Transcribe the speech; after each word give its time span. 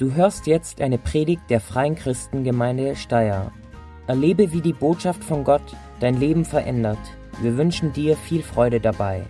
Du 0.00 0.14
hörst 0.14 0.46
jetzt 0.46 0.80
eine 0.80 0.96
Predigt 0.96 1.42
der 1.50 1.60
Freien 1.60 1.94
Christengemeinde 1.94 2.96
Steyr. 2.96 3.52
Erlebe, 4.06 4.50
wie 4.50 4.62
die 4.62 4.72
Botschaft 4.72 5.22
von 5.22 5.44
Gott 5.44 5.76
dein 6.00 6.18
Leben 6.18 6.46
verändert. 6.46 6.96
Wir 7.42 7.58
wünschen 7.58 7.92
dir 7.92 8.16
viel 8.16 8.42
Freude 8.42 8.80
dabei. 8.80 9.26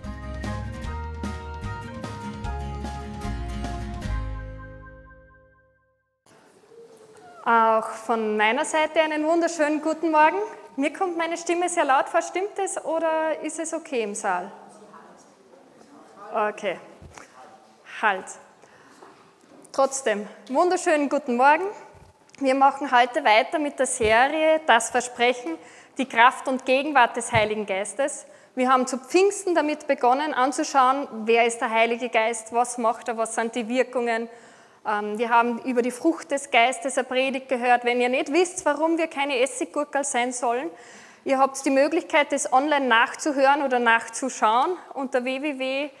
Auch 7.43 7.89
von 7.89 8.37
meiner 8.37 8.63
Seite 8.63 9.01
einen 9.01 9.25
wunderschönen 9.25 9.81
guten 9.81 10.09
Morgen. 10.09 10.37
Mir 10.77 10.93
kommt 10.93 11.17
meine 11.17 11.35
Stimme 11.35 11.67
sehr 11.67 11.83
laut 11.83 12.07
vor. 12.07 12.21
Stimmt 12.21 12.57
es 12.63 12.81
oder 12.85 13.43
ist 13.43 13.59
es 13.59 13.73
okay 13.73 14.03
im 14.03 14.15
Saal? 14.15 14.49
Okay. 16.33 16.79
Halt. 18.01 18.23
Trotzdem, 19.73 20.27
wunderschönen 20.49 21.07
guten 21.07 21.37
Morgen. 21.37 21.63
Wir 22.41 22.55
machen 22.55 22.91
heute 22.91 23.23
weiter 23.23 23.57
mit 23.57 23.79
der 23.79 23.85
Serie 23.85 24.59
Das 24.65 24.89
Versprechen, 24.89 25.57
die 25.97 26.09
Kraft 26.09 26.49
und 26.49 26.65
Gegenwart 26.65 27.15
des 27.15 27.31
Heiligen 27.31 27.65
Geistes. 27.65 28.25
Wir 28.53 28.69
haben 28.69 28.85
zu 28.85 28.97
Pfingsten 28.97 29.55
damit 29.55 29.87
begonnen 29.87 30.33
anzuschauen, 30.33 31.07
wer 31.23 31.45
ist 31.45 31.61
der 31.61 31.69
Heilige 31.69 32.09
Geist, 32.09 32.51
was 32.51 32.77
macht 32.79 33.07
er, 33.07 33.15
was 33.15 33.33
sind 33.33 33.55
die 33.55 33.69
Wirkungen. 33.69 34.27
Ähm, 34.85 35.17
wir 35.17 35.29
haben 35.29 35.59
über 35.59 35.81
die 35.81 35.91
Frucht 35.91 36.31
des 36.31 36.51
Geistes 36.51 36.97
eine 36.97 37.07
Predigt 37.07 37.47
gehört. 37.47 37.85
Wenn 37.85 38.01
ihr 38.01 38.09
nicht 38.09 38.33
wisst, 38.33 38.65
warum 38.65 38.97
wir 38.97 39.07
keine 39.07 39.39
Essiggurkel 39.39 40.03
sein 40.03 40.33
sollen, 40.33 40.69
ihr 41.23 41.39
habt 41.39 41.63
die 41.63 41.69
Möglichkeit, 41.69 42.33
das 42.33 42.51
online 42.51 42.87
nachzuhören 42.87 43.63
oder 43.63 43.79
nachzuschauen 43.79 44.75
unter 44.95 45.23
www 45.23 45.91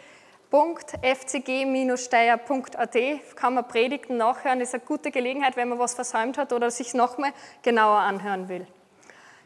www.fcg-steier.at 0.51 3.35
kann 3.35 3.53
man 3.53 3.67
Predigten 3.67 4.17
nachhören. 4.17 4.59
Das 4.59 4.69
ist 4.69 4.75
eine 4.75 4.83
gute 4.83 5.11
Gelegenheit, 5.11 5.55
wenn 5.55 5.69
man 5.69 5.79
was 5.79 5.95
versäumt 5.95 6.37
hat 6.37 6.53
oder 6.53 6.69
sich 6.69 6.93
nochmal 6.93 7.31
genauer 7.63 7.99
anhören 7.99 8.49
will. 8.49 8.67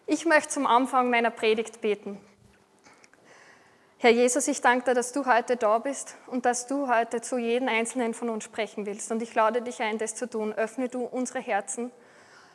Ich 0.08 0.26
möchte 0.26 0.50
zum 0.50 0.66
Anfang 0.66 1.12
meiner 1.12 1.30
Predigt 1.30 1.82
beten. 1.82 2.20
Herr 3.98 4.12
Jesus, 4.12 4.48
ich 4.48 4.62
danke 4.62 4.86
dir, 4.86 4.94
dass 4.94 5.12
du 5.14 5.26
heute 5.26 5.58
da 5.58 5.80
bist 5.80 6.16
und 6.28 6.46
dass 6.46 6.68
du 6.68 6.88
heute 6.88 7.22
zu 7.22 7.38
jedem 7.38 7.68
Einzelnen 7.70 8.14
von 8.14 8.30
uns 8.30 8.44
sprechen 8.44 8.86
willst. 8.86 9.12
Und 9.12 9.24
ich 9.24 9.34
lade 9.34 9.62
dich 9.62 9.82
ein, 9.82 9.98
das 9.98 10.16
zu 10.16 10.30
tun. 10.30 10.54
Öffne 10.54 10.90
du 10.90 11.06
unsere 11.06 11.40
Herzen 11.40 11.92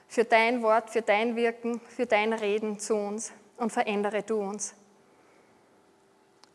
für 0.07 0.25
dein 0.25 0.63
Wort, 0.63 0.91
für 0.91 1.03
dein 1.03 1.35
Wirken, 1.37 1.81
für 1.81 2.07
dein 2.07 2.33
Reden 2.33 2.79
zu 2.79 2.95
uns 2.95 3.33
und 3.57 3.73
verändere 3.73 4.23
du 4.23 4.41
uns. 4.41 4.77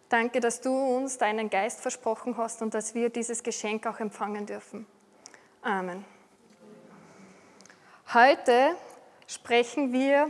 Danke, 0.10 0.40
dass 0.40 0.62
du 0.62 0.72
uns 0.72 1.18
deinen 1.18 1.50
Geist 1.50 1.82
versprochen 1.82 2.38
hast 2.38 2.62
und 2.62 2.74
dass 2.74 2.94
wir 2.94 3.10
dieses 3.10 3.42
Geschenk 3.42 3.88
auch 3.88 4.00
empfangen 4.00 4.46
dürfen. 4.46 4.86
Amen. 5.62 6.06
Heute 8.14 8.76
sprechen 9.26 9.92
wir 9.92 10.30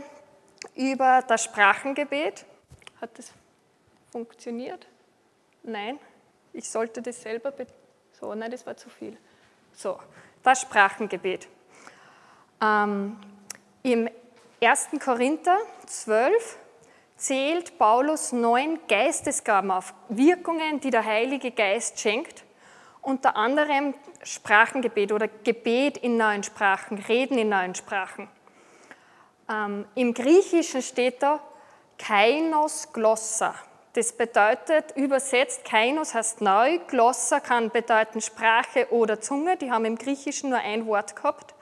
über 0.74 1.22
das 1.26 1.44
Sprachengebet. 1.44 2.46
Hat 3.00 3.18
das 3.18 3.30
funktioniert? 4.10 4.86
Nein, 5.62 5.98
ich 6.54 6.70
sollte 6.70 7.02
das 7.02 7.20
selber. 7.20 7.52
So, 8.18 8.34
nein, 8.34 8.50
das 8.50 8.64
war 8.64 8.76
zu 8.76 8.88
viel. 8.88 9.18
So, 9.74 9.98
das 10.42 10.62
Sprachengebet. 10.62 11.48
Ähm, 12.62 13.18
Im 13.82 14.08
1. 14.62 14.88
Korinther 15.04 15.58
12 15.86 16.58
zählt 17.16 17.78
Paulus 17.78 18.32
neun 18.32 18.78
Geistesgaben 18.88 19.70
auf, 19.70 19.94
Wirkungen, 20.08 20.80
die 20.80 20.90
der 20.90 21.04
Heilige 21.04 21.50
Geist 21.50 21.98
schenkt, 21.98 22.44
unter 23.02 23.36
anderem 23.36 23.94
Sprachengebet 24.22 25.12
oder 25.12 25.28
Gebet 25.28 25.98
in 25.98 26.16
neuen 26.16 26.42
Sprachen, 26.42 26.98
Reden 26.98 27.38
in 27.38 27.48
neuen 27.48 27.74
Sprachen. 27.74 28.28
Ähm, 29.48 29.86
Im 29.94 30.12
Griechischen 30.12 30.82
steht 30.82 31.22
da 31.22 31.40
Kainos 31.98 32.92
Glossa. 32.92 33.54
Das 33.92 34.12
bedeutet 34.12 34.94
übersetzt, 34.96 35.64
Kainos 35.64 36.14
heißt 36.14 36.42
neu, 36.42 36.78
Glossa 36.86 37.40
kann 37.40 37.70
bedeuten 37.70 38.20
Sprache 38.20 38.88
oder 38.90 39.20
Zunge, 39.20 39.56
die 39.56 39.70
haben 39.70 39.86
im 39.86 39.96
Griechischen 39.96 40.50
nur 40.50 40.58
ein 40.58 40.86
Wort 40.86 41.16
gehabt. 41.16 41.54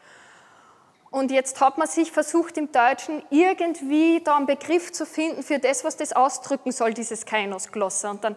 Und 1.14 1.30
jetzt 1.30 1.60
hat 1.60 1.78
man 1.78 1.86
sich 1.86 2.10
versucht, 2.10 2.58
im 2.58 2.72
Deutschen 2.72 3.22
irgendwie 3.30 4.20
da 4.24 4.36
einen 4.36 4.46
Begriff 4.46 4.90
zu 4.90 5.06
finden 5.06 5.44
für 5.44 5.60
das, 5.60 5.84
was 5.84 5.96
das 5.96 6.12
ausdrücken 6.12 6.72
soll, 6.72 6.92
dieses 6.92 7.24
Kainos-Glosse. 7.24 8.10
Und 8.10 8.24
dann, 8.24 8.36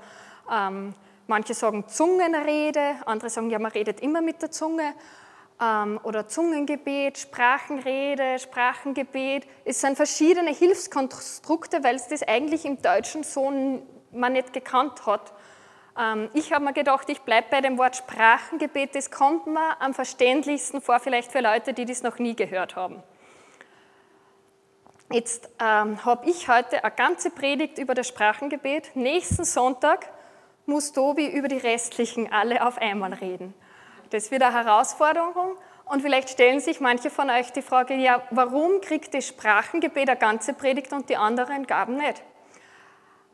ähm, 0.53 0.93
manche 1.25 1.55
sagen 1.55 1.87
Zungenrede, 1.87 2.97
andere 3.07 3.31
sagen, 3.31 3.49
ja, 3.49 3.57
man 3.57 3.71
redet 3.71 4.01
immer 4.01 4.21
mit 4.21 4.43
der 4.43 4.51
Zunge. 4.51 4.93
Ähm, 5.59 5.99
oder 6.03 6.27
Zungengebet, 6.27 7.17
Sprachenrede, 7.17 8.37
Sprachengebet. 8.37 9.47
Es 9.65 9.81
sind 9.81 9.95
verschiedene 9.95 10.51
Hilfskonstrukte, 10.51 11.83
weil 11.83 11.95
es 11.95 12.07
das 12.09 12.21
eigentlich 12.21 12.63
im 12.63 12.79
Deutschen 12.79 13.23
so 13.23 13.51
man 14.11 14.33
nicht 14.33 14.53
gekannt 14.53 15.03
hat. 15.07 15.33
Ähm, 15.97 16.29
ich 16.33 16.53
habe 16.53 16.65
mir 16.65 16.73
gedacht, 16.73 17.09
ich 17.09 17.21
bleibe 17.21 17.47
bei 17.49 17.61
dem 17.61 17.77
Wort 17.77 17.95
Sprachengebet, 17.95 18.95
das 18.95 19.11
kommt 19.11 19.47
mir 19.47 19.81
am 19.81 19.93
verständlichsten 19.93 20.81
vor, 20.81 20.99
vielleicht 20.99 21.31
für 21.31 21.41
Leute, 21.41 21.73
die 21.73 21.85
das 21.85 22.03
noch 22.03 22.19
nie 22.19 22.35
gehört 22.35 22.75
haben. 22.75 23.01
Jetzt 25.11 25.49
ähm, 25.59 26.03
habe 26.03 26.29
ich 26.29 26.49
heute 26.49 26.83
eine 26.83 26.93
ganze 26.93 27.29
Predigt 27.29 27.77
über 27.77 27.93
das 27.93 28.09
Sprachengebet. 28.09 28.95
Nächsten 28.95 29.45
Sonntag 29.45 30.09
muss 30.65 30.91
Tobi 30.91 31.27
über 31.27 31.47
die 31.47 31.57
restlichen 31.57 32.31
alle 32.31 32.65
auf 32.65 32.77
einmal 32.77 33.13
reden. 33.13 33.53
Das 34.09 34.31
wird 34.31 34.43
eine 34.43 34.53
Herausforderung 34.53 35.55
und 35.85 36.01
vielleicht 36.01 36.29
stellen 36.29 36.59
sich 36.59 36.81
manche 36.81 37.09
von 37.09 37.29
euch 37.29 37.53
die 37.53 37.61
Frage, 37.61 37.95
ja, 37.95 38.21
warum 38.31 38.81
kriegt 38.81 39.13
das 39.13 39.27
Sprachengebet 39.27 40.09
eine 40.09 40.19
ganze 40.19 40.53
Predigt 40.53 40.91
und 40.91 41.09
die 41.09 41.15
anderen 41.15 41.65
Gaben 41.65 41.95
nicht? 41.95 42.21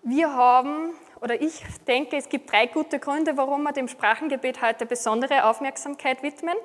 Wir 0.03 0.31
haben 0.31 0.93
oder 1.23 1.41
ich 1.41 1.63
denke, 1.87 2.17
es 2.17 2.27
gibt 2.27 2.51
drei 2.51 2.67
gute 2.67 2.99
Gründe, 2.99 3.37
warum 3.37 3.63
wir 3.63 3.71
dem 3.71 3.87
Sprachengebet 3.87 4.61
heute 4.61 4.85
besondere 4.85 5.45
Aufmerksamkeit 5.45 6.21
widmen. 6.21 6.55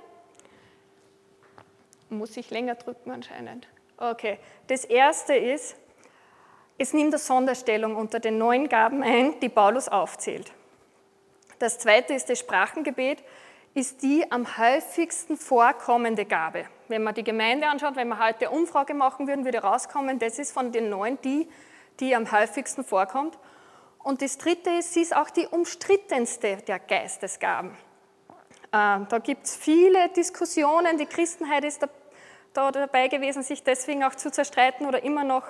Muss 2.10 2.36
ich 2.36 2.50
länger 2.50 2.74
drücken 2.74 3.12
anscheinend. 3.12 3.68
Okay, 3.96 4.38
das 4.66 4.84
erste 4.84 5.34
ist, 5.34 5.76
es 6.76 6.92
nimmt 6.92 7.14
eine 7.14 7.18
Sonderstellung 7.18 7.94
unter 7.94 8.18
den 8.18 8.38
neun 8.38 8.68
Gaben 8.68 9.02
ein, 9.02 9.38
die 9.40 9.48
Paulus 9.48 9.88
aufzählt. 9.88 10.52
Das 11.60 11.78
zweite 11.78 12.14
ist, 12.14 12.28
das 12.28 12.40
Sprachengebet 12.40 13.22
ist 13.74 14.02
die 14.02 14.30
am 14.30 14.58
häufigsten 14.58 15.36
vorkommende 15.36 16.24
Gabe. 16.24 16.64
Wenn 16.88 17.04
man 17.04 17.14
die 17.14 17.24
Gemeinde 17.24 17.68
anschaut, 17.68 17.94
wenn 17.94 18.08
wir 18.08 18.18
heute 18.18 18.48
eine 18.48 18.58
Umfrage 18.58 18.94
machen 18.94 19.28
würden, 19.28 19.44
würde 19.44 19.58
rauskommen, 19.58 20.18
das 20.18 20.40
ist 20.40 20.50
von 20.50 20.72
den 20.72 20.88
neun 20.88 21.18
die, 21.22 21.48
die 22.00 22.16
am 22.16 22.32
häufigsten 22.32 22.82
vorkommt. 22.82 23.38
Und 24.08 24.22
das 24.22 24.38
Dritte 24.38 24.70
ist, 24.70 24.94
sie 24.94 25.02
ist 25.02 25.14
auch 25.14 25.28
die 25.28 25.46
umstrittenste 25.46 26.56
der 26.66 26.78
Geistesgaben. 26.78 27.76
Ähm, 28.72 29.06
da 29.06 29.18
gibt 29.22 29.44
es 29.44 29.54
viele 29.54 30.08
Diskussionen, 30.08 30.96
die 30.96 31.04
Christenheit 31.04 31.62
ist 31.62 31.82
da, 31.82 31.90
da, 32.54 32.72
dabei 32.72 33.08
gewesen, 33.08 33.42
sich 33.42 33.62
deswegen 33.62 34.02
auch 34.04 34.14
zu 34.14 34.32
zerstreiten 34.32 34.86
oder 34.86 35.02
immer 35.02 35.24
noch. 35.24 35.42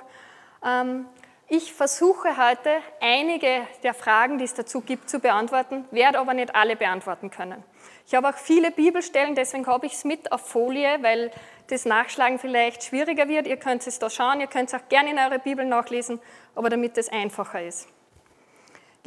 Ähm, 0.67 1.07
ich 1.47 1.73
versuche 1.73 2.37
heute 2.37 2.71
einige 3.01 3.61
der 3.85 3.95
Fragen, 3.95 4.39
die 4.39 4.45
es 4.45 4.55
dazu 4.55 4.81
gibt, 4.81 5.09
zu 5.09 5.21
beantworten, 5.21 5.85
werde 5.93 6.19
aber 6.19 6.35
nicht 6.35 6.57
alle 6.57 6.75
beantworten 6.75 7.31
können. 7.31 7.63
Ich 8.09 8.17
habe 8.17 8.29
auch 8.29 8.37
viele 8.37 8.73
Bibelstellen, 8.73 9.37
deswegen 9.37 9.69
habe 9.69 9.87
ich 9.87 9.93
es 9.93 10.05
mit 10.05 10.33
auf 10.33 10.41
Folie, 10.41 11.01
weil 11.03 11.31
das 11.69 11.85
Nachschlagen 11.85 12.41
vielleicht 12.41 12.83
schwieriger 12.83 13.29
wird. 13.29 13.47
Ihr 13.47 13.59
könnt 13.59 13.87
es 13.87 14.01
da 14.01 14.11
schauen, 14.11 14.41
ihr 14.41 14.49
könnt 14.49 14.71
es 14.71 14.75
auch 14.75 14.89
gerne 14.89 15.13
in 15.13 15.19
eure 15.21 15.39
Bibel 15.39 15.65
nachlesen, 15.65 16.19
aber 16.57 16.71
damit 16.71 16.99
es 16.99 17.09
einfacher 17.09 17.63
ist. 17.63 17.89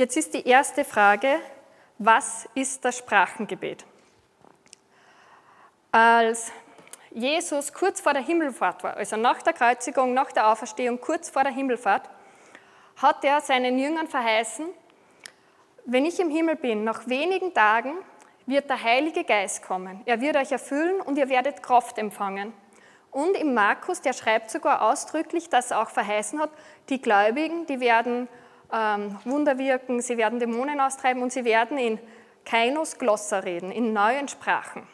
Jetzt 0.01 0.17
ist 0.17 0.33
die 0.33 0.47
erste 0.47 0.83
Frage, 0.83 1.39
was 1.99 2.49
ist 2.55 2.83
das 2.83 2.97
Sprachengebet? 2.97 3.85
Als 5.91 6.51
Jesus 7.11 7.71
kurz 7.71 8.01
vor 8.01 8.13
der 8.13 8.23
Himmelfahrt 8.23 8.83
war, 8.83 8.97
also 8.97 9.15
nach 9.15 9.43
der 9.43 9.53
Kreuzigung, 9.53 10.15
nach 10.15 10.31
der 10.31 10.47
Auferstehung, 10.47 10.99
kurz 10.99 11.29
vor 11.29 11.43
der 11.43 11.51
Himmelfahrt, 11.51 12.09
hat 12.99 13.23
er 13.23 13.41
seinen 13.41 13.77
Jüngern 13.77 14.07
verheißen, 14.07 14.65
wenn 15.85 16.07
ich 16.07 16.19
im 16.19 16.31
Himmel 16.31 16.55
bin, 16.55 16.83
nach 16.83 17.07
wenigen 17.07 17.53
Tagen 17.53 17.93
wird 18.47 18.71
der 18.71 18.81
Heilige 18.81 19.23
Geist 19.23 19.61
kommen. 19.61 20.01
Er 20.07 20.19
wird 20.19 20.35
euch 20.35 20.51
erfüllen 20.51 20.99
und 21.01 21.15
ihr 21.19 21.29
werdet 21.29 21.61
Kraft 21.61 21.99
empfangen. 21.99 22.53
Und 23.11 23.37
im 23.37 23.53
Markus, 23.53 24.01
der 24.01 24.13
schreibt 24.13 24.49
sogar 24.49 24.81
ausdrücklich, 24.81 25.49
dass 25.49 25.69
er 25.69 25.83
auch 25.83 25.91
verheißen 25.91 26.39
hat, 26.39 26.49
die 26.89 26.99
Gläubigen, 26.99 27.67
die 27.67 27.79
werden 27.79 28.27
ähm, 28.71 29.17
Wunder 29.25 29.57
wirken, 29.57 30.01
sie 30.01 30.17
werden 30.17 30.39
Dämonen 30.39 30.79
austreiben 30.79 31.21
und 31.21 31.31
sie 31.31 31.45
werden 31.45 31.77
in 31.77 31.99
Kainos 32.45 32.97
Glossa 32.97 33.39
reden, 33.39 33.71
in 33.71 33.93
neuen 33.93 34.27
Sprachen. 34.27 34.87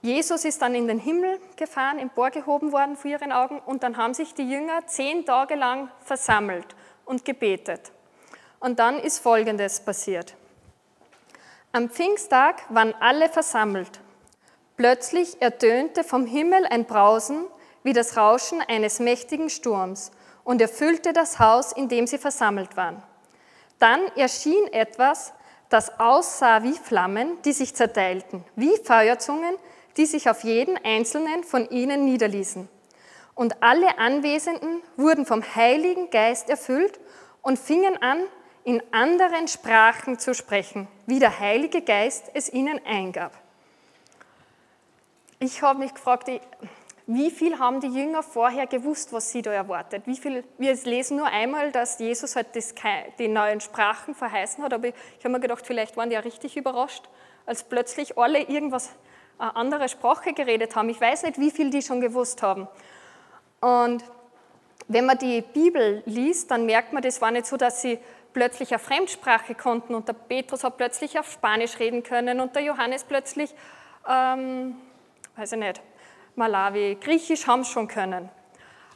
Jesus 0.00 0.44
ist 0.44 0.60
dann 0.60 0.74
in 0.74 0.88
den 0.88 0.98
Himmel 0.98 1.38
gefahren, 1.56 1.98
emporgehoben 1.98 2.72
worden 2.72 2.96
vor 2.96 3.10
ihren 3.10 3.30
Augen 3.30 3.60
und 3.60 3.84
dann 3.84 3.96
haben 3.96 4.14
sich 4.14 4.34
die 4.34 4.50
Jünger 4.50 4.86
zehn 4.86 5.24
Tage 5.24 5.54
lang 5.54 5.90
versammelt 6.00 6.74
und 7.04 7.24
gebetet. 7.24 7.92
Und 8.58 8.78
dann 8.80 8.98
ist 8.98 9.20
Folgendes 9.20 9.80
passiert. 9.80 10.34
Am 11.70 11.88
Pfingsttag 11.88 12.64
waren 12.68 12.94
alle 12.98 13.28
versammelt. 13.28 14.00
Plötzlich 14.76 15.40
ertönte 15.40 16.02
vom 16.02 16.26
Himmel 16.26 16.66
ein 16.66 16.84
Brausen 16.84 17.44
wie 17.84 17.92
das 17.92 18.16
Rauschen 18.16 18.60
eines 18.60 18.98
mächtigen 18.98 19.50
Sturms 19.50 20.10
und 20.44 20.60
erfüllte 20.60 21.12
das 21.12 21.38
Haus, 21.38 21.72
in 21.72 21.88
dem 21.88 22.06
sie 22.06 22.18
versammelt 22.18 22.76
waren. 22.76 23.02
Dann 23.78 24.00
erschien 24.16 24.66
etwas, 24.72 25.32
das 25.68 25.98
aussah 25.98 26.62
wie 26.62 26.74
Flammen, 26.74 27.40
die 27.44 27.52
sich 27.52 27.74
zerteilten, 27.74 28.44
wie 28.56 28.76
Feuerzungen, 28.84 29.56
die 29.96 30.06
sich 30.06 30.28
auf 30.28 30.44
jeden 30.44 30.76
einzelnen 30.84 31.44
von 31.44 31.68
ihnen 31.70 32.04
niederließen. 32.04 32.68
Und 33.34 33.62
alle 33.62 33.98
Anwesenden 33.98 34.82
wurden 34.96 35.24
vom 35.24 35.42
Heiligen 35.54 36.10
Geist 36.10 36.50
erfüllt 36.50 37.00
und 37.40 37.58
fingen 37.58 38.00
an, 38.02 38.22
in 38.64 38.82
anderen 38.92 39.48
Sprachen 39.48 40.18
zu 40.18 40.34
sprechen, 40.34 40.86
wie 41.06 41.18
der 41.18 41.40
Heilige 41.40 41.82
Geist 41.82 42.30
es 42.34 42.52
ihnen 42.52 42.80
eingab. 42.86 43.32
Ich 45.40 45.62
habe 45.62 45.80
mich 45.80 45.92
gefragt, 45.92 46.28
wie 47.06 47.30
viel 47.30 47.58
haben 47.58 47.80
die 47.80 47.88
Jünger 47.88 48.22
vorher 48.22 48.66
gewusst, 48.66 49.12
was 49.12 49.32
sie 49.32 49.42
da 49.42 49.52
erwartet? 49.52 50.04
Wie 50.06 50.16
viel, 50.16 50.44
wir 50.58 50.74
lesen 50.84 51.16
nur 51.16 51.26
einmal, 51.26 51.72
dass 51.72 51.98
Jesus 51.98 52.36
halt 52.36 52.54
das, 52.54 52.74
die 53.18 53.28
neuen 53.28 53.60
Sprachen 53.60 54.14
verheißen 54.14 54.62
hat, 54.62 54.72
aber 54.72 54.88
ich, 54.88 54.94
habe 55.20 55.30
mir 55.30 55.40
gedacht, 55.40 55.66
vielleicht 55.66 55.96
waren 55.96 56.10
die 56.10 56.14
ja 56.14 56.20
richtig 56.20 56.56
überrascht, 56.56 57.08
als 57.44 57.64
plötzlich 57.64 58.18
alle 58.18 58.42
irgendwas, 58.42 58.90
eine 59.38 59.56
andere 59.56 59.88
Sprache 59.88 60.32
geredet 60.32 60.76
haben. 60.76 60.88
Ich 60.88 61.00
weiß 61.00 61.24
nicht, 61.24 61.40
wie 61.40 61.50
viel 61.50 61.70
die 61.70 61.82
schon 61.82 62.00
gewusst 62.00 62.42
haben. 62.42 62.68
Und 63.60 64.04
wenn 64.86 65.06
man 65.06 65.18
die 65.18 65.40
Bibel 65.40 66.02
liest, 66.06 66.50
dann 66.50 66.66
merkt 66.66 66.92
man, 66.92 67.02
das 67.02 67.20
war 67.20 67.32
nicht 67.32 67.46
so, 67.46 67.56
dass 67.56 67.82
sie 67.82 67.98
plötzlich 68.32 68.70
eine 68.70 68.78
Fremdsprache 68.78 69.54
konnten 69.54 69.94
und 69.94 70.08
der 70.08 70.14
Petrus 70.14 70.64
hat 70.64 70.76
plötzlich 70.76 71.18
auf 71.18 71.30
Spanisch 71.30 71.78
reden 71.78 72.02
können 72.02 72.40
und 72.40 72.54
der 72.54 72.62
Johannes 72.62 73.04
plötzlich, 73.04 73.54
ähm, 74.08 74.76
weiß 75.36 75.52
ich 75.52 75.58
nicht, 75.58 75.82
Malawi, 76.34 76.96
Griechisch 77.00 77.46
haben 77.46 77.62
sie 77.62 77.72
schon 77.72 77.88
können. 77.88 78.30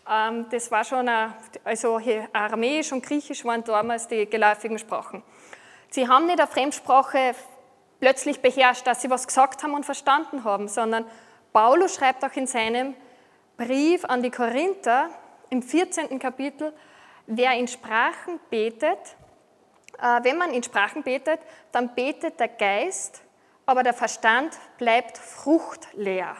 Ähm, 0.09 0.47
das 0.50 0.71
war 0.71 0.85
schon, 0.85 1.09
eine, 1.09 1.35
also 1.65 2.00
Aramäisch 2.33 2.93
und 2.93 3.05
Griechisch 3.05 3.44
waren 3.44 3.62
damals 3.62 4.09
die 4.09 4.27
geläufigen 4.27 4.79
Sprachen. 4.79 5.23
Sie 5.91 6.09
haben 6.09 6.27
nicht 6.27 6.41
eine 6.41 6.49
Fremdsprache 6.49 7.35
plötzlich 8.00 8.41
beherrscht, 8.41 8.87
dass 8.87 9.03
sie 9.03 9.11
was 9.11 9.27
gesagt 9.27 9.62
haben 9.62 9.75
und 9.75 9.85
verstanden 9.85 10.44
haben, 10.44 10.69
sondern 10.69 11.05
Paulus 11.53 11.94
schreibt 11.94 12.25
auch 12.25 12.35
in 12.37 12.47
seinem 12.47 12.94
Brief 13.56 14.05
an 14.05 14.23
die 14.23 14.31
Korinther 14.31 15.11
im 15.50 15.62
14. 15.62 16.19
Kapitel, 16.19 16.73
wer 17.27 17.53
in 17.53 17.69
Sprachen 17.69 18.41
betet, 18.49 19.17
äh, 19.99 20.23
wenn 20.23 20.39
man 20.39 20.53
in 20.53 20.62
Sprachen 20.62 21.03
betet, 21.03 21.41
dann 21.73 21.94
betet 21.94 22.41
der 22.41 22.49
Geist, 22.49 23.23
aber 23.67 23.82
der 23.82 23.94
Verstand 23.94 24.56
bleibt 24.79 25.19
fruchtleer. 25.19 26.37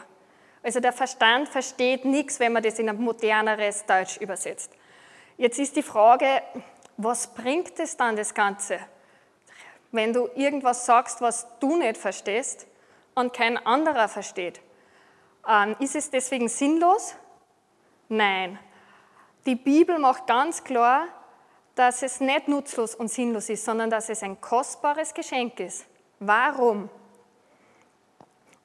Also 0.63 0.79
der 0.79 0.93
Verstand 0.93 1.49
versteht 1.49 2.05
nichts, 2.05 2.39
wenn 2.39 2.53
man 2.53 2.63
das 2.63 2.79
in 2.79 2.89
ein 2.89 2.99
moderneres 2.99 3.85
Deutsch 3.85 4.17
übersetzt. 4.17 4.71
Jetzt 5.37 5.59
ist 5.59 5.75
die 5.75 5.83
Frage, 5.83 6.41
was 6.97 7.33
bringt 7.33 7.79
es 7.79 7.95
dann 7.95 8.15
das 8.15 8.33
Ganze, 8.33 8.79
wenn 9.91 10.13
du 10.13 10.29
irgendwas 10.35 10.85
sagst, 10.85 11.21
was 11.21 11.47
du 11.59 11.77
nicht 11.77 11.97
verstehst 11.97 12.67
und 13.13 13.33
kein 13.33 13.57
anderer 13.65 14.07
versteht? 14.07 14.59
Ähm, 15.47 15.75
ist 15.79 15.95
es 15.95 16.09
deswegen 16.09 16.49
sinnlos? 16.49 17.15
Nein. 18.09 18.59
Die 19.45 19.55
Bibel 19.55 19.97
macht 19.99 20.27
ganz 20.27 20.63
klar, 20.63 21.07
dass 21.75 22.01
es 22.01 22.19
nicht 22.19 22.47
nutzlos 22.47 22.95
und 22.95 23.09
sinnlos 23.09 23.49
ist, 23.49 23.63
sondern 23.63 23.89
dass 23.89 24.09
es 24.09 24.23
ein 24.23 24.41
kostbares 24.41 25.13
Geschenk 25.13 25.59
ist. 25.59 25.85
Warum? 26.19 26.89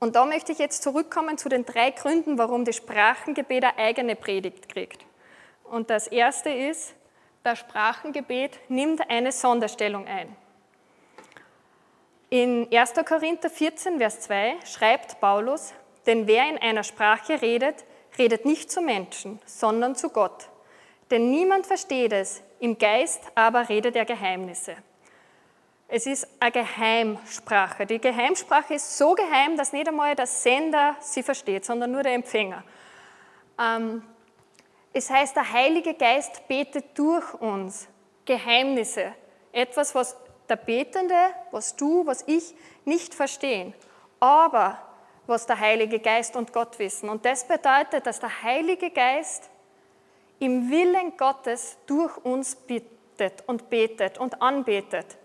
Und 0.02 0.16
da 0.16 0.24
möchte 0.24 0.50
ich 0.50 0.58
jetzt 0.58 0.82
zurückkommen 0.82 1.38
zu 1.38 1.48
den 1.48 1.64
drei 1.64 1.92
Gründen, 1.92 2.36
warum 2.36 2.64
das 2.64 2.74
Sprachengebet 2.74 3.62
eine 3.62 3.78
eigene 3.78 4.16
Predigt 4.16 4.68
kriegt. 4.68 5.06
Und 5.62 5.90
das 5.90 6.08
erste 6.08 6.50
ist, 6.50 6.96
das 7.44 7.60
Sprachengebet 7.60 8.58
nimmt 8.68 9.08
eine 9.08 9.30
Sonderstellung 9.30 10.08
ein. 10.08 10.34
In 12.30 12.66
1. 12.74 12.94
Korinther 13.06 13.48
14, 13.48 13.98
Vers 13.98 14.22
2 14.22 14.56
schreibt 14.64 15.20
Paulus, 15.20 15.72
denn 16.04 16.26
wer 16.26 16.48
in 16.48 16.58
einer 16.58 16.82
Sprache 16.82 17.40
redet, 17.40 17.84
redet 18.18 18.44
nicht 18.44 18.72
zu 18.72 18.80
Menschen, 18.80 19.38
sondern 19.46 19.94
zu 19.94 20.08
Gott. 20.08 20.48
Denn 21.12 21.30
niemand 21.30 21.64
versteht 21.64 22.12
es, 22.12 22.42
im 22.58 22.76
Geist 22.76 23.22
aber 23.36 23.68
redet 23.68 23.94
er 23.94 24.04
Geheimnisse. 24.04 24.74
Es 25.94 26.06
ist 26.06 26.26
eine 26.40 26.52
Geheimsprache. 26.52 27.84
Die 27.84 27.98
Geheimsprache 27.98 28.72
ist 28.72 28.96
so 28.96 29.14
geheim, 29.14 29.58
dass 29.58 29.74
nicht 29.74 29.86
einmal 29.86 30.16
der 30.16 30.26
Sender 30.26 30.96
sie 31.00 31.22
versteht, 31.22 31.66
sondern 31.66 31.92
nur 31.92 32.02
der 32.02 32.14
Empfänger. 32.14 32.64
Ähm, 33.60 34.02
es 34.94 35.10
heißt, 35.10 35.36
der 35.36 35.52
Heilige 35.52 35.92
Geist 35.92 36.48
betet 36.48 36.98
durch 36.98 37.34
uns 37.34 37.88
Geheimnisse. 38.24 39.12
Etwas, 39.52 39.94
was 39.94 40.16
der 40.48 40.56
Betende, 40.56 41.14
was 41.50 41.76
du, 41.76 42.06
was 42.06 42.24
ich 42.26 42.54
nicht 42.86 43.14
verstehen. 43.14 43.74
Aber 44.18 44.78
was 45.26 45.44
der 45.44 45.60
Heilige 45.60 45.98
Geist 45.98 46.36
und 46.36 46.54
Gott 46.54 46.78
wissen. 46.78 47.10
Und 47.10 47.26
das 47.26 47.46
bedeutet, 47.46 48.06
dass 48.06 48.18
der 48.18 48.42
Heilige 48.42 48.88
Geist 48.88 49.50
im 50.38 50.70
Willen 50.70 51.18
Gottes 51.18 51.76
durch 51.84 52.16
uns 52.16 52.56
bittet 52.56 53.44
und 53.46 53.68
betet 53.68 54.16
und 54.16 54.40
anbetet 54.40 55.18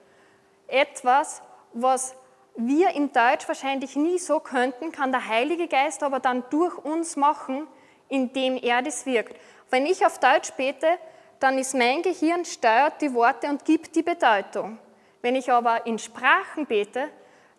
etwas, 0.67 1.41
was 1.73 2.15
wir 2.55 2.89
im 2.95 3.11
Deutsch 3.11 3.47
wahrscheinlich 3.47 3.95
nie 3.95 4.17
so 4.17 4.39
könnten, 4.39 4.91
kann 4.91 5.11
der 5.11 5.27
Heilige 5.27 5.67
Geist 5.67 6.01
aber 6.03 6.19
dann 6.19 6.43
durch 6.49 6.77
uns 6.77 7.15
machen, 7.15 7.67
indem 8.09 8.57
er 8.57 8.81
das 8.81 9.05
wirkt. 9.05 9.35
Wenn 9.69 9.85
ich 9.85 10.05
auf 10.05 10.19
Deutsch 10.19 10.51
bete, 10.53 10.87
dann 11.39 11.57
ist 11.57 11.75
mein 11.75 12.01
Gehirn 12.01 12.45
steuert 12.45 13.01
die 13.01 13.13
Worte 13.13 13.47
und 13.47 13.63
gibt 13.63 13.95
die 13.95 14.01
Bedeutung. 14.01 14.79
Wenn 15.21 15.35
ich 15.35 15.51
aber 15.51 15.85
in 15.85 15.99
Sprachen 15.99 16.65
bete, 16.65 17.09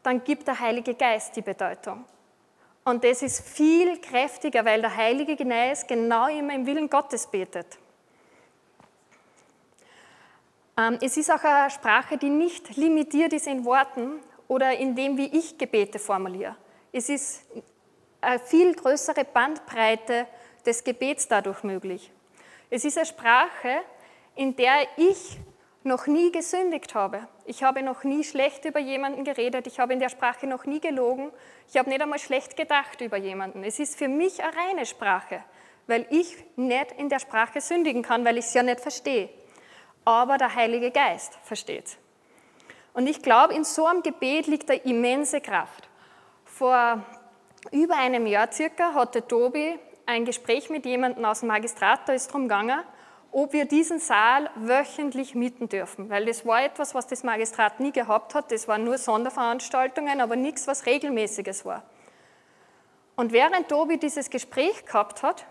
dann 0.02 0.25
gibt 0.25 0.49
der 0.49 0.58
Heilige 0.58 0.94
Geist 0.94 1.37
die 1.37 1.43
Bedeutung. 1.43 2.05
Und 2.84 3.05
das 3.05 3.22
ist 3.22 3.46
viel 3.46 4.00
kräftiger, 4.00 4.64
weil 4.64 4.81
der 4.81 4.96
Heilige 4.96 5.37
Geist 5.37 5.87
genau 5.87 6.26
immer 6.28 6.55
im 6.55 6.66
Willen 6.66 6.88
Gottes 6.88 7.26
betet. 7.26 7.78
Ähm, 10.79 10.99
es 11.03 11.17
ist 11.17 11.31
auch 11.31 11.43
eine 11.43 11.71
Sprache, 11.71 12.17
die 12.17 12.31
nicht 12.31 12.77
limitiert 12.77 13.33
ist 13.33 13.49
in 13.49 13.65
Worten 13.65 14.21
oder 14.47 14.79
in 14.79 14.95
dem, 14.95 15.17
wie 15.17 15.27
ich 15.27 15.59
Gebete 15.59 15.99
formuliere. 15.99 16.57
Es 16.93 17.09
ist 17.09 17.43
eine 18.21 18.39
viel 18.39 18.75
größere 18.75 19.25
Bandbreite 19.25 20.27
des 20.65 20.85
Gebets 20.85 21.27
dadurch 21.27 21.65
möglich. 21.65 22.13
Es 22.70 22.85
ist 22.85 22.97
eine 22.97 23.06
Sprache, 23.06 23.81
in 24.37 24.55
der 24.55 24.87
ich 24.97 25.39
noch 25.82 26.06
nie 26.06 26.31
gesündigt 26.31 26.94
habe. 26.94 27.27
Ich 27.44 27.63
habe 27.63 27.82
noch 27.82 28.05
nie 28.05 28.23
schlecht 28.23 28.65
über 28.65 28.79
jemanden 28.79 29.25
geredet. 29.25 29.67
Ich 29.67 29.81
habe 29.81 29.94
in 29.94 29.99
der 29.99 30.11
Sprache 30.11 30.47
noch 30.47 30.65
nie 30.65 30.81
gelogen. 30.81 31.31
Ich 31.69 31.77
habe 31.77 31.89
nicht 31.89 32.01
einmal 32.01 32.19
schlecht 32.19 32.56
gedacht 32.56 33.01
über 33.01 33.17
jemanden. 33.17 33.65
Es 33.65 33.79
ist 33.79 33.97
für 33.97 34.08
mich 34.08 34.43
eine 34.43 34.55
reine 34.55 34.87
Sprache, 34.87 35.43
weil 35.87 36.06
ich 36.11 36.37
nicht 36.56 36.93
in 36.93 37.08
der 37.08 37.19
Sprache 37.19 37.61
sündigen 37.61 38.03
kann, 38.03 38.25
weil 38.25 38.39
ich 38.39 38.44
es 38.44 38.55
ja 38.55 38.63
nicht 38.63 38.81
verstehe 38.81 39.29
aber 40.05 40.38
der 40.38 40.55
Heilige 40.55 40.90
Geist 40.90 41.38
versteht. 41.43 41.98
Und 42.94 43.06
ich 43.06 43.22
glaube, 43.22 43.55
in 43.55 43.64
so 43.64 43.86
einem 43.86 44.02
Gebet 44.02 44.46
liegt 44.46 44.70
eine 44.70 44.81
immense 44.81 45.40
Kraft. 45.40 45.88
Vor 46.44 47.02
über 47.70 47.96
einem 47.96 48.26
Jahr 48.26 48.50
circa 48.50 48.94
hatte 48.94 49.26
Tobi 49.26 49.78
ein 50.06 50.24
Gespräch 50.24 50.70
mit 50.70 50.86
jemandem 50.86 51.24
aus 51.24 51.40
dem 51.40 51.48
Magistrat, 51.48 52.08
da 52.08 52.14
ist 52.14 52.28
darum 52.28 52.43
gegangen, 52.43 52.81
ob 53.31 53.52
wir 53.52 53.67
diesen 53.67 53.98
Saal 53.98 54.48
wöchentlich 54.56 55.34
mieten 55.34 55.69
dürfen, 55.69 56.08
weil 56.08 56.24
das 56.24 56.46
war 56.46 56.64
etwas, 56.64 56.94
was 56.94 57.06
das 57.06 57.24
Magistrat 57.24 57.78
nie 57.78 57.93
gehabt 57.93 58.34
hat. 58.34 58.50
Das 58.50 58.69
waren 58.69 58.84
nur 58.84 58.96
Sonderveranstaltungen, 58.96 60.20
aber 60.20 60.34
nichts, 60.34 60.67
was 60.67 60.86
regelmäßiges 60.86 61.67
war. 61.67 61.82
Und 63.17 63.32
während 63.32 63.69
Tobi 63.69 63.98
dieses 63.98 64.31
Gespräch 64.31 64.86
gehabt 64.86 65.22
hat, 65.22 65.44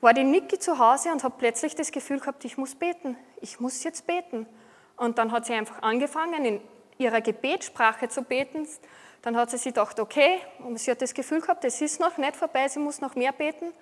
war 0.00 0.14
die 0.14 0.24
Niki 0.24 0.58
zu 0.58 0.78
Hause 0.78 1.10
und 1.12 1.24
habe 1.24 1.34
plötzlich 1.38 1.74
das 1.74 1.92
Gefühl 1.92 2.20
gehabt, 2.20 2.44
ich 2.44 2.56
muss 2.56 2.74
beten, 2.74 3.16
ich 3.40 3.60
muss 3.60 3.84
jetzt 3.84 4.06
beten. 4.06 4.46
Und 4.96 5.18
dann 5.18 5.32
hat 5.32 5.46
sie 5.46 5.54
einfach 5.54 5.82
angefangen, 5.82 6.44
in 6.44 6.60
ihrer 6.98 7.20
Gebetssprache 7.20 8.08
zu 8.08 8.22
beten. 8.22 8.66
Dann 9.22 9.36
hat 9.36 9.50
sie 9.50 9.58
sich 9.58 9.74
gedacht, 9.74 10.00
okay, 10.00 10.40
und 10.60 10.78
sie 10.78 10.90
hat 10.90 11.02
das 11.02 11.14
Gefühl 11.14 11.40
gehabt, 11.40 11.64
es 11.64 11.80
ist 11.80 12.00
noch 12.00 12.16
nicht 12.16 12.36
vorbei, 12.36 12.68
sie 12.68 12.78
muss 12.78 13.00
noch 13.00 13.14
mehr 13.14 13.32
beten. 13.32 13.72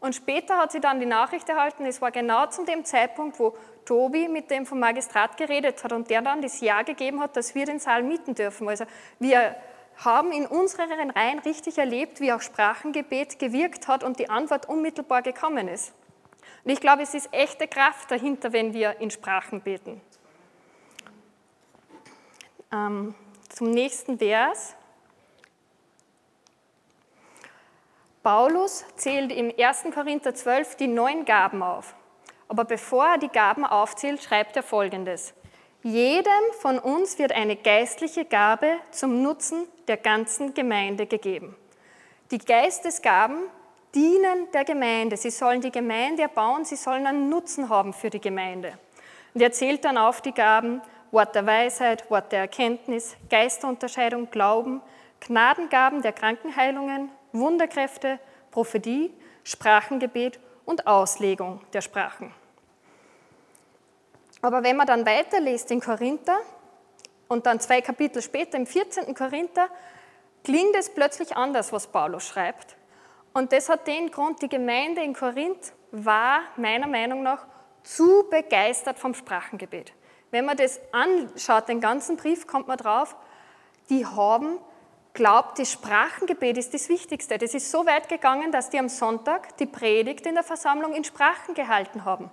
Und 0.00 0.14
später 0.14 0.58
hat 0.58 0.72
sie 0.72 0.80
dann 0.80 1.00
die 1.00 1.06
Nachricht 1.06 1.48
erhalten, 1.48 1.86
es 1.86 2.00
war 2.02 2.10
genau 2.10 2.46
zu 2.46 2.64
dem 2.64 2.84
Zeitpunkt, 2.84 3.38
wo 3.38 3.56
Tobi 3.84 4.28
mit 4.28 4.50
dem 4.50 4.66
vom 4.66 4.78
Magistrat 4.78 5.36
geredet 5.36 5.82
hat 5.82 5.92
und 5.92 6.10
der 6.10 6.22
dann 6.22 6.42
das 6.42 6.60
Ja 6.60 6.82
gegeben 6.82 7.20
hat, 7.20 7.36
dass 7.36 7.54
wir 7.54 7.64
den 7.64 7.78
Saal 7.78 8.02
mieten 8.02 8.34
dürfen. 8.34 8.68
Also 8.68 8.84
wir 9.18 9.56
haben 9.96 10.32
in 10.32 10.46
unseren 10.46 11.10
Reihen 11.10 11.38
richtig 11.40 11.78
erlebt, 11.78 12.20
wie 12.20 12.32
auch 12.32 12.40
Sprachengebet 12.40 13.38
gewirkt 13.38 13.88
hat 13.88 14.02
und 14.02 14.18
die 14.18 14.28
Antwort 14.28 14.68
unmittelbar 14.68 15.22
gekommen 15.22 15.68
ist. 15.68 15.92
Und 16.64 16.70
ich 16.70 16.80
glaube, 16.80 17.02
es 17.02 17.14
ist 17.14 17.28
echte 17.32 17.68
Kraft 17.68 18.10
dahinter, 18.10 18.52
wenn 18.52 18.72
wir 18.72 19.00
in 19.00 19.10
Sprachen 19.10 19.60
beten. 19.60 20.00
Ähm, 22.72 23.14
zum 23.50 23.70
nächsten 23.70 24.18
Vers. 24.18 24.74
Paulus 28.22 28.84
zählt 28.96 29.30
im 29.30 29.52
1. 29.56 29.84
Korinther 29.94 30.34
12 30.34 30.76
die 30.76 30.88
neun 30.88 31.24
Gaben 31.26 31.62
auf. 31.62 31.94
Aber 32.48 32.64
bevor 32.64 33.06
er 33.06 33.18
die 33.18 33.28
Gaben 33.28 33.64
aufzählt, 33.64 34.22
schreibt 34.22 34.56
er 34.56 34.62
folgendes. 34.62 35.34
Jedem 35.86 36.32
von 36.60 36.78
uns 36.78 37.18
wird 37.18 37.32
eine 37.32 37.56
geistliche 37.56 38.24
Gabe 38.24 38.78
zum 38.90 39.20
Nutzen 39.20 39.68
der 39.86 39.98
ganzen 39.98 40.54
Gemeinde 40.54 41.04
gegeben. 41.04 41.54
Die 42.30 42.38
Geistesgaben 42.38 43.36
dienen 43.94 44.50
der 44.54 44.64
Gemeinde. 44.64 45.18
Sie 45.18 45.28
sollen 45.28 45.60
die 45.60 45.70
Gemeinde 45.70 46.22
erbauen, 46.22 46.64
sie 46.64 46.76
sollen 46.76 47.06
einen 47.06 47.28
Nutzen 47.28 47.68
haben 47.68 47.92
für 47.92 48.08
die 48.08 48.20
Gemeinde. 48.22 48.78
Und 49.34 49.42
er 49.42 49.52
zählt 49.52 49.84
dann 49.84 49.98
auf 49.98 50.22
die 50.22 50.32
Gaben 50.32 50.80
Wort 51.10 51.34
der 51.34 51.44
Weisheit, 51.44 52.10
Wort 52.10 52.32
der 52.32 52.40
Erkenntnis, 52.40 53.14
Geisterunterscheidung, 53.28 54.30
Glauben, 54.30 54.80
Gnadengaben 55.20 56.00
der 56.00 56.14
Krankenheilungen, 56.14 57.10
Wunderkräfte, 57.32 58.18
Prophetie, 58.52 59.12
Sprachengebet 59.42 60.40
und 60.64 60.86
Auslegung 60.86 61.60
der 61.74 61.82
Sprachen. 61.82 62.32
Aber 64.44 64.62
wenn 64.62 64.76
man 64.76 64.86
dann 64.86 65.06
weiterliest 65.06 65.70
in 65.70 65.80
Korinther 65.80 66.36
und 67.28 67.46
dann 67.46 67.60
zwei 67.60 67.80
Kapitel 67.80 68.20
später 68.20 68.58
im 68.58 68.66
14. 68.66 69.14
Korinther, 69.14 69.68
klingt 70.44 70.76
es 70.76 70.90
plötzlich 70.90 71.34
anders, 71.34 71.72
was 71.72 71.86
Paulus 71.86 72.28
schreibt. 72.28 72.76
Und 73.32 73.54
das 73.54 73.70
hat 73.70 73.86
den 73.86 74.10
Grund, 74.10 74.42
die 74.42 74.50
Gemeinde 74.50 75.00
in 75.00 75.14
Korinth 75.14 75.72
war 75.92 76.40
meiner 76.56 76.86
Meinung 76.86 77.22
nach 77.22 77.46
zu 77.84 78.26
begeistert 78.28 78.98
vom 78.98 79.14
Sprachengebet. 79.14 79.94
Wenn 80.30 80.44
man 80.44 80.58
das 80.58 80.78
anschaut, 80.92 81.70
den 81.70 81.80
ganzen 81.80 82.18
Brief, 82.18 82.46
kommt 82.46 82.68
man 82.68 82.76
drauf, 82.76 83.16
die 83.88 84.04
haben 84.04 84.58
glaubt, 85.14 85.58
das 85.58 85.72
Sprachengebet 85.72 86.58
ist 86.58 86.74
das 86.74 86.90
Wichtigste. 86.90 87.38
Das 87.38 87.54
ist 87.54 87.70
so 87.70 87.86
weit 87.86 88.10
gegangen, 88.10 88.52
dass 88.52 88.68
die 88.68 88.78
am 88.78 88.90
Sonntag 88.90 89.56
die 89.56 89.64
Predigt 89.64 90.26
in 90.26 90.34
der 90.34 90.44
Versammlung 90.44 90.92
in 90.92 91.04
Sprachen 91.04 91.54
gehalten 91.54 92.04
haben. 92.04 92.30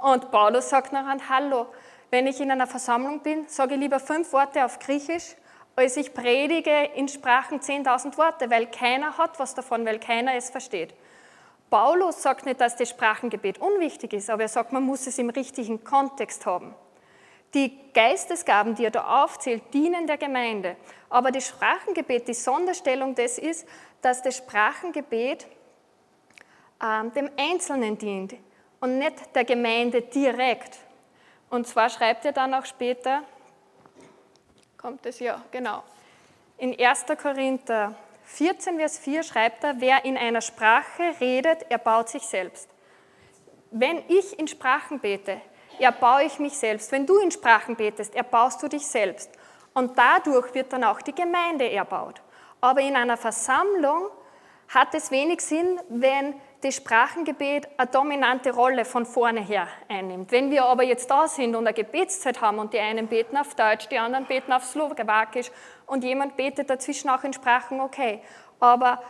Und 0.00 0.30
Paulus 0.30 0.70
sagt 0.70 0.92
nachher, 0.92 1.28
hallo, 1.28 1.66
wenn 2.10 2.26
ich 2.26 2.40
in 2.40 2.50
einer 2.50 2.66
Versammlung 2.66 3.20
bin, 3.20 3.48
sage 3.48 3.74
ich 3.74 3.80
lieber 3.80 3.98
fünf 4.00 4.32
Worte 4.32 4.64
auf 4.64 4.78
Griechisch, 4.78 5.34
als 5.76 5.96
ich 5.96 6.14
predige 6.14 6.90
in 6.94 7.08
Sprachen 7.08 7.60
10.000 7.60 8.16
Worte, 8.16 8.50
weil 8.50 8.66
keiner 8.66 9.18
hat 9.18 9.38
was 9.38 9.54
davon, 9.54 9.84
weil 9.84 9.98
keiner 9.98 10.34
es 10.34 10.50
versteht. 10.50 10.94
Paulus 11.68 12.22
sagt 12.22 12.46
nicht, 12.46 12.60
dass 12.60 12.76
das 12.76 12.90
Sprachengebet 12.90 13.58
unwichtig 13.58 14.12
ist, 14.12 14.30
aber 14.30 14.42
er 14.42 14.48
sagt, 14.48 14.72
man 14.72 14.84
muss 14.84 15.06
es 15.06 15.18
im 15.18 15.30
richtigen 15.30 15.84
Kontext 15.84 16.46
haben. 16.46 16.74
Die 17.54 17.78
Geistesgaben, 17.92 18.74
die 18.74 18.84
er 18.84 18.90
da 18.90 19.24
aufzählt, 19.24 19.62
dienen 19.74 20.06
der 20.06 20.16
Gemeinde. 20.16 20.76
Aber 21.10 21.30
das 21.30 21.48
Sprachengebet, 21.48 22.28
die 22.28 22.34
Sonderstellung 22.34 23.14
des 23.14 23.38
ist, 23.38 23.66
dass 24.00 24.22
das 24.22 24.36
Sprachengebet 24.36 25.46
äh, 26.80 27.10
dem 27.14 27.30
Einzelnen 27.36 27.98
dient 27.98 28.34
und 28.80 28.98
nicht 28.98 29.34
der 29.34 29.44
Gemeinde 29.44 30.02
direkt. 30.02 30.78
Und 31.50 31.66
zwar 31.66 31.88
schreibt 31.88 32.24
er 32.24 32.32
dann 32.32 32.54
auch 32.54 32.64
später, 32.64 33.22
kommt 34.76 35.04
es 35.06 35.18
ja, 35.18 35.42
genau, 35.50 35.82
in 36.58 36.78
1. 36.78 37.06
Korinther 37.20 37.94
14, 38.24 38.76
Vers 38.76 38.98
4 38.98 39.22
schreibt 39.22 39.64
er, 39.64 39.80
wer 39.80 40.04
in 40.04 40.16
einer 40.16 40.42
Sprache 40.42 41.14
redet, 41.20 41.70
erbaut 41.70 42.10
sich 42.10 42.22
selbst. 42.22 42.68
Wenn 43.70 44.02
ich 44.08 44.38
in 44.38 44.48
Sprachen 44.48 45.00
bete, 45.00 45.40
erbaue 45.78 46.24
ich 46.24 46.38
mich 46.38 46.54
selbst. 46.54 46.92
Wenn 46.92 47.06
du 47.06 47.18
in 47.18 47.30
Sprachen 47.30 47.76
betest, 47.76 48.14
erbaust 48.14 48.62
du 48.62 48.68
dich 48.68 48.86
selbst. 48.86 49.30
Und 49.74 49.96
dadurch 49.96 50.52
wird 50.54 50.72
dann 50.72 50.84
auch 50.84 51.00
die 51.00 51.14
Gemeinde 51.14 51.70
erbaut. 51.70 52.20
Aber 52.60 52.80
in 52.80 52.96
einer 52.96 53.16
Versammlung 53.16 54.08
hat 54.68 54.94
es 54.94 55.10
wenig 55.10 55.40
Sinn, 55.40 55.80
wenn 55.88 56.34
das 56.60 56.74
Sprachengebet 56.74 57.68
eine 57.76 57.88
dominante 57.88 58.52
Rolle 58.52 58.84
von 58.84 59.06
vorne 59.06 59.40
her 59.40 59.68
einnimmt. 59.88 60.32
Wenn 60.32 60.50
wir 60.50 60.64
aber 60.64 60.82
jetzt 60.82 61.10
da 61.10 61.28
sind 61.28 61.54
und 61.54 61.66
eine 61.66 61.74
Gebetszeit 61.74 62.40
haben 62.40 62.58
und 62.58 62.72
die 62.72 62.80
einen 62.80 63.06
beten 63.06 63.36
auf 63.36 63.54
Deutsch, 63.54 63.88
die 63.88 63.98
anderen 63.98 64.26
beten 64.26 64.52
auf 64.52 64.64
Slowakisch 64.64 65.50
und 65.86 66.02
jemand 66.02 66.36
betet 66.36 66.68
dazwischen 66.68 67.10
auch 67.10 67.22
in 67.22 67.32
Sprachen, 67.32 67.80
okay. 67.80 68.20
Aber 68.58 69.00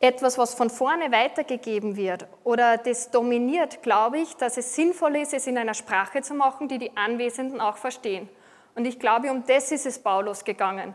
etwas, 0.00 0.38
was 0.38 0.54
von 0.54 0.70
vorne 0.70 1.12
weitergegeben 1.12 1.96
wird 1.96 2.26
oder 2.44 2.78
das 2.78 3.10
dominiert, 3.10 3.82
glaube 3.82 4.18
ich, 4.18 4.36
dass 4.36 4.56
es 4.56 4.74
sinnvoll 4.74 5.16
ist, 5.16 5.34
es 5.34 5.46
in 5.46 5.58
einer 5.58 5.74
Sprache 5.74 6.22
zu 6.22 6.34
machen, 6.34 6.68
die 6.68 6.78
die 6.78 6.96
Anwesenden 6.96 7.60
auch 7.60 7.76
verstehen. 7.76 8.28
Und 8.74 8.86
ich 8.86 8.98
glaube, 8.98 9.30
um 9.30 9.44
das 9.46 9.70
ist 9.70 9.86
es 9.86 9.98
Paulus 9.98 10.44
gegangen, 10.44 10.94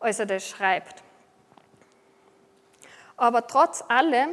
als 0.00 0.18
er 0.18 0.26
das 0.26 0.46
schreibt. 0.46 1.02
Aber 3.16 3.46
trotz 3.46 3.84
allem 3.88 4.30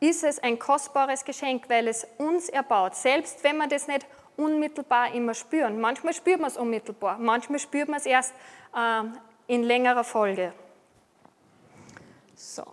ist 0.00 0.24
es 0.24 0.38
ein 0.38 0.58
kostbares 0.58 1.24
Geschenk, 1.24 1.68
weil 1.68 1.86
es 1.86 2.06
uns 2.18 2.48
erbaut, 2.48 2.94
selbst 2.96 3.44
wenn 3.44 3.58
wir 3.58 3.68
das 3.68 3.86
nicht 3.86 4.06
unmittelbar 4.36 5.12
immer 5.14 5.34
spüren. 5.34 5.80
Manchmal 5.80 6.14
spürt 6.14 6.40
man 6.40 6.50
es 6.50 6.56
unmittelbar, 6.56 7.18
manchmal 7.18 7.58
spürt 7.58 7.88
man 7.88 7.98
es 7.98 8.06
erst 8.06 8.34
äh, 8.74 9.02
in 9.46 9.62
längerer 9.62 10.04
Folge. 10.04 10.54
So. 12.34 12.64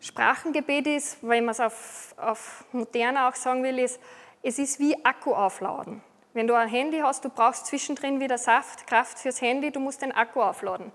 Sprachengebet 0.00 0.88
ist, 0.88 1.18
wenn 1.22 1.44
man 1.44 1.52
es 1.52 1.60
auf, 1.60 2.14
auf 2.16 2.64
moderner 2.72 3.28
auch 3.28 3.36
sagen 3.36 3.62
will, 3.62 3.78
ist, 3.78 4.00
es 4.42 4.58
ist 4.58 4.80
wie 4.80 5.04
Akku 5.04 5.32
aufladen. 5.32 6.02
Wenn 6.32 6.48
du 6.48 6.54
ein 6.54 6.68
Handy 6.68 6.98
hast, 6.98 7.24
du 7.24 7.28
brauchst 7.28 7.66
zwischendrin 7.66 8.18
wieder 8.18 8.36
Saft, 8.36 8.86
Kraft 8.88 9.20
fürs 9.20 9.40
Handy, 9.40 9.70
du 9.70 9.78
musst 9.78 10.02
den 10.02 10.10
Akku 10.10 10.42
aufladen. 10.42 10.90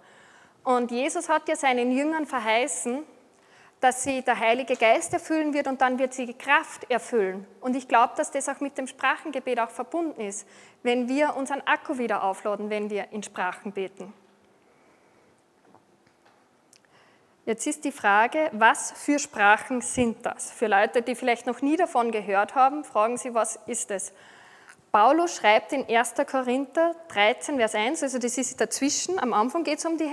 Und 0.67 0.91
Jesus 0.91 1.29
hat 1.29 1.47
ja 1.47 1.55
seinen 1.55 1.93
Jüngern 1.93 2.25
verheißen, 2.25 3.03
dass 3.79 4.03
sie 4.03 4.21
der 4.21 4.37
Heilige 4.37 4.75
Geist 4.75 5.13
erfüllen 5.13 5.53
wird 5.53 5.65
und 5.65 5.79
dann 5.79 5.97
wird 5.97 6.13
sie 6.13 6.33
Kraft 6.33 6.91
erfüllen. 6.91 7.47
Und 7.61 7.77
ich 7.77 7.87
glaube, 7.87 8.15
dass 8.17 8.31
das 8.31 8.49
auch 8.49 8.59
mit 8.59 8.77
dem 8.77 8.85
Sprachengebet 8.85 9.61
auch 9.61 9.69
verbunden 9.69 10.19
ist, 10.19 10.45
wenn 10.83 11.07
wir 11.07 11.37
unseren 11.37 11.61
Akku 11.61 11.97
wieder 11.99 12.21
aufladen, 12.21 12.69
wenn 12.69 12.89
wir 12.89 13.13
in 13.13 13.23
Sprachen 13.23 13.71
beten. 13.71 14.11
Jetzt 17.45 17.65
ist 17.65 17.85
die 17.85 17.93
Frage, 17.93 18.49
was 18.51 18.91
für 18.91 19.19
Sprachen 19.19 19.79
sind 19.79 20.25
das? 20.25 20.51
Für 20.51 20.67
Leute, 20.67 21.01
die 21.01 21.15
vielleicht 21.15 21.45
noch 21.45 21.61
nie 21.61 21.77
davon 21.77 22.11
gehört 22.11 22.55
haben, 22.55 22.83
fragen 22.83 23.15
Sie, 23.15 23.33
was 23.33 23.57
ist 23.67 23.89
es? 23.89 24.11
Paulus 24.91 25.37
schreibt 25.37 25.71
in 25.71 25.87
1. 25.87 26.15
Korinther 26.29 26.93
13, 27.07 27.55
Vers 27.55 27.73
1, 27.73 28.03
also 28.03 28.19
das 28.19 28.37
ist 28.37 28.59
dazwischen, 28.59 29.17
am 29.17 29.31
Anfang 29.31 29.63
geht 29.63 29.79
es 29.79 29.85
um 29.85 29.97
die 29.97 30.11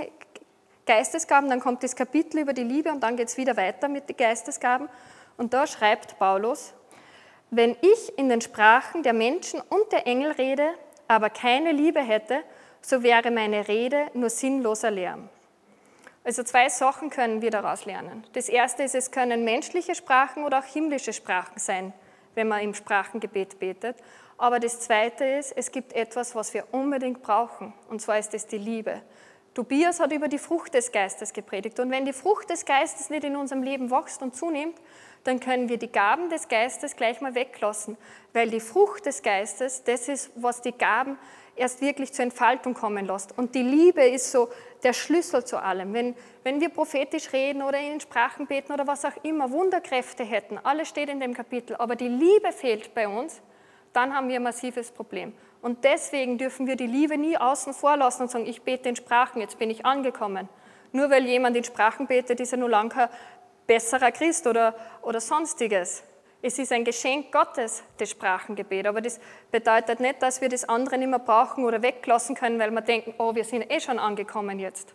Geistesgaben, 0.87 1.49
dann 1.49 1.61
kommt 1.61 1.83
das 1.83 1.97
Kapitel 1.97 2.41
über 2.41 2.53
die 2.53 2.63
Liebe 2.63 2.91
und 2.91 3.01
dann 3.01 3.17
geht 3.17 3.29
es 3.29 3.37
wieder 3.37 3.57
weiter 3.57 3.89
mit 3.89 4.09
den 4.09 4.17
Geistesgaben. 4.17 4.89
Und 5.37 5.55
da 5.55 5.67
schreibt 5.67 6.19
Paulus, 6.19 6.75
wenn 7.51 7.77
ich 7.81 8.19
in 8.19 8.29
den 8.29 8.41
Sprachen 8.41 9.03
der 9.03 9.13
Menschen 9.13 9.61
und 9.61 9.93
der 9.93 10.07
Engel 10.07 10.33
rede, 10.33 10.75
aber 11.09 11.31
keine 11.31 11.73
Liebe 11.73 12.01
hätte, 12.01 12.43
so 12.83 13.03
wäre 13.03 13.31
meine 13.31 13.69
Rede 13.69 14.09
nur 14.15 14.31
sinnloser 14.31 14.91
Lärm. 14.91 15.29
Also 16.25 16.43
zwei 16.43 16.69
Sachen 16.71 17.11
können 17.11 17.43
wir 17.43 17.51
daraus 17.51 17.85
lernen. 17.85 18.25
Das 18.33 18.49
erste 18.49 18.83
ist, 18.83 18.95
es 18.95 19.11
können 19.11 19.45
menschliche 19.45 19.95
Sprachen 19.95 20.45
oder 20.45 20.61
auch 20.61 20.65
himmlische 20.65 21.13
Sprachen 21.13 21.59
sein, 21.59 21.93
wenn 22.35 22.49
man 22.49 22.63
im 22.63 22.75
Sprachengebet 22.75 23.59
betet. 23.59 23.97
Aber 24.39 24.59
das 24.59 24.81
zweite 24.81 25.25
ist, 25.25 25.53
es 25.53 25.71
gibt 25.71 25.93
etwas, 25.93 26.35
was 26.35 26.55
wir 26.55 26.73
unbedingt 26.73 27.23
brauchen, 27.23 27.73
und 27.89 28.01
zwar 28.01 28.19
ist 28.19 28.35
es 28.35 28.47
die 28.47 28.59
Liebe. 28.59 29.03
Tobias 29.55 30.01
hat 30.01 30.13
über 30.13 30.27
die 30.27 30.39
Frucht 30.39 30.75
des 30.75 30.91
Geistes 30.91 31.33
gepredigt. 31.33 31.79
Und 31.79 31.91
wenn 31.91 32.05
die 32.05 32.13
Frucht 32.13 32.51
des 32.51 32.65
Geistes 32.65 33.09
nicht 33.09 33.23
in 33.23 33.37
unserem 33.37 33.63
Leben 33.63 33.91
wächst 33.91 34.21
und 34.21 34.35
zunimmt, 34.35 34.77
dann 35.23 35.39
können 35.39 35.69
wir 35.69 35.79
die 35.79 35.91
Gaben 35.91 36.29
des 36.29 36.49
Geistes 36.49 36.97
gleich 36.97 37.21
mal 37.21 37.35
weglassen. 37.35 37.97
Weil 38.33 38.51
die 38.51 38.61
Frucht 38.61 39.07
des 39.07 39.23
Geistes, 39.23 39.85
das 39.85 40.09
ist, 40.09 40.33
was 40.35 40.61
die 40.61 40.73
Gaben 40.73 41.19
erst 41.57 41.81
wirklich 41.81 42.13
zur 42.13 42.25
Entfaltung 42.25 42.75
kommen 42.75 43.07
lässt. 43.07 43.39
Und 43.39 43.55
die 43.55 43.63
Liebe 43.63 44.05
ist 44.05 44.33
so 44.33 44.49
der 44.83 44.93
Schlüssel 44.93 45.45
zu 45.45 45.63
allem. 45.63 45.95
Wenn, 45.95 46.17
wenn 46.43 46.61
wir 46.61 46.69
prophetisch 46.69 47.33
reden 47.33 47.63
oder 47.63 47.79
in 47.79 48.01
Sprachen 48.01 48.47
beten 48.47 48.73
oder 48.73 48.87
was 48.87 49.05
auch 49.05 49.23
immer, 49.23 49.51
Wunderkräfte 49.51 50.25
hätten, 50.25 50.59
alles 50.59 50.89
steht 50.89 51.09
in 51.09 51.21
dem 51.21 51.33
Kapitel, 51.33 51.77
aber 51.77 51.95
die 51.97 52.09
Liebe 52.09 52.51
fehlt 52.53 52.93
bei 52.93 53.07
uns, 53.07 53.41
dann 53.95 54.15
haben 54.15 54.29
wir 54.29 54.37
ein 54.37 54.43
massives 54.43 54.91
Problem. 54.91 55.33
Und 55.63 55.85
deswegen 55.85 56.37
dürfen 56.37 56.67
wir 56.67 56.77
die 56.77 56.87
Liebe 56.87 57.17
nie 57.17 57.39
außen 57.39 57.73
vor 57.73 57.97
lassen 57.97 58.23
und 58.23 58.31
sagen, 58.31 58.47
ich 58.47 58.63
bete 58.63 58.89
in 58.89 58.97
Sprachen, 58.97 59.41
jetzt 59.41 59.59
bin 59.59 59.71
ich 59.71 59.87
angekommen. 59.87 60.49
Nur 60.93 61.11
weil 61.11 61.25
jemand 61.25 61.57
in 61.57 61.65
Sprachen 61.65 62.07
betet, 62.07 62.39
ist 62.39 62.53
er 62.53 62.59
nur 62.59 62.69
lange 62.69 62.91
kein 62.91 63.09
besserer 63.67 64.13
Christ 64.13 64.47
oder, 64.47 64.75
oder 65.03 65.21
sonstiges. 65.21 66.03
Es 66.43 66.59
ist 66.59 66.73
ein 66.73 66.85
Geschenk 66.85 67.33
Gottes, 67.33 67.83
das 67.97 68.11
Sprachengebet. 68.11 68.87
Aber 68.87 69.01
das 69.01 69.19
bedeutet 69.51 70.01
nicht, 70.01 70.23
dass 70.23 70.43
wir 70.43 70.51
das 70.51 70.69
andere 70.69 70.99
nicht 70.99 71.09
mehr 71.09 71.19
brauchen 71.19 71.65
oder 71.65 71.81
weglassen 71.81 72.35
können, 72.35 72.59
weil 72.59 72.71
wir 72.71 72.83
denken, 72.83 73.15
oh, 73.17 73.35
wir 73.35 73.45
sind 73.45 73.73
eh 73.73 73.81
schon 73.81 73.99
angekommen 73.99 74.59
jetzt. 74.59 74.93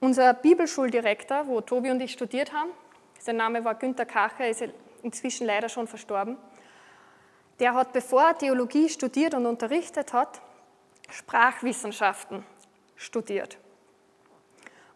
Unser 0.00 0.32
Bibelschuldirektor, 0.34 1.46
wo 1.46 1.60
Tobi 1.60 1.90
und 1.90 2.00
ich 2.00 2.12
studiert 2.12 2.52
haben, 2.52 2.70
sein 3.22 3.36
Name 3.36 3.64
war 3.64 3.76
Günter 3.76 4.04
Kacher, 4.04 4.48
ist 4.48 4.64
inzwischen 5.02 5.46
leider 5.46 5.68
schon 5.68 5.86
verstorben. 5.86 6.36
Der 7.60 7.74
hat, 7.74 7.92
bevor 7.92 8.22
er 8.22 8.38
Theologie 8.38 8.88
studiert 8.88 9.34
und 9.34 9.46
unterrichtet 9.46 10.12
hat, 10.12 10.40
Sprachwissenschaften 11.08 12.44
studiert. 12.96 13.58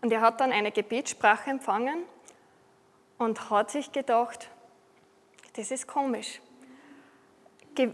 Und 0.03 0.13
er 0.13 0.21
hat 0.21 0.41
dann 0.41 0.51
eine 0.51 0.73
Gebetssprache 0.73 1.51
empfangen 1.51 2.03
und 3.19 3.49
hat 3.49 3.71
sich 3.71 3.93
gedacht, 3.93 4.51
das 5.55 5.71
ist 5.71 5.87
komisch. 5.87 6.41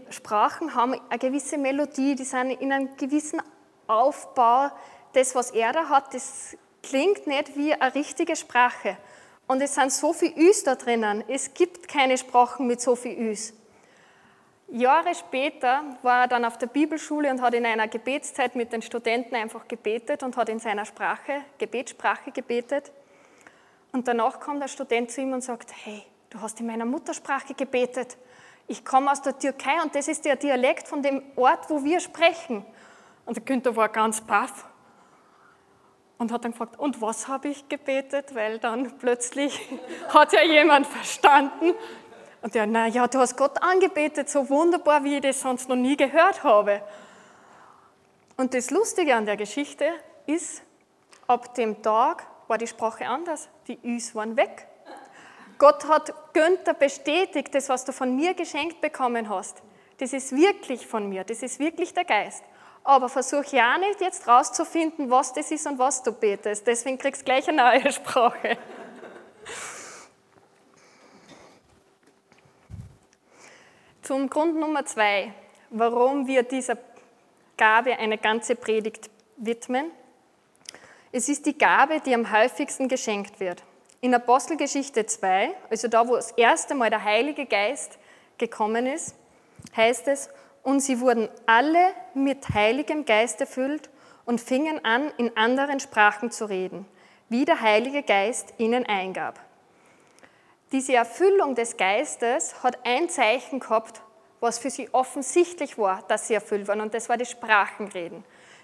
Sprachen 0.09 0.73
haben 0.73 0.99
eine 1.09 1.19
gewisse 1.19 1.59
Melodie, 1.59 2.15
die 2.15 2.23
sind 2.23 2.51
in 2.51 2.71
einem 2.71 2.97
gewissen 2.97 3.41
Aufbau. 3.85 4.71
Das, 5.13 5.35
was 5.35 5.51
er 5.51 5.73
da 5.73 5.89
hat, 5.89 6.13
das 6.13 6.57
klingt 6.81 7.27
nicht 7.27 7.55
wie 7.55 7.73
eine 7.73 7.93
richtige 7.93 8.35
Sprache. 8.35 8.97
Und 9.53 9.61
es 9.61 9.75
sind 9.75 9.91
so 9.91 10.13
viele 10.13 10.35
Üs 10.35 10.63
da 10.63 10.73
drinnen. 10.73 11.23
Es 11.27 11.53
gibt 11.53 11.87
keine 11.87 12.17
Sprachen 12.17 12.65
mit 12.65 12.81
so 12.81 12.95
viel 12.95 13.11
Üs. 13.11 13.53
Jahre 14.67 15.13
später 15.13 15.83
war 16.01 16.21
er 16.21 16.27
dann 16.27 16.43
auf 16.43 16.57
der 16.57 16.65
Bibelschule 16.65 17.29
und 17.29 17.39
hat 17.39 17.53
in 17.53 17.63
einer 17.63 17.87
Gebetszeit 17.87 18.55
mit 18.55 18.73
den 18.73 18.81
Studenten 18.81 19.35
einfach 19.35 19.67
gebetet 19.67 20.23
und 20.23 20.37
hat 20.37 20.49
in 20.49 20.57
seiner 20.57 20.85
Sprache, 20.85 21.43
Gebetssprache 21.59 22.31
gebetet. 22.31 22.91
Und 23.91 24.07
danach 24.07 24.39
kommt 24.39 24.63
der 24.63 24.69
Student 24.69 25.11
zu 25.11 25.21
ihm 25.21 25.33
und 25.33 25.41
sagt, 25.41 25.71
hey, 25.83 26.01
du 26.31 26.41
hast 26.41 26.59
in 26.59 26.65
meiner 26.65 26.85
Muttersprache 26.85 27.53
gebetet. 27.53 28.17
Ich 28.67 28.83
komme 28.83 29.11
aus 29.11 29.21
der 29.21 29.37
Türkei 29.37 29.83
und 29.83 29.93
das 29.93 30.07
ist 30.07 30.25
der 30.25 30.35
Dialekt 30.35 30.87
von 30.87 31.03
dem 31.03 31.21
Ort, 31.35 31.69
wo 31.69 31.83
wir 31.83 31.99
sprechen. 31.99 32.65
Und 33.27 33.37
der 33.37 33.43
Günther 33.43 33.75
war 33.75 33.89
ganz 33.89 34.19
baff 34.19 34.65
und 36.17 36.31
hat 36.31 36.43
dann 36.45 36.51
gefragt, 36.51 36.79
und 36.79 37.01
was 37.01 37.27
habe 37.27 37.49
ich 37.49 37.67
gebetet? 37.69 38.35
Weil 38.35 38.59
dann 38.59 38.97
plötzlich 38.97 39.59
hat 40.09 40.33
ja 40.33 40.43
jemand 40.43 40.87
verstanden. 40.87 41.73
Und 42.41 42.55
der, 42.55 42.67
na 42.67 42.87
ja, 42.87 43.07
du 43.07 43.19
hast 43.19 43.37
Gott 43.37 43.61
angebetet, 43.61 44.29
so 44.29 44.49
wunderbar, 44.49 45.03
wie 45.03 45.15
ich 45.15 45.21
das 45.21 45.41
sonst 45.41 45.69
noch 45.69 45.75
nie 45.75 45.95
gehört 45.95 46.43
habe. 46.43 46.81
Und 48.35 48.53
das 48.53 48.71
Lustige 48.71 49.15
an 49.15 49.25
der 49.25 49.37
Geschichte 49.37 49.85
ist, 50.25 50.63
ab 51.27 51.55
dem 51.55 51.81
Tag 51.81 52.27
war 52.47 52.57
die 52.57 52.67
Sprache 52.67 53.07
anders. 53.07 53.49
Die 53.67 53.79
Üs 53.83 54.13
waren 54.15 54.35
weg. 54.35 54.67
Gott 55.57 55.87
hat 55.87 56.13
Günther 56.33 56.73
bestätigt, 56.73 57.55
das, 57.55 57.69
was 57.69 57.85
du 57.85 57.93
von 57.93 58.15
mir 58.15 58.33
geschenkt 58.33 58.81
bekommen 58.81 59.29
hast, 59.29 59.61
das 59.99 60.11
ist 60.11 60.35
wirklich 60.35 60.85
von 60.87 61.07
mir, 61.07 61.23
das 61.23 61.43
ist 61.43 61.59
wirklich 61.59 61.93
der 61.93 62.03
Geist. 62.03 62.43
Aber 62.83 63.07
versuch 63.07 63.45
ja 63.45 63.77
nicht 63.77 64.01
jetzt 64.01 64.27
rauszufinden, 64.27 65.09
was 65.09 65.33
das 65.33 65.51
ist 65.51 65.65
und 65.67 65.79
was 65.79 66.03
du 66.03 66.11
betest. 66.11 66.67
Deswegen 66.67 66.97
kriegst 66.97 67.21
du 67.21 67.25
gleich 67.25 67.47
eine 67.47 67.57
neue 67.57 67.91
Sprache. 67.93 68.57
Zum 74.01 74.29
Grund 74.29 74.57
Nummer 74.57 74.85
zwei, 74.85 75.33
warum 75.69 76.27
wir 76.27 76.43
dieser 76.43 76.77
Gabe 77.55 77.97
eine 77.97 78.17
ganze 78.17 78.55
Predigt 78.55 79.09
widmen. 79.37 79.91
Es 81.13 81.29
ist 81.29 81.45
die 81.45 81.57
Gabe, 81.57 82.01
die 82.01 82.13
am 82.13 82.31
häufigsten 82.31 82.89
geschenkt 82.89 83.39
wird. 83.39 83.63
In 84.01 84.13
Apostelgeschichte 84.13 85.05
2, 85.05 85.55
also 85.69 85.87
da, 85.87 86.05
wo 86.05 86.15
das 86.15 86.31
erste 86.31 86.75
Mal 86.75 86.89
der 86.89 87.03
Heilige 87.03 87.45
Geist 87.45 87.97
gekommen 88.37 88.87
ist, 88.87 89.15
heißt 89.75 90.09
es, 90.09 90.29
und 90.63 90.79
sie 90.79 90.99
wurden 90.99 91.29
alle 91.45 91.93
mit 92.13 92.49
Heiligem 92.53 93.05
Geist 93.05 93.39
erfüllt 93.41 93.89
und 94.25 94.41
fingen 94.41 94.83
an, 94.83 95.11
in 95.17 95.35
anderen 95.37 95.79
Sprachen 95.79 96.31
zu 96.31 96.45
reden, 96.45 96.85
wie 97.29 97.45
der 97.45 97.61
Heilige 97.61 98.01
Geist 98.01 98.53
ihnen 98.57 98.85
eingab. 98.85 99.39
Diese 100.71 100.95
Erfüllung 100.95 101.53
des 101.53 101.77
Geistes 101.77 102.63
hat 102.63 102.79
ein 102.85 103.09
Zeichen 103.09 103.59
gehabt, 103.59 104.01
was 104.39 104.57
für 104.57 104.69
sie 104.69 104.89
offensichtlich 104.91 105.77
war, 105.77 106.03
dass 106.07 106.27
sie 106.27 106.33
erfüllt 106.33 106.67
waren, 106.67 106.81
und 106.81 106.93
das 106.93 107.09
war 107.09 107.17
das 107.17 107.29
Sprachenreden. 107.29 108.23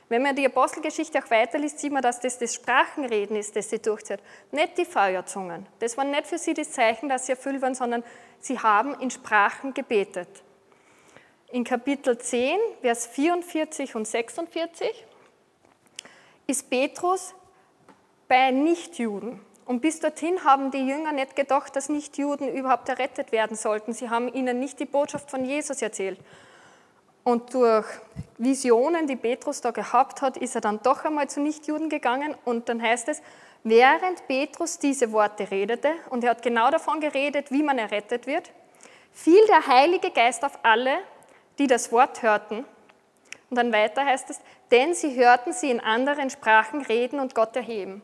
Wenn 0.10 0.24
man 0.24 0.36
die 0.36 0.46
Apostelgeschichte 0.46 1.20
auch 1.20 1.30
weiterliest, 1.30 1.78
sieht 1.78 1.92
man, 1.92 2.02
dass 2.02 2.20
das 2.20 2.40
das 2.40 2.56
Sprachenreden 2.56 3.36
ist, 3.36 3.56
das 3.56 3.70
sie 3.70 3.80
durchzieht. 3.80 4.20
Nicht 4.52 4.78
die 4.80 4.86
Feuerzungen. 4.86 5.68
Das 5.78 5.96
war 5.98 6.04
nicht 6.04 6.26
für 6.26 6.40
sie 6.40 6.56
das 6.56 6.72
Zeichen, 6.72 7.10
dass 7.10 7.28
sie 7.28 7.34
erfüllt 7.34 7.62
waren, 7.62 7.76
sondern 7.76 8.04
sie 8.40 8.58
haben 8.58 9.00
in 9.00 9.12
Sprachen 9.12 9.76
gebetet. 9.76 10.28
In 11.52 11.64
Kapitel 11.64 12.16
10, 12.16 12.60
Vers 12.82 13.08
44 13.08 13.96
und 13.96 14.08
46 14.08 15.04
ist 16.46 16.70
Petrus 16.70 17.34
bei 18.28 18.52
Nichtjuden. 18.52 19.40
Und 19.66 19.82
bis 19.82 20.00
dorthin 20.00 20.44
haben 20.44 20.70
die 20.70 20.88
Jünger 20.88 21.12
nicht 21.12 21.36
gedacht, 21.36 21.76
dass 21.76 21.90
Nichtjuden 21.90 22.54
überhaupt 22.54 22.88
errettet 22.88 23.32
werden 23.32 23.58
sollten. 23.58 23.94
Sie 23.94 24.12
haben 24.12 24.32
ihnen 24.32 24.60
nicht 24.60 24.80
die 24.80 24.86
Botschaft 24.86 25.32
von 25.32 25.44
Jesus 25.44 25.82
erzählt. 25.82 26.20
Und 27.24 27.52
durch 27.56 27.88
Visionen, 28.38 29.08
die 29.08 29.16
Petrus 29.16 29.62
da 29.62 29.72
gehabt 29.72 30.22
hat, 30.22 30.38
ist 30.38 30.54
er 30.54 30.62
dann 30.62 30.80
doch 30.84 31.04
einmal 31.04 31.32
zu 31.32 31.40
Nichtjuden 31.40 31.90
gegangen. 31.90 32.36
Und 32.46 32.70
dann 32.70 32.80
heißt 32.80 33.10
es, 33.10 33.24
während 33.64 34.28
Petrus 34.28 34.78
diese 34.78 35.12
Worte 35.12 35.50
redete, 35.50 35.94
und 36.12 36.24
er 36.24 36.32
hat 36.32 36.44
genau 36.44 36.70
davon 36.70 37.00
geredet, 37.00 37.52
wie 37.52 37.64
man 37.64 37.80
errettet 37.80 38.28
wird, 38.28 38.52
fiel 39.12 39.44
der 39.48 39.66
Heilige 39.66 40.12
Geist 40.12 40.46
auf 40.46 40.60
alle, 40.62 41.00
die 41.60 41.68
das 41.68 41.92
Wort 41.92 42.24
hörten. 42.24 42.66
Und 43.50 43.58
dann 43.58 43.72
weiter 43.72 44.06
heißt 44.06 44.30
es, 44.30 44.40
denn 44.72 44.94
sie 44.94 45.16
hörten 45.16 45.54
sie 45.54 45.70
in 45.70 45.80
anderen 45.80 46.30
Sprachen 46.30 46.82
reden 46.82 47.20
und 47.20 47.36
Gott 47.36 47.56
erheben. 47.56 48.02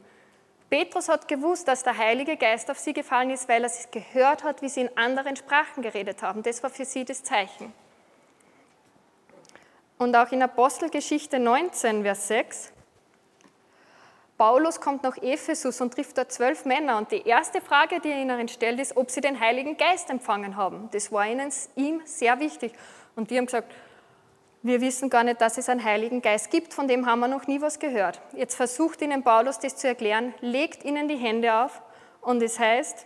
Petrus 0.70 1.10
hat 1.10 1.28
gewusst, 1.28 1.68
dass 1.68 1.84
der 1.84 1.98
Heilige 1.98 2.38
Geist 2.38 2.70
auf 2.72 2.80
sie 2.80 2.94
gefallen 2.94 3.30
ist, 3.30 3.48
weil 3.48 3.64
er 3.64 3.70
es 3.70 3.90
gehört 3.92 4.44
hat, 4.44 4.62
wie 4.62 4.70
sie 4.70 4.82
in 4.82 4.98
anderen 4.98 5.36
Sprachen 5.36 5.84
geredet 5.84 6.22
haben. 6.22 6.44
Das 6.44 6.64
war 6.64 6.70
für 6.70 6.86
sie 6.86 7.06
das 7.06 7.24
Zeichen. 7.24 7.72
Und 9.98 10.16
auch 10.16 10.32
in 10.32 10.42
Apostelgeschichte 10.42 11.40
19, 11.40 12.04
Vers 12.04 12.28
6, 12.28 12.72
Paulus 14.38 14.82
kommt 14.82 15.04
nach 15.04 15.16
Ephesus 15.18 15.80
und 15.80 15.94
trifft 15.94 16.18
dort 16.18 16.32
zwölf 16.32 16.66
Männer. 16.66 16.98
Und 16.98 17.12
die 17.12 17.26
erste 17.26 17.62
Frage, 17.62 18.02
die 18.02 18.10
er 18.10 18.18
ihnen 18.18 18.50
stellt, 18.50 18.82
ist, 18.82 18.98
ob 18.98 19.10
sie 19.10 19.22
den 19.22 19.40
Heiligen 19.40 19.78
Geist 19.78 20.10
empfangen 20.10 20.58
haben. 20.58 20.90
Das 20.92 21.12
war 21.12 21.26
ihnen, 21.26 21.54
ihm 21.78 22.02
sehr 22.04 22.38
wichtig. 22.42 22.74
Und 23.16 23.32
die 23.32 23.38
haben 23.38 23.46
gesagt, 23.46 23.74
wir 24.62 24.82
wissen 24.82 25.10
gar 25.12 25.24
nicht, 25.24 25.42
dass 25.42 25.58
es 25.58 25.70
einen 25.70 25.84
Heiligen 25.84 26.22
Geist 26.22 26.50
gibt, 26.50 26.74
von 26.74 26.88
dem 26.88 27.06
haben 27.06 27.20
wir 27.20 27.28
noch 27.28 27.46
nie 27.46 27.62
was 27.62 27.78
gehört. 27.78 28.20
Jetzt 28.36 28.56
versucht 28.56 29.02
ihnen 29.02 29.24
Paulus 29.24 29.60
das 29.60 29.76
zu 29.76 29.88
erklären, 29.88 30.34
legt 30.42 30.84
ihnen 30.84 31.08
die 31.08 31.18
Hände 31.18 31.54
auf 31.54 31.82
und 32.22 32.42
es 32.42 32.58
heißt, 32.58 33.06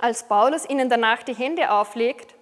als 0.00 0.24
Paulus 0.24 0.68
ihnen 0.68 0.88
danach 0.88 1.22
die 1.22 1.34
Hände 1.34 1.70
auflegt, 1.70 2.34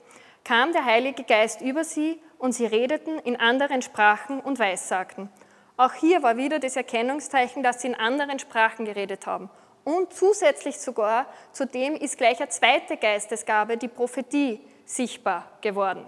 kam 0.45 0.73
der 0.73 0.85
Heilige 0.85 1.25
Geist 1.25 1.61
über 1.61 1.83
sie 1.83 2.21
und 2.39 2.53
sie 2.53 2.67
redeten 2.67 3.19
in 3.19 3.35
anderen 3.35 3.83
Sprachen 3.83 4.39
und 4.39 4.61
weissagten. 4.61 5.29
Auch 5.77 5.95
hier 5.95 6.23
war 6.23 6.37
wieder 6.37 6.59
das 6.59 6.77
Erkennungszeichen, 6.77 7.63
dass 7.63 7.83
sie 7.83 7.89
in 7.89 7.95
anderen 7.97 8.39
Sprachen 8.39 8.85
geredet 8.85 9.27
haben. 9.27 9.51
Und 9.85 10.13
zusätzlich 10.13 10.79
sogar, 10.79 11.27
zudem 11.53 11.95
ist 11.97 12.17
gleich 12.17 12.39
eine 12.39 12.49
zweite 12.49 12.97
Geistesgabe, 12.97 13.77
die 13.77 13.89
Prophetie, 13.89 14.61
sichtbar 14.85 15.51
geworden. 15.61 16.05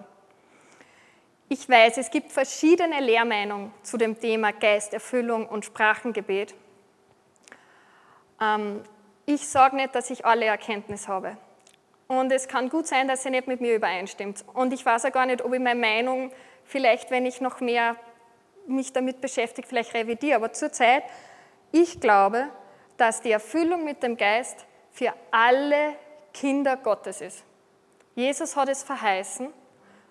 Ich 1.51 1.67
weiß, 1.67 1.97
es 1.97 2.11
gibt 2.11 2.31
verschiedene 2.31 3.01
Lehrmeinungen 3.01 3.73
zu 3.83 3.97
dem 3.97 4.21
Thema 4.21 4.53
Geisterfüllung 4.53 5.49
und 5.49 5.65
Sprachengebet. 5.65 6.55
Ähm, 8.39 8.83
ich 9.25 9.49
sage 9.49 9.77
nicht, 9.77 9.95
dass 9.95 10.11
ich 10.11 10.27
alle 10.27 10.45
Erkenntnis 10.45 11.09
habe. 11.09 11.39
Und 12.07 12.33
es 12.33 12.49
kann 12.49 12.69
gut 12.69 12.87
sein, 12.87 13.09
dass 13.09 13.23
sie 13.23 13.31
nicht 13.31 13.47
mit 13.47 13.63
mir 13.63 13.75
übereinstimmt. 13.75 14.45
Und 14.53 14.75
ich 14.75 14.85
weiß 14.85 15.07
auch 15.07 15.13
gar 15.13 15.25
nicht, 15.25 15.43
ob 15.43 15.55
ich 15.55 15.61
meine 15.61 15.81
Meinung 15.81 16.33
vielleicht, 16.65 17.11
wenn 17.11 17.25
ich 17.25 17.41
noch 17.41 17.61
mehr 17.61 17.97
mich 18.67 18.93
damit 18.93 19.23
beschäftige, 19.23 19.67
vielleicht 19.67 19.95
revidiere. 19.95 20.37
Aber 20.37 20.53
zurzeit, 20.53 21.03
ich 21.73 21.99
glaube, 21.99 22.49
dass 22.99 23.23
die 23.23 23.31
Erfüllung 23.31 23.85
mit 23.85 24.03
dem 24.03 24.19
Geist 24.19 24.67
für 24.91 25.15
alle 25.31 25.95
Kinder 26.35 26.77
Gottes 26.77 27.23
ist. 27.23 27.43
Jesus 28.15 28.55
hat 28.55 28.69
es 28.69 28.83
verheißen 28.83 29.49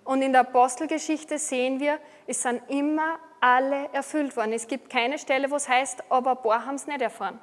und 0.08 0.22
in 0.22 0.32
der 0.32 0.42
Apostelgeschichte 0.42 1.38
sehen 1.38 1.82
wir, 1.82 2.00
es 2.28 2.42
sind 2.42 2.62
immer 2.70 3.20
alle 3.42 3.90
erfüllt 3.92 4.38
worden. 4.38 4.54
Es 4.54 4.66
gibt 4.66 4.90
keine 4.90 5.20
Stelle, 5.20 5.52
wo 5.52 5.58
es 5.58 5.68
heißt, 5.68 6.02
aber 6.10 6.32
ein 6.32 6.42
paar 6.42 6.66
haben 6.66 6.76
es 6.76 6.88
nicht 6.88 7.02
erfahren. 7.02 7.42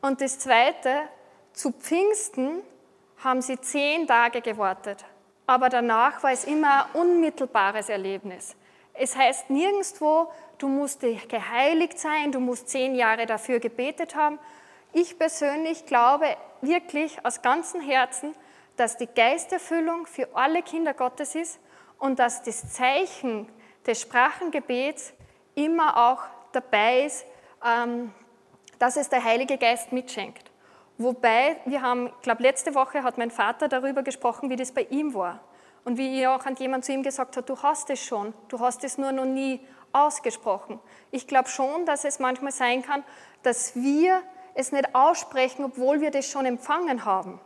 Und 0.00 0.20
das 0.20 0.38
Zweite, 0.38 1.02
zu 1.52 1.72
Pfingsten 1.72 2.62
haben 3.24 3.42
sie 3.42 3.60
zehn 3.60 4.06
Tage 4.06 4.40
gewartet. 4.40 5.04
Aber 5.44 5.68
danach 5.68 6.22
war 6.22 6.30
es 6.30 6.44
immer 6.44 6.86
ein 6.86 7.00
unmittelbares 7.00 7.88
Erlebnis. 7.88 8.54
Es 8.94 9.16
heißt 9.16 9.50
nirgendwo, 9.50 10.30
du 10.58 10.68
musst 10.68 11.00
geheiligt 11.00 11.98
sein, 11.98 12.30
du 12.30 12.38
musst 12.38 12.68
zehn 12.68 12.94
Jahre 12.94 13.26
dafür 13.26 13.58
gebetet 13.58 14.14
haben. 14.14 14.38
Ich 14.92 15.18
persönlich 15.18 15.86
glaube 15.86 16.36
wirklich 16.60 17.24
aus 17.26 17.42
ganzem 17.42 17.80
Herzen, 17.80 18.32
dass 18.76 18.96
die 18.96 19.06
Geisterfüllung 19.06 20.06
für 20.06 20.34
alle 20.34 20.62
Kinder 20.62 20.94
Gottes 20.94 21.34
ist 21.34 21.60
und 21.98 22.18
dass 22.18 22.42
das 22.42 22.72
Zeichen 22.72 23.48
des 23.86 24.00
Sprachengebets 24.00 25.12
immer 25.54 25.96
auch 26.10 26.22
dabei 26.52 27.04
ist, 27.04 27.24
ähm, 27.64 28.12
dass 28.78 28.96
es 28.96 29.08
der 29.08 29.22
Heilige 29.22 29.58
Geist 29.58 29.92
mitschenkt. 29.92 30.50
Wobei, 30.98 31.56
wir 31.64 31.82
haben, 31.82 32.08
ich 32.08 32.22
glaube, 32.22 32.42
letzte 32.42 32.74
Woche 32.74 33.02
hat 33.02 33.18
mein 33.18 33.30
Vater 33.30 33.68
darüber 33.68 34.02
gesprochen, 34.02 34.50
wie 34.50 34.56
das 34.56 34.72
bei 34.72 34.82
ihm 34.82 35.14
war. 35.14 35.40
Und 35.84 35.98
wie 35.98 36.26
auch 36.26 36.44
jemand 36.58 36.84
zu 36.84 36.92
ihm 36.92 37.02
gesagt 37.02 37.36
hat, 37.36 37.48
du 37.48 37.60
hast 37.60 37.90
es 37.90 38.04
schon, 38.04 38.34
du 38.48 38.60
hast 38.60 38.84
es 38.84 38.98
nur 38.98 39.10
noch 39.10 39.24
nie 39.24 39.60
ausgesprochen. 39.92 40.78
Ich 41.10 41.26
glaube 41.26 41.48
schon, 41.48 41.86
dass 41.86 42.04
es 42.04 42.18
manchmal 42.18 42.52
sein 42.52 42.82
kann, 42.82 43.02
dass 43.42 43.74
wir 43.74 44.22
es 44.54 44.70
nicht 44.70 44.94
aussprechen, 44.94 45.64
obwohl 45.64 46.00
wir 46.00 46.10
das 46.10 46.26
schon 46.26 46.46
empfangen 46.46 47.04
haben. 47.04 47.40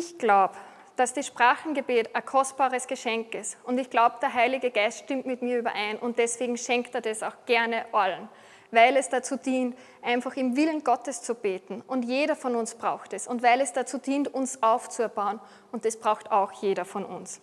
Ich 0.00 0.16
glaube, 0.16 0.54
dass 0.96 1.12
das 1.12 1.26
Sprachengebet 1.26 2.16
ein 2.16 2.24
kostbares 2.24 2.86
Geschenk 2.86 3.34
ist. 3.34 3.58
Und 3.64 3.76
ich 3.76 3.90
glaube, 3.90 4.16
der 4.22 4.32
Heilige 4.32 4.70
Geist 4.70 5.00
stimmt 5.00 5.26
mit 5.26 5.42
mir 5.42 5.58
überein 5.58 5.98
und 5.98 6.16
deswegen 6.16 6.56
schenkt 6.56 6.94
er 6.94 7.02
das 7.02 7.22
auch 7.22 7.34
gerne 7.44 7.84
allen, 7.92 8.30
weil 8.70 8.96
es 8.96 9.10
dazu 9.10 9.36
dient, 9.36 9.76
einfach 10.00 10.36
im 10.36 10.56
Willen 10.56 10.84
Gottes 10.84 11.20
zu 11.20 11.34
beten. 11.34 11.82
Und 11.86 12.04
jeder 12.06 12.34
von 12.34 12.54
uns 12.56 12.76
braucht 12.76 13.12
es. 13.12 13.26
Und 13.26 13.42
weil 13.42 13.60
es 13.60 13.74
dazu 13.74 13.98
dient, 13.98 14.32
uns 14.32 14.62
aufzubauen. 14.62 15.38
Und 15.70 15.84
das 15.84 15.98
braucht 15.98 16.32
auch 16.32 16.52
jeder 16.62 16.86
von 16.86 17.04
uns. 17.04 17.42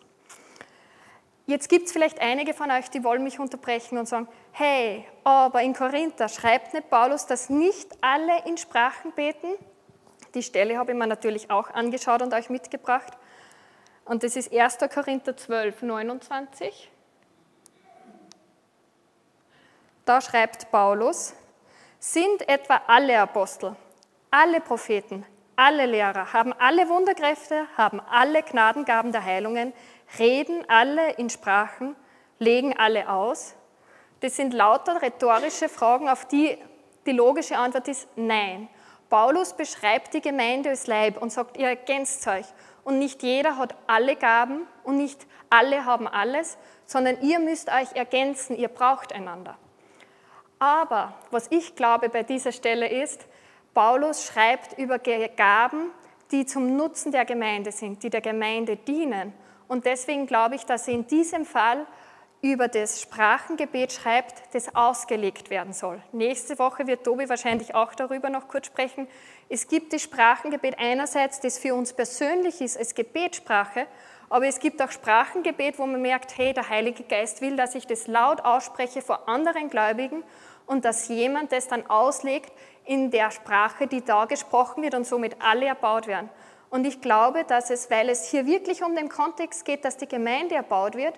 Jetzt 1.45 1.69
gibt 1.69 1.85
es 1.85 1.91
vielleicht 1.91 2.19
einige 2.19 2.55
von 2.55 2.71
euch, 2.71 2.89
die 2.89 3.03
wollen 3.03 3.23
mich 3.23 3.39
unterbrechen 3.39 3.99
und 3.99 4.07
sagen, 4.07 4.27
hey, 4.51 5.05
aber 5.23 5.61
in 5.61 5.75
Korinther 5.75 6.27
schreibt 6.27 6.73
nicht 6.73 6.89
Paulus, 6.89 7.27
dass 7.27 7.51
nicht 7.51 7.87
alle 8.01 8.47
in 8.47 8.57
Sprachen 8.57 9.11
beten? 9.11 9.53
Die 10.37 10.43
Stelle 10.43 10.77
habe 10.77 10.91
ich 10.91 10.97
mir 10.99 11.07
natürlich 11.07 11.49
auch 11.49 11.71
angeschaut 11.71 12.21
und 12.21 12.31
euch 12.31 12.51
mitgebracht. 12.51 13.11
Und 14.05 14.21
das 14.21 14.35
ist 14.35 14.53
1. 14.53 14.77
Korinther 14.93 15.35
12, 15.35 15.81
29. 15.81 16.91
Da 20.05 20.21
schreibt 20.21 20.69
Paulus, 20.69 21.33
sind 21.97 22.47
etwa 22.47 22.83
alle 22.85 23.19
Apostel, 23.19 23.75
alle 24.29 24.61
Propheten, 24.61 25.25
alle 25.55 25.87
Lehrer, 25.87 26.31
haben 26.31 26.53
alle 26.53 26.87
Wunderkräfte, 26.87 27.65
haben 27.75 27.99
alle 27.99 28.43
Gnadengaben 28.43 29.11
der 29.11 29.25
Heilungen, 29.25 29.73
reden 30.19 30.63
alle 30.69 31.13
in 31.13 31.31
Sprachen, 31.31 31.95
legen 32.37 32.77
alle 32.77 33.09
aus? 33.09 33.55
Das 34.19 34.35
sind 34.35 34.53
lauter 34.53 35.01
rhetorische 35.01 35.67
Fragen, 35.67 36.07
auf 36.07 36.25
die 36.27 36.59
die 37.07 37.13
logische 37.13 37.57
Antwort 37.57 37.87
ist 37.87 38.07
Nein. 38.15 38.69
Paulus 39.09 39.53
beschreibt 39.53 40.13
die 40.13 40.21
Gemeinde 40.21 40.69
als 40.69 40.87
Leib 40.87 41.21
und 41.21 41.31
sagt, 41.31 41.57
ihr 41.57 41.67
ergänzt 41.67 42.27
euch 42.27 42.45
und 42.83 42.99
nicht 42.99 43.23
jeder 43.23 43.57
hat 43.57 43.75
alle 43.87 44.15
Gaben 44.15 44.67
und 44.83 44.97
nicht 44.97 45.25
alle 45.49 45.85
haben 45.85 46.07
alles, 46.07 46.57
sondern 46.85 47.21
ihr 47.21 47.39
müsst 47.39 47.69
euch 47.69 47.95
ergänzen, 47.95 48.57
ihr 48.57 48.67
braucht 48.67 49.13
einander. 49.13 49.57
Aber 50.59 51.13
was 51.31 51.47
ich 51.51 51.75
glaube 51.75 52.09
bei 52.09 52.23
dieser 52.23 52.51
Stelle 52.51 52.87
ist, 52.87 53.25
Paulus 53.73 54.25
schreibt 54.25 54.77
über 54.77 54.99
Gaben, 54.99 55.91
die 56.31 56.45
zum 56.45 56.75
Nutzen 56.75 57.11
der 57.11 57.25
Gemeinde 57.25 57.71
sind, 57.71 58.03
die 58.03 58.09
der 58.09 58.21
Gemeinde 58.21 58.75
dienen. 58.75 59.33
Und 59.67 59.85
deswegen 59.85 60.25
glaube 60.25 60.55
ich, 60.55 60.65
dass 60.65 60.87
in 60.87 61.07
diesem 61.07 61.45
Fall 61.45 61.85
über 62.41 62.67
das 62.67 63.01
Sprachengebet 63.01 63.91
schreibt, 63.91 64.53
das 64.53 64.75
ausgelegt 64.75 65.49
werden 65.49 65.73
soll. 65.73 66.01
Nächste 66.11 66.59
Woche 66.59 66.85
wird 66.85 67.03
Tobi 67.03 67.27
wahrscheinlich 67.29 67.73
auch 67.73 67.95
darüber 67.95 68.29
noch 68.29 68.47
kurz 68.47 68.67
sprechen. 68.67 69.07
Es 69.49 69.67
gibt 69.67 69.91
das 69.93 70.03
Sprachengebet 70.03 70.75
einerseits, 70.77 71.39
das 71.39 71.57
für 71.57 71.73
uns 71.73 71.93
persönlich 71.93 72.61
ist 72.61 72.77
als 72.77 72.93
Gebetssprache, 72.93 73.87
aber 74.29 74.45
es 74.45 74.59
gibt 74.59 74.81
auch 74.81 74.91
Sprachengebet, 74.91 75.79
wo 75.79 75.85
man 75.85 76.01
merkt, 76.01 76.37
hey, 76.37 76.53
der 76.53 76.69
Heilige 76.69 77.03
Geist 77.03 77.41
will, 77.41 77.55
dass 77.55 77.75
ich 77.75 77.87
das 77.87 78.07
laut 78.07 78.41
ausspreche 78.45 79.01
vor 79.01 79.27
anderen 79.27 79.69
Gläubigen 79.69 80.23
und 80.67 80.85
dass 80.85 81.07
jemand 81.07 81.51
das 81.51 81.67
dann 81.67 81.89
auslegt 81.89 82.51
in 82.85 83.09
der 83.09 83.31
Sprache, 83.31 83.87
die 83.87 84.03
da 84.03 84.25
gesprochen 84.25 84.83
wird 84.83 84.95
und 84.95 85.07
somit 85.07 85.37
alle 85.41 85.65
erbaut 85.65 86.07
werden. 86.07 86.29
Und 86.69 86.85
ich 86.85 87.01
glaube, 87.01 87.45
dass 87.45 87.69
es, 87.69 87.89
weil 87.89 88.09
es 88.09 88.29
hier 88.29 88.45
wirklich 88.45 88.83
um 88.83 88.95
den 88.95 89.09
Kontext 89.09 89.65
geht, 89.65 89.85
dass 89.85 89.97
die 89.97 90.07
Gemeinde 90.07 90.55
erbaut 90.55 90.95
wird, 90.95 91.17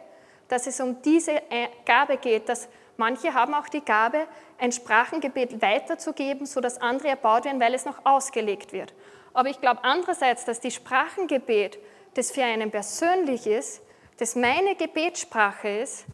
dass 0.50 0.68
es 0.68 0.82
um 0.82 1.02
diese 1.02 1.32
äh, 1.32 1.70
Gabe 1.86 2.18
geht, 2.18 2.50
dass 2.50 2.68
manche 2.98 3.34
haben 3.34 3.54
auch 3.54 3.70
die 3.70 3.84
Gabe, 3.84 4.28
ein 4.58 4.74
Sprachengebet 4.74 5.62
weiterzugeben, 5.62 6.46
sodass 6.46 6.82
andere 6.82 7.08
erbaut 7.08 7.46
werden, 7.46 7.62
weil 7.62 7.74
es 7.74 7.86
noch 7.86 8.06
ausgelegt 8.06 8.74
wird. 8.74 8.94
Aber 9.34 9.50
ich 9.50 9.62
glaube 9.62 9.84
andererseits, 9.84 10.44
dass 10.44 10.60
die 10.60 10.72
Sprachengebet, 10.72 11.80
das 12.16 12.32
für 12.32 12.44
einen 12.44 12.72
persönlich 12.72 13.48
ist, 13.48 13.82
das 14.18 14.36
meine 14.36 14.76
Gebetssprache 14.76 15.70
ist, 15.70 16.06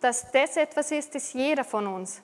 dass 0.00 0.30
das 0.30 0.56
etwas 0.56 0.92
ist, 0.92 1.14
das 1.14 1.32
jeder 1.32 1.64
von 1.64 1.86
uns 1.86 2.22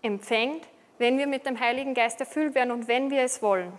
empfängt, 0.00 0.66
wenn 0.98 1.18
wir 1.18 1.26
mit 1.26 1.46
dem 1.46 1.58
Heiligen 1.58 1.94
Geist 1.94 2.20
erfüllt 2.20 2.54
werden 2.54 2.70
und 2.70 2.88
wenn 2.88 3.10
wir 3.10 3.22
es 3.22 3.42
wollen. 3.42 3.72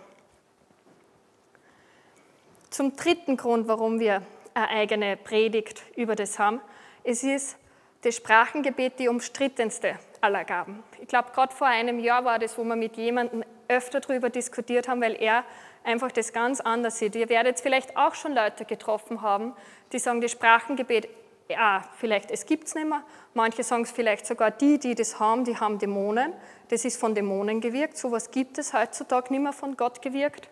Zum 2.70 2.96
dritten 2.96 3.36
Grund, 3.36 3.66
warum 3.66 3.98
wir 3.98 4.22
eine 4.54 4.68
eigene 4.68 5.16
Predigt 5.16 5.82
über 5.96 6.14
das 6.14 6.38
haben, 6.38 6.60
es 7.04 7.22
ist 7.22 7.56
das 8.02 8.16
Sprachengebet 8.16 8.98
die 8.98 9.08
umstrittenste 9.08 9.98
aller 10.20 10.44
Gaben. 10.44 10.82
Ich 11.00 11.08
glaube, 11.08 11.30
gerade 11.32 11.54
vor 11.54 11.66
einem 11.66 11.98
Jahr 11.98 12.24
war 12.24 12.38
das, 12.38 12.58
wo 12.58 12.64
wir 12.64 12.76
mit 12.76 12.96
jemandem 12.96 13.44
öfter 13.68 14.00
darüber 14.00 14.30
diskutiert 14.30 14.88
haben, 14.88 15.00
weil 15.00 15.14
er 15.20 15.44
einfach 15.84 16.10
das 16.10 16.32
ganz 16.32 16.60
anders 16.60 16.98
sieht. 16.98 17.14
Ihr 17.14 17.28
werdet 17.28 17.60
vielleicht 17.60 17.96
auch 17.96 18.14
schon 18.14 18.34
Leute 18.34 18.64
getroffen 18.64 19.22
haben, 19.22 19.54
die 19.92 19.98
sagen, 19.98 20.20
das 20.20 20.32
Sprachengebet, 20.32 21.08
ja, 21.48 21.84
vielleicht 21.98 22.30
es 22.30 22.46
gibt 22.46 22.68
es 22.68 22.74
nicht 22.74 22.88
mehr. 22.88 23.02
Manche 23.34 23.62
sagen 23.62 23.82
es 23.82 23.90
vielleicht 23.90 24.26
sogar, 24.26 24.50
die, 24.50 24.78
die 24.78 24.94
das 24.94 25.20
haben, 25.20 25.44
die 25.44 25.58
haben 25.58 25.78
Dämonen. 25.78 26.32
Das 26.68 26.84
ist 26.86 26.98
von 26.98 27.14
Dämonen 27.14 27.60
gewirkt. 27.60 27.98
So 27.98 28.08
etwas 28.08 28.30
gibt 28.30 28.56
es 28.58 28.72
heutzutage 28.72 29.32
nicht 29.32 29.42
mehr 29.42 29.52
von 29.52 29.76
Gott 29.76 30.00
gewirkt. 30.00 30.48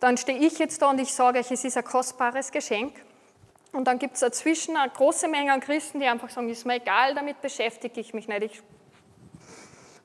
Dann 0.00 0.16
stehe 0.16 0.38
ich 0.38 0.58
jetzt 0.58 0.82
da 0.82 0.90
und 0.90 1.00
ich 1.00 1.14
sage 1.14 1.38
euch, 1.38 1.50
es 1.50 1.64
ist 1.64 1.76
ein 1.76 1.84
kostbares 1.84 2.50
Geschenk. 2.50 2.92
Und 3.76 3.84
dann 3.84 3.98
gibt 3.98 4.14
es 4.14 4.20
dazwischen 4.20 4.74
eine 4.74 4.90
große 4.90 5.28
Menge 5.28 5.52
an 5.52 5.60
Christen, 5.60 6.00
die 6.00 6.06
einfach 6.06 6.30
sagen, 6.30 6.48
ist 6.48 6.64
mir 6.64 6.76
egal, 6.76 7.14
damit 7.14 7.42
beschäftige 7.42 8.00
ich 8.00 8.14
mich 8.14 8.26
nicht. 8.26 8.42
Ich, 8.42 8.62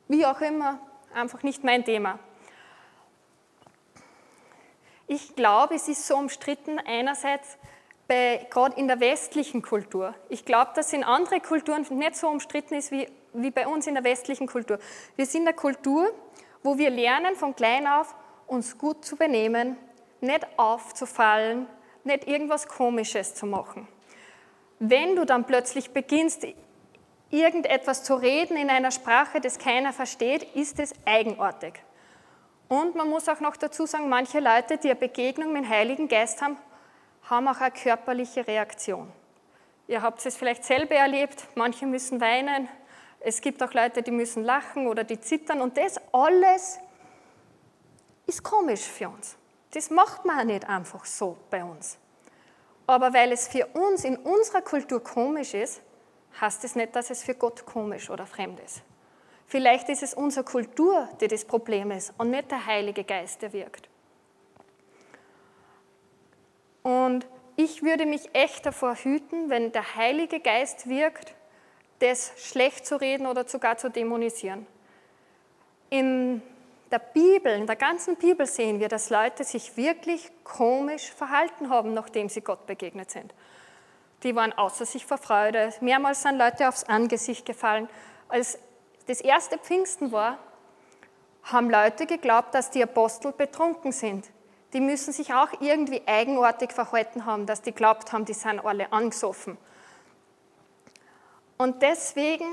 wie 0.10 0.26
auch 0.26 0.42
immer, 0.42 0.78
einfach 1.14 1.42
nicht 1.42 1.64
mein 1.64 1.86
Thema. 1.86 2.20
Ich 5.08 5.38
glaube, 5.38 5.76
es 5.76 5.88
ist 5.88 6.06
so 6.06 6.18
umstritten 6.18 6.80
einerseits 6.80 7.58
gerade 8.10 8.76
in 8.76 8.90
der 8.90 9.00
westlichen 9.00 9.62
Kultur. 9.62 10.16
Ich 10.28 10.44
glaube, 10.44 10.72
dass 10.76 10.92
in 10.92 11.06
anderen 11.06 11.42
Kulturen 11.42 11.86
nicht 11.92 12.18
so 12.18 12.28
umstritten 12.28 12.74
ist 12.74 12.92
wie, 12.92 13.08
wie 13.32 13.52
bei 13.52 13.66
uns 13.66 13.88
in 13.88 13.94
der 13.94 14.04
westlichen 14.04 14.48
Kultur. 14.48 14.80
Wir 15.16 15.26
sind 15.26 15.48
eine 15.48 15.56
Kultur, 15.56 16.14
wo 16.62 16.78
wir 16.78 16.90
lernen 16.90 17.38
von 17.38 17.56
klein 17.56 17.88
auf, 17.88 18.14
uns 18.48 18.78
gut 18.78 19.06
zu 19.06 19.16
benehmen, 19.16 19.78
nicht 20.20 20.46
aufzufallen, 20.58 21.68
nicht 22.06 22.28
irgendwas 22.28 22.68
Komisches 22.68 23.36
zu 23.36 23.46
machen. 23.46 23.88
Wenn 24.80 25.16
du 25.16 25.26
dann 25.26 25.46
plötzlich 25.46 25.92
beginnst, 25.92 26.46
irgendetwas 27.30 28.04
zu 28.04 28.16
reden 28.16 28.58
in 28.58 28.70
einer 28.70 28.92
Sprache, 28.92 29.40
das 29.40 29.58
keiner 29.58 29.94
versteht, 29.94 30.44
ist 30.56 30.80
es 30.80 30.94
eigenartig. 31.06 31.74
Und 32.68 32.96
man 32.96 33.10
muss 33.10 33.28
auch 33.28 33.42
noch 33.42 33.58
dazu 33.58 33.86
sagen, 33.86 34.10
manche 34.10 34.40
Leute, 34.40 34.78
die 34.78 34.90
eine 34.90 35.00
Begegnung 35.00 35.54
mit 35.54 35.64
dem 35.64 35.70
Heiligen 35.70 36.08
Geist 36.08 36.42
haben, 36.42 36.58
haben 37.30 37.48
auch 37.48 37.60
eine 37.60 37.72
körperliche 37.72 38.48
Reaktion. 38.48 39.12
Ihr 39.88 40.02
habt 40.02 40.26
es 40.26 40.38
vielleicht 40.38 40.64
selber 40.64 40.96
erlebt, 40.96 41.48
manche 41.56 41.86
müssen 41.86 42.22
weinen, 42.22 42.70
es 43.20 43.42
gibt 43.42 43.62
auch 43.62 43.74
Leute, 43.74 44.02
die 44.02 44.12
müssen 44.12 44.44
lachen 44.44 44.88
oder 44.88 45.04
die 45.04 45.20
zittern 45.20 45.62
und 45.62 45.78
das 45.78 46.00
alles 46.12 46.80
ist 48.26 48.42
komisch 48.42 48.82
für 48.82 49.10
uns. 49.10 49.38
Das 49.72 49.90
macht 49.90 50.26
man 50.26 50.48
nicht 50.48 50.68
einfach 50.68 51.06
so 51.06 51.38
bei 51.50 51.64
uns. 51.64 51.98
Aber 52.88 53.14
weil 53.14 53.32
es 53.32 53.48
für 53.48 53.66
uns 53.68 54.04
in 54.04 54.18
unserer 54.18 54.62
Kultur 54.62 55.02
komisch 55.02 55.54
ist, 55.54 55.82
heißt 56.40 56.64
es 56.64 56.76
nicht, 56.76 56.96
dass 56.96 57.10
es 57.10 57.24
für 57.24 57.36
Gott 57.36 57.66
komisch 57.66 58.10
oder 58.10 58.26
fremd 58.26 58.60
ist. 58.60 58.82
Vielleicht 59.48 59.90
ist 59.90 60.04
es 60.04 60.14
unsere 60.14 60.46
Kultur, 60.46 61.10
die 61.20 61.28
das 61.28 61.46
Problem 61.46 61.92
ist 61.92 62.14
und 62.18 62.32
nicht 62.32 62.52
der 62.52 62.66
Heilige 62.66 63.04
Geist, 63.04 63.42
der 63.42 63.54
wirkt. 63.54 63.90
Und 66.84 67.28
ich 67.56 67.84
würde 67.84 68.06
mich 68.06 68.34
echt 68.34 68.66
davor 68.66 68.96
hüten, 68.96 69.50
wenn 69.50 69.72
der 69.72 69.96
Heilige 69.96 70.40
Geist 70.40 70.90
wirkt, 70.90 71.36
das 72.00 72.34
schlecht 72.38 72.86
zu 72.86 73.00
reden 73.00 73.28
oder 73.28 73.48
sogar 73.48 73.78
zu 73.78 73.90
dämonisieren. 73.90 74.66
In 75.90 76.42
der 76.92 77.00
Bibel, 77.00 77.54
in 77.54 77.68
der 77.68 77.76
ganzen 77.76 78.16
Bibel 78.18 78.46
sehen 78.46 78.80
wir, 78.80 78.90
dass 78.90 79.10
Leute 79.10 79.44
sich 79.44 79.78
wirklich 79.78 80.32
komisch 80.44 81.12
verhalten 81.12 81.70
haben, 81.70 81.94
nachdem 81.94 82.30
sie 82.30 82.42
Gott 82.42 82.66
begegnet 82.66 83.12
sind. 83.12 83.34
Die 84.24 84.36
waren 84.36 84.54
außer 84.54 84.86
sich 84.86 85.06
vor 85.06 85.18
Freude. 85.18 85.74
Mehrmals 85.82 86.22
sind 86.22 86.38
Leute 86.38 86.68
aufs 86.68 86.84
Angesicht 86.84 87.46
gefallen. 87.46 87.90
Als 88.28 88.60
das 89.08 89.22
erste 89.22 89.58
Pfingsten 89.58 90.12
war, 90.12 90.38
haben 91.44 91.70
Leute 91.70 92.06
geglaubt, 92.06 92.54
dass 92.54 92.70
die 92.70 92.84
Apostel 92.84 93.32
betrunken 93.32 93.92
sind. 93.92 94.30
Die 94.74 94.80
müssen 94.80 95.12
sich 95.12 95.34
auch 95.34 95.50
irgendwie 95.60 96.02
eigenartig 96.06 96.72
verhalten 96.72 97.26
haben, 97.26 97.46
dass 97.46 97.62
die 97.62 97.72
glaubt 97.72 98.14
haben, 98.14 98.26
die 98.26 98.34
sind 98.34 98.64
alle 98.64 98.92
angesoffen. 98.94 99.58
Und 101.58 101.82
deswegen 101.82 102.46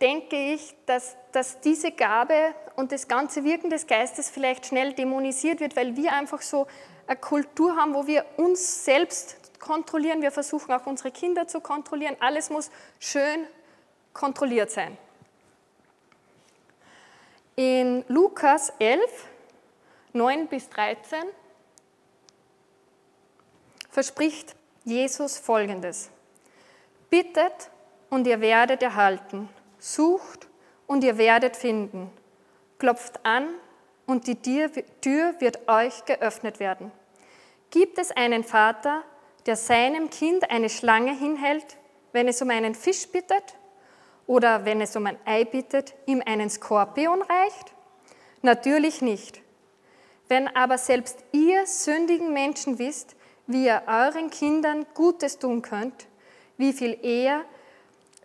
denke 0.00 0.36
ich, 0.54 0.74
dass, 0.86 1.16
dass 1.32 1.60
diese 1.60 1.92
Gabe 1.92 2.54
und 2.76 2.92
das 2.92 3.08
ganze 3.08 3.44
Wirken 3.44 3.70
des 3.70 3.86
Geistes 3.86 4.30
vielleicht 4.30 4.66
schnell 4.66 4.92
dämonisiert 4.92 5.60
wird, 5.60 5.76
weil 5.76 5.96
wir 5.96 6.12
einfach 6.12 6.42
so 6.42 6.66
eine 7.06 7.16
Kultur 7.16 7.76
haben, 7.76 7.94
wo 7.94 8.06
wir 8.06 8.24
uns 8.36 8.84
selbst 8.84 9.36
kontrollieren. 9.58 10.20
Wir 10.22 10.30
versuchen 10.30 10.72
auch 10.72 10.86
unsere 10.86 11.10
Kinder 11.10 11.46
zu 11.46 11.60
kontrollieren. 11.60 12.16
Alles 12.20 12.50
muss 12.50 12.70
schön 12.98 13.46
kontrolliert 14.12 14.70
sein. 14.70 14.96
In 17.54 18.04
Lukas 18.08 18.72
11, 18.78 19.00
9 20.12 20.46
bis 20.48 20.68
13 20.68 21.18
verspricht 23.88 24.54
Jesus 24.84 25.38
Folgendes. 25.38 26.10
Bittet 27.08 27.70
und 28.10 28.26
ihr 28.26 28.40
werdet 28.40 28.82
erhalten. 28.82 29.48
Sucht 29.86 30.48
und 30.88 31.04
ihr 31.04 31.16
werdet 31.16 31.56
finden. 31.56 32.10
Klopft 32.80 33.24
an 33.24 33.46
und 34.04 34.26
die 34.26 34.34
Tür 34.34 35.40
wird 35.40 35.68
euch 35.68 36.04
geöffnet 36.06 36.58
werden. 36.58 36.90
Gibt 37.70 37.96
es 37.98 38.10
einen 38.10 38.42
Vater, 38.42 39.04
der 39.46 39.54
seinem 39.54 40.10
Kind 40.10 40.50
eine 40.50 40.70
Schlange 40.70 41.16
hinhält, 41.16 41.76
wenn 42.10 42.26
es 42.26 42.42
um 42.42 42.50
einen 42.50 42.74
Fisch 42.74 43.06
bittet? 43.06 43.54
Oder 44.26 44.64
wenn 44.64 44.80
es 44.80 44.96
um 44.96 45.06
ein 45.06 45.18
Ei 45.24 45.44
bittet, 45.44 45.94
ihm 46.06 46.20
einen 46.26 46.50
Skorpion 46.50 47.22
reicht? 47.22 47.72
Natürlich 48.42 49.02
nicht. 49.02 49.40
Wenn 50.26 50.48
aber 50.48 50.78
selbst 50.78 51.22
ihr 51.30 51.64
sündigen 51.64 52.32
Menschen 52.32 52.80
wisst, 52.80 53.14
wie 53.46 53.66
ihr 53.66 53.82
euren 53.86 54.30
Kindern 54.30 54.84
Gutes 54.94 55.38
tun 55.38 55.62
könnt, 55.62 56.08
wie 56.56 56.72
viel 56.72 56.98
eher 57.04 57.44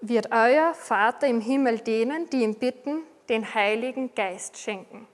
wird 0.02 0.32
euer 0.32 0.74
Vater 0.74 1.28
im 1.28 1.42
Himmel 1.42 1.80
denen, 1.80 2.30
die 2.30 2.44
ihn 2.44 2.56
bitten, 2.56 3.04
den 3.30 3.54
Heiligen 3.54 4.14
Geist 4.14 4.58
schenken. 4.58 5.08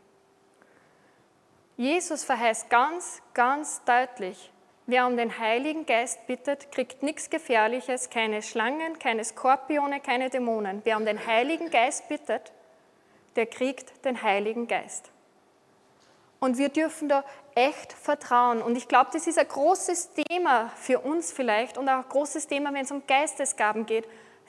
Jesus 1.76 2.24
verheißt 2.24 2.70
ganz, 2.70 3.22
ganz 3.34 3.84
deutlich, 3.84 4.52
wer 4.88 5.06
um 5.06 5.16
den 5.16 5.38
Heiligen 5.38 5.86
Geist 5.86 6.26
bittet, 6.26 6.72
kriegt 6.72 7.04
nichts 7.04 7.30
Gefährliches, 7.30 8.10
keine 8.10 8.42
Schlangen, 8.42 8.98
keine 8.98 9.24
Skorpione, 9.24 10.00
keine 10.00 10.30
Dämonen. 10.30 10.82
Wer 10.86 10.98
um 10.98 11.06
den 11.06 11.28
Heiligen 11.28 11.70
Geist 11.70 12.10
bittet, 12.10 12.52
der 13.36 13.46
kriegt 13.46 14.04
den 14.06 14.24
Heiligen 14.24 14.68
Geist. 14.68 15.12
Und 16.40 16.58
wir 16.58 16.70
dürfen 16.70 17.10
da 17.10 17.24
echt 17.56 17.94
vertrauen. 17.94 18.62
Und 18.62 18.76
ich 18.76 18.88
glaube, 18.88 19.10
das 19.14 19.28
ist 19.28 19.38
ein 19.38 19.48
großes 19.48 20.12
Thema 20.14 20.72
für 20.76 21.00
uns 21.00 21.32
vielleicht 21.32 21.78
und 21.78 21.90
auch 21.90 22.04
ein 22.04 22.10
großes 22.10 22.48
Thema, 22.48 22.74
wenn 22.74 22.86
es 22.86 22.92
um 22.92 23.06
Geistesgaben 23.06 23.86
geht. 23.86 24.08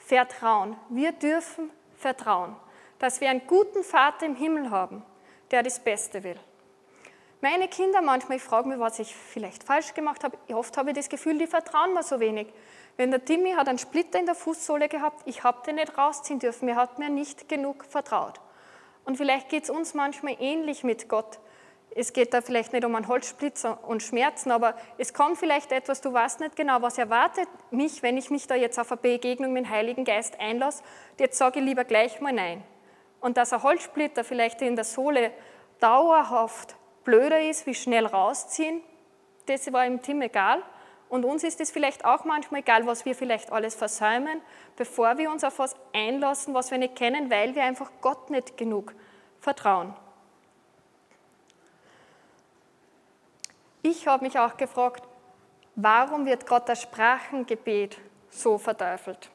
Vertrauen. 0.09 0.75
Wir 0.89 1.11
dürfen 1.11 1.69
vertrauen, 1.95 2.55
dass 2.97 3.21
wir 3.21 3.29
einen 3.29 3.45
guten 3.45 3.83
Vater 3.83 4.25
im 4.25 4.35
Himmel 4.35 4.71
haben, 4.71 5.05
der 5.51 5.61
das 5.61 5.79
Beste 5.79 6.23
will. 6.23 6.39
Meine 7.41 7.67
Kinder 7.67 8.01
manchmal, 8.01 8.37
ich 8.37 8.43
frage 8.43 8.67
mich, 8.67 8.79
was 8.79 8.97
ich 8.97 9.15
vielleicht 9.15 9.63
falsch 9.63 9.93
gemacht 9.93 10.23
habe. 10.23 10.35
Oft 10.51 10.75
habe 10.77 10.89
ich 10.89 10.95
das 10.95 11.09
Gefühl, 11.09 11.37
die 11.37 11.45
vertrauen 11.45 11.93
mir 11.93 12.01
so 12.01 12.19
wenig. 12.19 12.47
Wenn 12.97 13.11
der 13.11 13.23
Timmy 13.23 13.51
hat 13.51 13.69
einen 13.69 13.77
Splitter 13.77 14.17
in 14.17 14.25
der 14.25 14.33
Fußsohle 14.33 14.89
gehabt, 14.89 15.21
ich 15.27 15.43
habe 15.43 15.61
den 15.67 15.75
nicht 15.75 15.95
rausziehen 15.95 16.39
dürfen, 16.39 16.67
er 16.69 16.77
hat 16.77 16.97
mir 16.97 17.09
nicht 17.09 17.47
genug 17.47 17.85
vertraut. 17.85 18.41
Und 19.05 19.15
vielleicht 19.15 19.49
geht 19.49 19.65
es 19.65 19.69
uns 19.69 19.93
manchmal 19.93 20.37
ähnlich 20.39 20.83
mit 20.83 21.07
Gott 21.07 21.37
es 21.95 22.13
geht 22.13 22.33
da 22.33 22.41
vielleicht 22.41 22.71
nicht 22.73 22.85
um 22.85 22.95
einen 22.95 23.07
Holzsplitzer 23.07 23.83
und 23.87 24.03
Schmerzen, 24.03 24.51
aber 24.51 24.75
es 24.97 25.13
kommt 25.13 25.37
vielleicht 25.37 25.71
etwas, 25.71 26.01
du 26.01 26.13
weißt 26.13 26.39
nicht 26.39 26.55
genau, 26.55 26.81
was 26.81 26.97
erwartet 26.97 27.47
mich, 27.71 28.03
wenn 28.03 28.17
ich 28.17 28.29
mich 28.29 28.47
da 28.47 28.55
jetzt 28.55 28.79
auf 28.79 28.91
eine 28.91 29.01
Begegnung 29.01 29.53
mit 29.53 29.65
dem 29.65 29.69
Heiligen 29.69 30.05
Geist 30.05 30.39
einlasse. 30.39 30.83
Jetzt 31.17 31.37
sage 31.37 31.59
ich 31.59 31.65
lieber 31.65 31.83
gleich 31.83 32.21
mal 32.21 32.33
nein. 32.33 32.63
Und 33.19 33.37
dass 33.37 33.53
ein 33.53 33.63
Holzsplitter 33.63 34.23
vielleicht 34.23 34.61
in 34.61 34.75
der 34.75 34.85
Sohle 34.85 35.31
dauerhaft 35.79 36.75
blöder 37.03 37.41
ist, 37.41 37.65
wie 37.65 37.73
schnell 37.73 38.05
rausziehen, 38.05 38.81
das 39.47 39.71
war 39.73 39.85
im 39.85 40.01
Team 40.01 40.21
egal. 40.21 40.61
Und 41.09 41.25
uns 41.25 41.43
ist 41.43 41.59
es 41.59 41.71
vielleicht 41.71 42.05
auch 42.05 42.23
manchmal 42.23 42.61
egal, 42.61 42.85
was 42.85 43.03
wir 43.03 43.15
vielleicht 43.15 43.51
alles 43.51 43.73
versäumen, 43.73 44.41
bevor 44.75 45.17
wir 45.17 45.31
uns 45.31 45.43
auf 45.43 45.57
was 45.57 45.75
einlassen, 45.91 46.53
was 46.53 46.69
wir 46.69 46.77
nicht 46.77 46.95
kennen, 46.95 47.31
weil 47.31 47.55
wir 47.55 47.63
einfach 47.63 47.91
Gott 47.99 48.29
nicht 48.29 48.57
genug 48.57 48.93
vertrauen. 49.39 49.95
Ich 53.81 54.07
habe 54.07 54.25
mich 54.25 54.37
auch 54.37 54.57
gefragt, 54.57 55.07
warum 55.75 56.25
wird 56.25 56.45
Gott 56.45 56.67
das 56.67 56.81
Sprachengebet 56.81 57.97
so 58.29 58.57
verteufelt? 58.57 59.31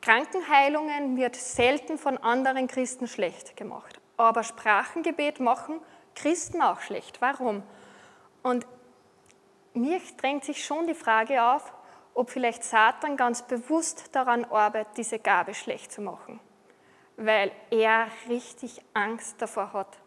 Krankenheilungen 0.00 1.16
wird 1.16 1.36
selten 1.36 1.96
von 1.96 2.18
anderen 2.18 2.66
Christen 2.66 3.06
schlecht 3.06 3.56
gemacht, 3.56 4.00
aber 4.16 4.42
Sprachengebet 4.42 5.38
machen 5.38 5.80
Christen 6.16 6.62
auch 6.62 6.80
schlecht. 6.80 7.20
Warum? 7.20 7.62
Und 8.42 8.66
mir 9.74 10.00
drängt 10.16 10.44
sich 10.44 10.64
schon 10.64 10.88
die 10.88 10.94
Frage 10.94 11.42
auf, 11.42 11.72
ob 12.14 12.30
vielleicht 12.30 12.64
Satan 12.64 13.16
ganz 13.16 13.42
bewusst 13.42 14.16
daran 14.16 14.44
arbeitet, 14.46 14.96
diese 14.96 15.20
Gabe 15.20 15.54
schlecht 15.54 15.92
zu 15.92 16.00
machen, 16.00 16.40
weil 17.16 17.52
er 17.70 18.08
richtig 18.28 18.80
Angst 18.94 19.40
davor 19.40 19.72
hat, 19.72 19.98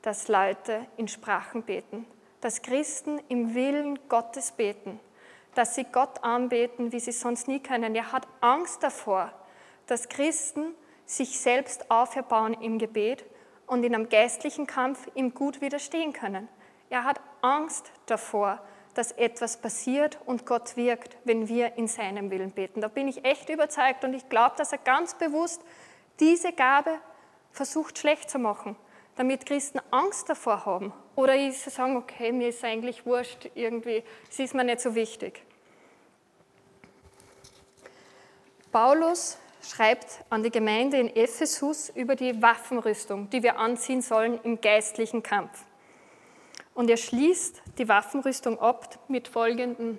dass 0.00 0.28
Leute 0.28 0.86
in 0.96 1.08
Sprachen 1.08 1.62
beten 1.64 2.06
dass 2.40 2.62
Christen 2.62 3.20
im 3.28 3.54
Willen 3.54 3.98
Gottes 4.08 4.52
beten, 4.52 5.00
dass 5.54 5.74
sie 5.74 5.84
Gott 5.84 6.22
anbeten, 6.22 6.92
wie 6.92 7.00
sie 7.00 7.12
sonst 7.12 7.48
nie 7.48 7.60
können. 7.60 7.94
Er 7.94 8.12
hat 8.12 8.26
Angst 8.40 8.82
davor, 8.82 9.32
dass 9.86 10.08
Christen 10.08 10.74
sich 11.06 11.40
selbst 11.40 11.90
auferbauen 11.90 12.54
im 12.54 12.78
Gebet 12.78 13.24
und 13.66 13.84
in 13.84 13.94
einem 13.94 14.08
geistlichen 14.08 14.66
Kampf 14.66 15.08
ihm 15.14 15.34
gut 15.34 15.60
widerstehen 15.60 16.12
können. 16.12 16.48
Er 16.88 17.04
hat 17.04 17.20
Angst 17.42 17.90
davor, 18.06 18.60
dass 18.94 19.12
etwas 19.12 19.56
passiert 19.56 20.18
und 20.26 20.46
Gott 20.46 20.76
wirkt, 20.76 21.16
wenn 21.24 21.48
wir 21.48 21.76
in 21.76 21.88
seinem 21.88 22.30
Willen 22.30 22.50
beten. 22.52 22.80
Da 22.80 22.88
bin 22.88 23.08
ich 23.08 23.24
echt 23.24 23.48
überzeugt 23.48 24.04
und 24.04 24.14
ich 24.14 24.28
glaube, 24.28 24.56
dass 24.56 24.72
er 24.72 24.78
ganz 24.78 25.14
bewusst 25.14 25.62
diese 26.18 26.52
Gabe 26.52 26.98
versucht 27.52 27.98
schlecht 27.98 28.30
zu 28.30 28.38
machen 28.38 28.76
damit 29.20 29.44
Christen 29.44 29.80
Angst 29.90 30.30
davor 30.30 30.64
haben? 30.64 30.94
Oder 31.16 31.34
sie 31.34 31.70
sagen, 31.70 31.96
okay, 31.96 32.32
mir 32.32 32.48
ist 32.48 32.64
eigentlich 32.64 33.04
wurscht, 33.04 33.50
irgendwie, 33.54 34.02
es 34.30 34.38
ist 34.38 34.54
mir 34.54 34.64
nicht 34.64 34.80
so 34.80 34.94
wichtig. 34.94 35.42
Paulus 38.72 39.36
schreibt 39.62 40.24
an 40.30 40.42
die 40.42 40.50
Gemeinde 40.50 40.98
in 40.98 41.14
Ephesus 41.14 41.90
über 41.90 42.14
die 42.16 42.40
Waffenrüstung, 42.40 43.28
die 43.30 43.42
wir 43.42 43.58
anziehen 43.58 44.00
sollen 44.00 44.38
im 44.44 44.60
geistlichen 44.60 45.22
Kampf. 45.22 45.64
Und 46.74 46.88
er 46.88 46.96
schließt 46.96 47.60
die 47.78 47.88
Waffenrüstung 47.88 48.58
ab 48.60 48.98
mit 49.08 49.28
folgenden 49.28 49.98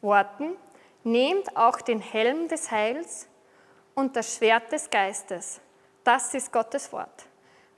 Worten. 0.00 0.56
Nehmt 1.04 1.56
auch 1.56 1.80
den 1.80 2.00
Helm 2.00 2.48
des 2.48 2.70
Heils 2.70 3.28
und 3.94 4.16
das 4.16 4.36
Schwert 4.36 4.72
des 4.72 4.90
Geistes. 4.90 5.60
Das 6.02 6.34
ist 6.34 6.52
Gottes 6.52 6.92
Wort 6.92 7.26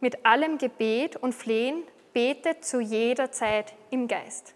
mit 0.02 0.26
allem 0.26 0.58
Gebet 0.58 1.16
und 1.16 1.32
Flehen 1.32 1.84
betet 2.12 2.64
zu 2.64 2.80
jeder 2.80 3.32
Zeit 3.32 3.74
im 3.90 4.08
Geist. 4.08 4.54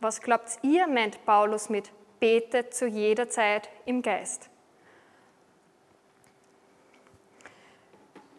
Was 0.00 0.20
glaubt 0.20 0.58
ihr, 0.62 0.86
meint 0.86 1.24
Paulus 1.24 1.68
mit 1.68 1.90
betet 2.20 2.74
zu 2.74 2.86
jeder 2.86 3.28
Zeit 3.28 3.68
im 3.84 4.02
Geist? 4.02 4.48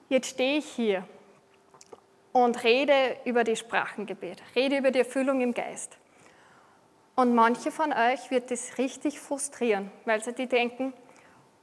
Jetzt 0.10 0.28
stehe 0.28 0.58
ich 0.58 0.66
hier 0.66 1.08
und 2.34 2.64
rede 2.64 3.18
über 3.26 3.44
die 3.44 3.56
Sprachengebet, 3.56 4.42
rede 4.56 4.78
über 4.78 4.92
die 4.92 5.00
Erfüllung 5.00 5.42
im 5.42 5.54
Geist. 5.54 5.98
Und 7.16 7.36
manche 7.36 7.72
von 7.72 7.94
euch 7.94 8.32
wird 8.32 8.52
das 8.52 8.78
richtig 8.78 9.20
frustrieren, 9.20 9.92
weil 10.06 10.24
sie 10.24 10.34
die 10.34 10.48
denken, 10.48 10.94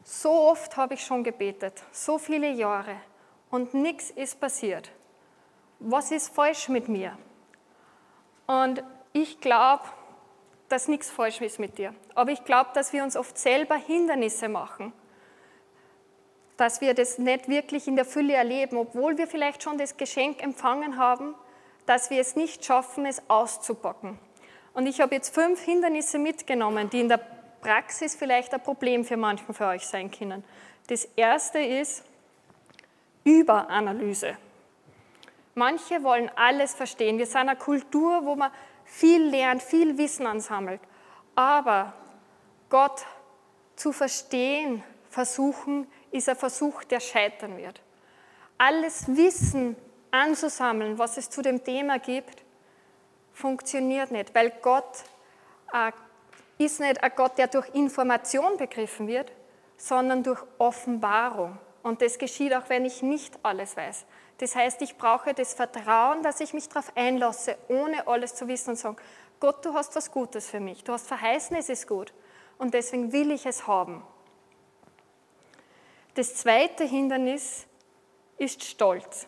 so 0.04 0.30
oft 0.30 0.76
habe 0.76 0.94
ich 0.94 1.04
schon 1.04 1.24
gebetet, 1.24 1.82
so 1.92 2.18
viele 2.18 2.50
Jahre, 2.50 2.96
und 3.50 3.74
nichts 3.74 4.10
ist 4.10 4.40
passiert. 4.40 4.90
Was 5.80 6.10
ist 6.10 6.34
falsch 6.34 6.68
mit 6.68 6.88
mir? 6.88 7.16
Und 8.46 8.82
ich 9.12 9.40
glaube, 9.40 9.84
dass 10.68 10.88
nichts 10.88 11.10
falsch 11.10 11.40
ist 11.40 11.58
mit 11.58 11.78
dir. 11.78 11.94
Aber 12.14 12.30
ich 12.30 12.44
glaube, 12.44 12.70
dass 12.74 12.92
wir 12.92 13.02
uns 13.02 13.16
oft 13.16 13.38
selber 13.38 13.76
Hindernisse 13.76 14.48
machen. 14.48 14.92
Dass 16.56 16.80
wir 16.80 16.94
das 16.94 17.18
nicht 17.18 17.48
wirklich 17.48 17.86
in 17.86 17.96
der 17.96 18.04
Fülle 18.04 18.34
erleben, 18.34 18.76
obwohl 18.76 19.16
wir 19.16 19.26
vielleicht 19.26 19.62
schon 19.62 19.78
das 19.78 19.96
Geschenk 19.96 20.42
empfangen 20.42 20.98
haben, 20.98 21.34
dass 21.86 22.10
wir 22.10 22.20
es 22.20 22.36
nicht 22.36 22.64
schaffen, 22.64 23.06
es 23.06 23.22
auszupacken. 23.28 24.18
Und 24.74 24.86
ich 24.86 25.00
habe 25.00 25.14
jetzt 25.14 25.34
fünf 25.34 25.60
Hindernisse 25.62 26.18
mitgenommen, 26.18 26.90
die 26.90 27.00
in 27.00 27.08
der 27.08 27.20
Praxis 27.60 28.14
vielleicht 28.14 28.52
ein 28.52 28.62
Problem 28.62 29.04
für 29.04 29.16
manchen 29.16 29.54
von 29.54 29.66
euch 29.68 29.86
sein 29.86 30.10
können. 30.10 30.44
Das 30.88 31.04
erste 31.16 31.58
ist, 31.58 32.04
Überanalyse. 33.24 34.36
Manche 35.58 36.04
wollen 36.04 36.30
alles 36.36 36.74
verstehen. 36.74 37.18
Wir 37.18 37.26
sind 37.26 37.48
eine 37.48 37.56
Kultur, 37.56 38.24
wo 38.24 38.36
man 38.36 38.52
viel 38.84 39.24
lernt, 39.24 39.60
viel 39.60 39.98
Wissen 39.98 40.24
ansammelt. 40.24 40.80
Aber 41.34 41.92
Gott 42.70 43.04
zu 43.74 43.92
verstehen, 43.92 44.84
versuchen, 45.10 45.88
ist 46.12 46.28
ein 46.28 46.36
Versuch, 46.36 46.84
der 46.84 47.00
scheitern 47.00 47.56
wird. 47.56 47.80
Alles 48.56 49.08
Wissen 49.08 49.76
anzusammeln, 50.12 50.96
was 50.96 51.16
es 51.16 51.28
zu 51.28 51.42
dem 51.42 51.62
Thema 51.64 51.98
gibt, 51.98 52.44
funktioniert 53.32 54.12
nicht, 54.12 54.34
weil 54.34 54.52
Gott 54.62 55.04
äh, 55.72 55.92
ist 56.62 56.78
nicht 56.80 57.02
ein 57.02 57.12
Gott, 57.16 57.36
der 57.36 57.48
durch 57.48 57.68
Information 57.74 58.56
begriffen 58.56 59.08
wird, 59.08 59.32
sondern 59.76 60.22
durch 60.22 60.42
Offenbarung. 60.58 61.58
Und 61.88 62.02
das 62.02 62.18
geschieht 62.18 62.54
auch, 62.54 62.68
wenn 62.68 62.84
ich 62.84 63.00
nicht 63.00 63.38
alles 63.42 63.74
weiß. 63.74 64.04
Das 64.36 64.54
heißt, 64.54 64.82
ich 64.82 64.98
brauche 64.98 65.32
das 65.32 65.54
Vertrauen, 65.54 66.22
dass 66.22 66.38
ich 66.38 66.52
mich 66.52 66.68
darauf 66.68 66.94
einlasse, 66.94 67.56
ohne 67.68 68.06
alles 68.06 68.34
zu 68.34 68.46
wissen 68.46 68.70
und 68.70 68.76
sagen, 68.76 68.98
Gott, 69.40 69.64
du 69.64 69.72
hast 69.72 69.96
was 69.96 70.10
Gutes 70.10 70.50
für 70.50 70.60
mich. 70.60 70.84
Du 70.84 70.92
hast 70.92 71.06
verheißen, 71.06 71.56
es 71.56 71.70
ist 71.70 71.88
gut. 71.88 72.12
Und 72.58 72.74
deswegen 72.74 73.10
will 73.12 73.30
ich 73.30 73.46
es 73.46 73.66
haben. 73.66 74.02
Das 76.12 76.34
zweite 76.34 76.84
Hindernis 76.84 77.66
ist 78.36 78.62
Stolz. 78.64 79.26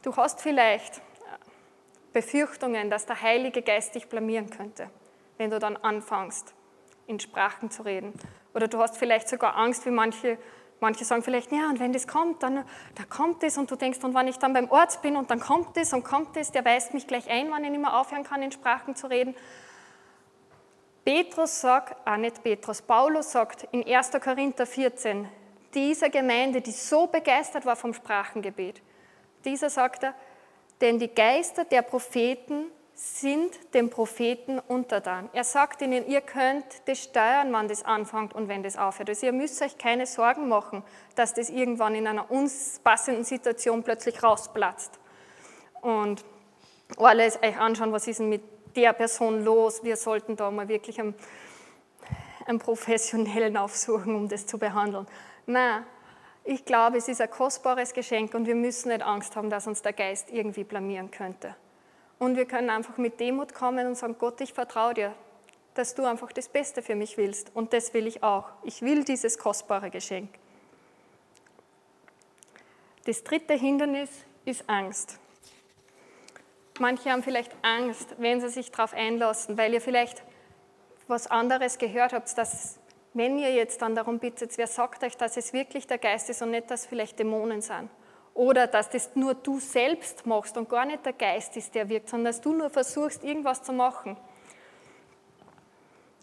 Du 0.00 0.16
hast 0.16 0.40
vielleicht 0.40 1.02
Befürchtungen, 2.14 2.88
dass 2.88 3.04
der 3.04 3.20
Heilige 3.20 3.60
Geist 3.60 3.96
dich 3.96 4.08
blamieren 4.08 4.48
könnte, 4.48 4.88
wenn 5.36 5.50
du 5.50 5.58
dann 5.58 5.76
anfängst, 5.76 6.54
in 7.06 7.20
Sprachen 7.20 7.70
zu 7.70 7.82
reden. 7.82 8.14
Oder 8.56 8.66
du 8.66 8.78
hast 8.78 8.96
vielleicht 8.96 9.28
sogar 9.28 9.56
Angst, 9.56 9.86
wie 9.86 9.90
manche 9.90 10.38
Manche 10.78 11.06
sagen 11.06 11.22
vielleicht, 11.22 11.52
ja, 11.52 11.70
und 11.70 11.80
wenn 11.80 11.92
das 11.92 12.06
kommt, 12.06 12.42
dann 12.42 12.64
da 12.94 13.04
kommt 13.08 13.42
es 13.42 13.56
und 13.56 13.70
du 13.70 13.76
denkst, 13.76 14.04
und 14.04 14.14
wenn 14.14 14.28
ich 14.28 14.38
dann 14.38 14.52
beim 14.52 14.70
Arzt 14.70 15.00
bin 15.00 15.16
und 15.16 15.30
dann 15.30 15.40
kommt 15.40 15.76
es 15.78 15.94
und 15.94 16.04
kommt 16.04 16.36
es, 16.36 16.52
der 16.52 16.64
weist 16.66 16.92
mich 16.92 17.06
gleich 17.06 17.30
ein, 17.30 17.50
wann 17.50 17.64
ich 17.64 17.70
nicht 17.70 17.80
mehr 17.80 17.98
aufhören 17.98 18.24
kann, 18.24 18.42
in 18.42 18.52
Sprachen 18.52 18.94
zu 18.94 19.06
reden. 19.06 19.34
Petrus 21.02 21.62
sagt, 21.62 21.96
ah 22.04 22.18
nicht 22.18 22.42
Petrus, 22.42 22.82
Paulus 22.82 23.32
sagt 23.32 23.66
in 23.72 23.86
1. 23.86 24.10
Korinther 24.22 24.66
14, 24.66 25.26
dieser 25.72 26.10
Gemeinde, 26.10 26.60
die 26.60 26.72
so 26.72 27.06
begeistert 27.06 27.64
war 27.64 27.76
vom 27.76 27.94
Sprachengebet, 27.94 28.82
dieser 29.46 29.70
sagt 29.70 30.02
er, 30.02 30.14
denn 30.82 30.98
die 30.98 31.08
Geister 31.08 31.64
der 31.64 31.82
Propheten 31.82 32.66
sind 32.96 33.74
dem 33.74 33.90
Propheten 33.90 34.58
untertan. 34.58 35.28
Er 35.34 35.44
sagt 35.44 35.82
ihnen, 35.82 36.06
ihr 36.08 36.22
könnt 36.22 36.64
das 36.86 37.02
steuern, 37.04 37.52
wann 37.52 37.68
das 37.68 37.84
anfängt 37.84 38.34
und 38.34 38.48
wenn 38.48 38.62
das 38.62 38.78
aufhört. 38.78 39.10
Also 39.10 39.26
ihr 39.26 39.34
müsst 39.34 39.60
euch 39.60 39.76
keine 39.76 40.06
Sorgen 40.06 40.48
machen, 40.48 40.82
dass 41.14 41.34
das 41.34 41.50
irgendwann 41.50 41.94
in 41.94 42.06
einer 42.06 42.30
uns 42.30 42.80
passenden 42.82 43.24
Situation 43.24 43.82
plötzlich 43.82 44.22
rausplatzt. 44.22 44.98
Und 45.82 46.24
alles 46.96 47.38
euch 47.42 47.58
anschauen, 47.58 47.92
was 47.92 48.08
ist 48.08 48.20
denn 48.20 48.30
mit 48.30 48.42
der 48.74 48.94
Person 48.94 49.44
los? 49.44 49.84
Wir 49.84 49.98
sollten 49.98 50.34
da 50.34 50.50
mal 50.50 50.68
wirklich 50.68 50.98
einen, 50.98 51.14
einen 52.46 52.58
Professionellen 52.58 53.56
aufsuchen, 53.58 54.14
um 54.14 54.26
das 54.26 54.46
zu 54.46 54.58
behandeln. 54.58 55.06
Nein, 55.44 55.84
ich 56.44 56.64
glaube, 56.64 56.96
es 56.96 57.08
ist 57.08 57.20
ein 57.20 57.30
kostbares 57.30 57.92
Geschenk 57.92 58.32
und 58.32 58.46
wir 58.46 58.54
müssen 58.54 58.88
nicht 58.88 59.02
Angst 59.02 59.36
haben, 59.36 59.50
dass 59.50 59.66
uns 59.66 59.82
der 59.82 59.92
Geist 59.92 60.30
irgendwie 60.30 60.64
blamieren 60.64 61.10
könnte. 61.10 61.56
Und 62.18 62.36
wir 62.36 62.46
können 62.46 62.70
einfach 62.70 62.96
mit 62.96 63.20
Demut 63.20 63.54
kommen 63.54 63.86
und 63.86 63.94
sagen, 63.94 64.16
Gott, 64.18 64.40
ich 64.40 64.52
vertraue 64.52 64.94
dir, 64.94 65.14
dass 65.74 65.94
du 65.94 66.04
einfach 66.04 66.32
das 66.32 66.48
Beste 66.48 66.82
für 66.82 66.94
mich 66.94 67.18
willst. 67.18 67.54
Und 67.54 67.72
das 67.72 67.92
will 67.92 68.06
ich 68.06 68.22
auch. 68.22 68.46
Ich 68.62 68.82
will 68.82 69.04
dieses 69.04 69.38
kostbare 69.38 69.90
Geschenk. 69.90 70.30
Das 73.04 73.22
dritte 73.22 73.54
Hindernis 73.54 74.10
ist 74.44 74.68
Angst. 74.68 75.18
Manche 76.78 77.10
haben 77.10 77.22
vielleicht 77.22 77.54
Angst, 77.62 78.16
wenn 78.18 78.40
sie 78.40 78.48
sich 78.48 78.70
darauf 78.70 78.92
einlassen, 78.92 79.56
weil 79.56 79.72
ihr 79.72 79.80
vielleicht 79.80 80.22
was 81.08 81.26
anderes 81.26 81.78
gehört 81.78 82.12
habt, 82.12 82.36
dass 82.36 82.78
wenn 83.14 83.38
ihr 83.38 83.52
jetzt 83.54 83.80
dann 83.80 83.94
darum 83.94 84.18
bittet, 84.18 84.58
wer 84.58 84.66
sagt 84.66 85.02
euch, 85.02 85.16
dass 85.16 85.36
es 85.36 85.52
wirklich 85.52 85.86
der 85.86 85.98
Geist 85.98 86.28
ist 86.28 86.42
und 86.42 86.50
nicht, 86.50 86.70
dass 86.70 86.84
vielleicht 86.84 87.18
Dämonen 87.18 87.62
sind. 87.62 87.88
Oder 88.36 88.66
dass 88.66 88.90
das 88.90 89.16
nur 89.16 89.34
du 89.34 89.58
selbst 89.58 90.26
machst 90.26 90.58
und 90.58 90.68
gar 90.68 90.84
nicht 90.84 91.06
der 91.06 91.14
Geist 91.14 91.56
ist, 91.56 91.74
der 91.74 91.88
wirkt, 91.88 92.10
sondern 92.10 92.26
dass 92.26 92.42
du 92.42 92.52
nur 92.52 92.68
versuchst, 92.68 93.24
irgendwas 93.24 93.62
zu 93.62 93.72
machen. 93.72 94.14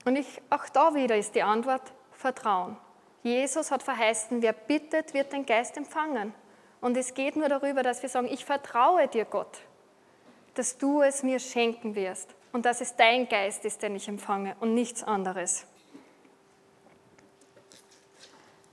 Und 0.05 0.15
ich, 0.15 0.39
auch 0.51 0.69
da 0.69 0.93
wieder 0.93 1.17
ist 1.17 1.33
die 1.33 1.41
Antwort 1.41 1.81
Vertrauen. 2.11 2.77
Jesus 3.23 3.71
hat 3.71 3.81
verheißen, 3.81 4.43
wer 4.43 4.53
bittet, 4.53 5.15
wird 5.15 5.33
den 5.33 5.43
Geist 5.47 5.75
empfangen. 5.75 6.35
Und 6.81 6.95
es 6.97 7.15
geht 7.15 7.35
nur 7.35 7.49
darüber, 7.49 7.81
dass 7.81 8.03
wir 8.03 8.09
sagen, 8.09 8.27
ich 8.27 8.45
vertraue 8.45 9.07
dir, 9.07 9.25
Gott, 9.25 9.61
dass 10.53 10.77
du 10.77 11.01
es 11.01 11.23
mir 11.23 11.39
schenken 11.39 11.95
wirst 11.95 12.29
und 12.51 12.67
dass 12.67 12.79
es 12.79 12.95
dein 12.95 13.27
Geist 13.27 13.65
ist, 13.65 13.81
den 13.81 13.95
ich 13.95 14.07
empfange 14.07 14.55
und 14.59 14.75
nichts 14.75 15.03
anderes. 15.03 15.65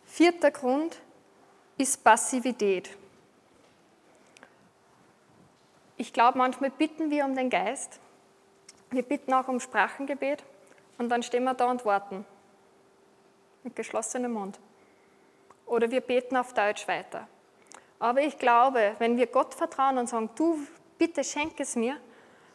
Vierter 0.04 0.50
Grund 0.50 1.00
ist 1.78 2.04
Passivität. 2.04 2.99
Ich 6.00 6.14
glaube, 6.14 6.38
manchmal 6.38 6.70
bitten 6.70 7.10
wir 7.10 7.26
um 7.26 7.36
den 7.36 7.50
Geist. 7.50 8.00
Wir 8.88 9.02
bitten 9.02 9.34
auch 9.34 9.48
um 9.48 9.60
Sprachengebet 9.60 10.42
und 10.96 11.10
dann 11.10 11.22
stehen 11.22 11.44
wir 11.44 11.52
da 11.52 11.70
und 11.70 11.84
warten. 11.84 12.24
Mit 13.64 13.76
geschlossenem 13.76 14.32
Mund. 14.32 14.58
Oder 15.66 15.90
wir 15.90 16.00
beten 16.00 16.38
auf 16.38 16.54
Deutsch 16.54 16.88
weiter. 16.88 17.28
Aber 17.98 18.22
ich 18.22 18.38
glaube, 18.38 18.94
wenn 18.98 19.18
wir 19.18 19.26
Gott 19.26 19.52
vertrauen 19.52 19.98
und 19.98 20.08
sagen, 20.08 20.30
du 20.36 20.66
bitte 20.96 21.22
schenk 21.22 21.60
es 21.60 21.76
mir, 21.76 21.98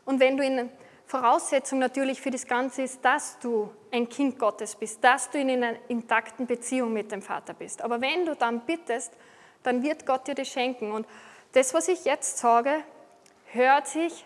und 0.05 0.19
wenn 0.19 0.38
du 0.38 0.43
in 0.43 0.71
Voraussetzung 1.05 1.77
natürlich 1.77 2.19
für 2.19 2.31
das 2.31 2.47
Ganze 2.47 2.81
ist, 2.81 3.05
dass 3.05 3.38
du 3.38 3.69
ein 3.91 4.10
Kind 4.10 4.39
Gottes 4.39 4.75
bist, 4.75 5.03
dass 5.03 5.29
du 5.29 5.38
in 5.38 5.51
einer 5.51 5.75
intakten 5.88 6.47
Beziehung 6.47 6.93
mit 6.93 7.12
dem 7.12 7.21
Vater 7.21 7.53
bist. 7.53 7.84
Aber 7.84 8.01
wenn 8.01 8.25
du 8.25 8.36
dann 8.36 8.62
bittest, 8.62 9.13
dann 9.62 9.84
wird 9.84 10.08
Gott 10.08 10.27
dir 10.27 10.34
das 10.34 10.47
schenken. 10.47 10.91
Und 10.91 11.05
das, 11.51 11.75
was 11.75 11.89
ich 11.89 12.05
jetzt 12.05 12.39
sage, 12.39 12.84
hört 13.56 13.88
sich 13.88 14.26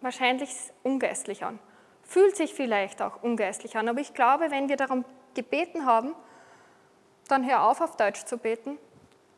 wahrscheinlich 0.00 0.50
ungeistlich 0.82 1.44
an, 1.44 1.58
fühlt 2.02 2.36
sich 2.36 2.54
vielleicht 2.54 3.02
auch 3.02 3.22
ungeistlich 3.22 3.76
an, 3.76 3.88
aber 3.88 4.00
ich 4.00 4.14
glaube, 4.14 4.50
wenn 4.50 4.68
wir 4.68 4.76
darum 4.76 5.04
gebeten 5.34 5.86
haben, 5.86 6.14
dann 7.28 7.48
hör 7.48 7.64
auf, 7.64 7.80
auf 7.80 7.96
Deutsch 7.96 8.24
zu 8.24 8.38
beten, 8.38 8.78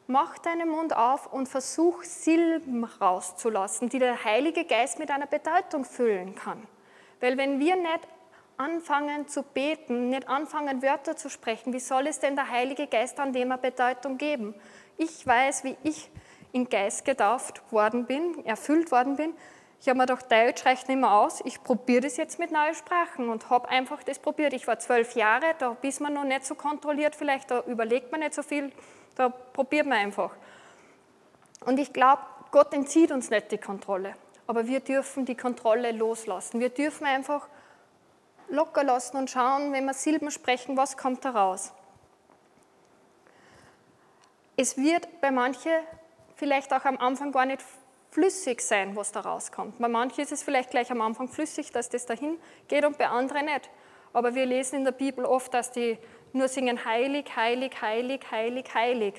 mach 0.06 0.38
deinen 0.38 0.68
Mund 0.68 0.96
auf 0.96 1.32
und 1.32 1.48
versuch 1.48 2.02
Silben 2.02 2.84
rauszulassen, 2.84 3.88
die 3.88 3.98
der 3.98 4.24
Heilige 4.24 4.64
Geist 4.64 4.98
mit 4.98 5.10
einer 5.10 5.26
Bedeutung 5.26 5.84
füllen 5.84 6.34
kann. 6.34 6.66
Weil 7.20 7.36
wenn 7.36 7.58
wir 7.58 7.76
nicht 7.76 8.08
anfangen 8.56 9.28
zu 9.28 9.42
beten, 9.42 10.10
nicht 10.10 10.28
anfangen 10.28 10.82
Wörter 10.82 11.16
zu 11.16 11.28
sprechen, 11.30 11.72
wie 11.72 11.80
soll 11.80 12.06
es 12.06 12.20
denn 12.20 12.36
der 12.36 12.50
Heilige 12.50 12.86
Geist 12.86 13.20
an 13.20 13.32
dem 13.32 13.52
eine 13.52 13.60
Bedeutung 13.60 14.18
geben? 14.18 14.54
Ich 14.96 15.26
weiß, 15.26 15.64
wie 15.64 15.76
ich 15.84 16.10
in 16.52 16.68
Geist 16.68 17.04
getauft 17.04 17.62
worden 17.70 18.06
bin, 18.06 18.44
erfüllt 18.44 18.90
worden 18.90 19.16
bin. 19.16 19.34
Ich 19.80 19.88
habe 19.88 19.98
mir 19.98 20.06
gedacht, 20.06 20.30
Deutsch 20.30 20.66
reicht 20.66 20.88
nicht 20.88 20.98
mehr 20.98 21.12
aus, 21.12 21.40
ich 21.44 21.62
probiere 21.62 22.00
das 22.00 22.16
jetzt 22.16 22.38
mit 22.38 22.50
neuen 22.50 22.74
Sprachen 22.74 23.28
und 23.28 23.48
habe 23.48 23.68
einfach 23.68 24.02
das 24.02 24.18
probiert. 24.18 24.52
Ich 24.52 24.66
war 24.66 24.78
zwölf 24.78 25.14
Jahre, 25.14 25.54
da 25.58 25.76
ist 25.82 26.00
man 26.00 26.14
noch 26.14 26.24
nicht 26.24 26.44
so 26.44 26.56
kontrolliert, 26.56 27.14
vielleicht 27.14 27.50
da 27.50 27.62
überlegt 27.62 28.10
man 28.10 28.20
nicht 28.20 28.34
so 28.34 28.42
viel, 28.42 28.72
da 29.14 29.28
probiert 29.28 29.86
man 29.86 29.98
einfach. 29.98 30.32
Und 31.64 31.78
ich 31.78 31.92
glaube, 31.92 32.22
Gott 32.50 32.72
entzieht 32.72 33.12
uns 33.12 33.30
nicht 33.30 33.52
die 33.52 33.58
Kontrolle, 33.58 34.14
aber 34.46 34.66
wir 34.66 34.80
dürfen 34.80 35.26
die 35.26 35.36
Kontrolle 35.36 35.92
loslassen. 35.92 36.58
Wir 36.60 36.70
dürfen 36.70 37.06
einfach 37.06 37.46
locker 38.48 38.82
lassen 38.82 39.16
und 39.16 39.30
schauen, 39.30 39.72
wenn 39.72 39.84
wir 39.84 39.94
Silben 39.94 40.30
sprechen, 40.30 40.76
was 40.76 40.96
kommt 40.96 41.24
da 41.24 41.30
raus. 41.30 41.72
Es 44.56 44.76
wird 44.76 45.20
bei 45.20 45.30
manchen 45.30 45.72
vielleicht 46.38 46.72
auch 46.72 46.84
am 46.84 46.96
Anfang 46.98 47.32
gar 47.32 47.44
nicht 47.44 47.62
flüssig 48.10 48.62
sein, 48.62 48.96
was 48.96 49.12
da 49.12 49.20
rauskommt. 49.20 49.78
Bei 49.78 49.88
manchen 49.88 50.22
ist 50.22 50.32
es 50.32 50.42
vielleicht 50.42 50.70
gleich 50.70 50.90
am 50.90 51.00
Anfang 51.00 51.28
flüssig, 51.28 51.72
dass 51.72 51.88
das 51.90 52.06
dahin 52.06 52.38
geht 52.68 52.84
und 52.84 52.96
bei 52.96 53.08
anderen 53.08 53.46
nicht. 53.46 53.68
Aber 54.12 54.34
wir 54.34 54.46
lesen 54.46 54.76
in 54.76 54.84
der 54.84 54.92
Bibel 54.92 55.24
oft, 55.24 55.52
dass 55.52 55.72
die 55.72 55.98
nur 56.32 56.48
singen 56.48 56.84
heilig, 56.84 57.26
heilig, 57.36 57.82
heilig, 57.82 58.20
heilig, 58.30 58.64
heilig. 58.72 59.14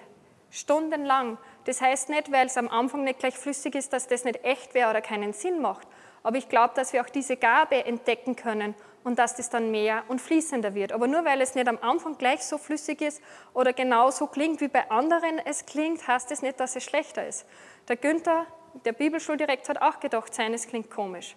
Stundenlang. 0.50 1.38
Das 1.66 1.82
heißt 1.82 2.10
nicht, 2.10 2.32
weil 2.32 2.48
es 2.48 2.58
am 2.58 2.70
Anfang 2.70 3.04
nicht 3.04 3.20
gleich 3.20 3.38
flüssig 3.38 3.76
ist, 3.76 3.94
dass 3.94 4.08
das 4.08 4.24
nicht 4.24 4.44
echt 4.44 4.74
wäre 4.74 4.90
oder 4.90 5.02
keinen 5.02 5.34
Sinn 5.34 5.62
macht. 5.62 5.88
Aber 6.24 6.38
ich 6.38 6.50
glaube, 6.50 6.74
dass 6.76 6.94
wir 6.94 7.02
auch 7.02 7.10
diese 7.10 7.38
Gabe 7.38 7.86
entdecken 7.86 8.36
können 8.36 8.74
und 9.10 9.18
dass 9.18 9.36
das 9.36 9.50
dann 9.50 9.72
mehr 9.72 10.04
und 10.08 10.22
fließender 10.22 10.76
wird. 10.76 10.92
Aber 10.92 11.08
nur 11.08 11.26
weil 11.26 11.42
es 11.42 11.56
nicht 11.56 11.68
am 11.68 11.80
Anfang 11.82 12.20
gleich 12.20 12.44
so 12.44 12.60
flüssig 12.60 13.02
ist 13.02 13.24
oder 13.56 13.74
genau 13.74 14.12
so 14.12 14.28
klingt, 14.28 14.62
wie 14.62 14.68
bei 14.68 14.88
anderen 14.92 15.40
es 15.46 15.66
klingt, 15.66 16.08
heißt 16.08 16.28
es 16.28 16.38
das 16.38 16.42
nicht, 16.44 16.60
dass 16.60 16.76
es 16.76 16.84
schlechter 16.84 17.28
ist. 17.28 17.48
Der 17.88 17.98
Günther, 17.98 18.46
der 18.86 18.94
Bibelschuldirektor, 18.94 19.74
hat 19.74 19.82
auch 19.82 20.00
gedacht, 20.00 20.32
seines 20.32 20.68
klingt 20.68 20.92
komisch. 20.92 21.36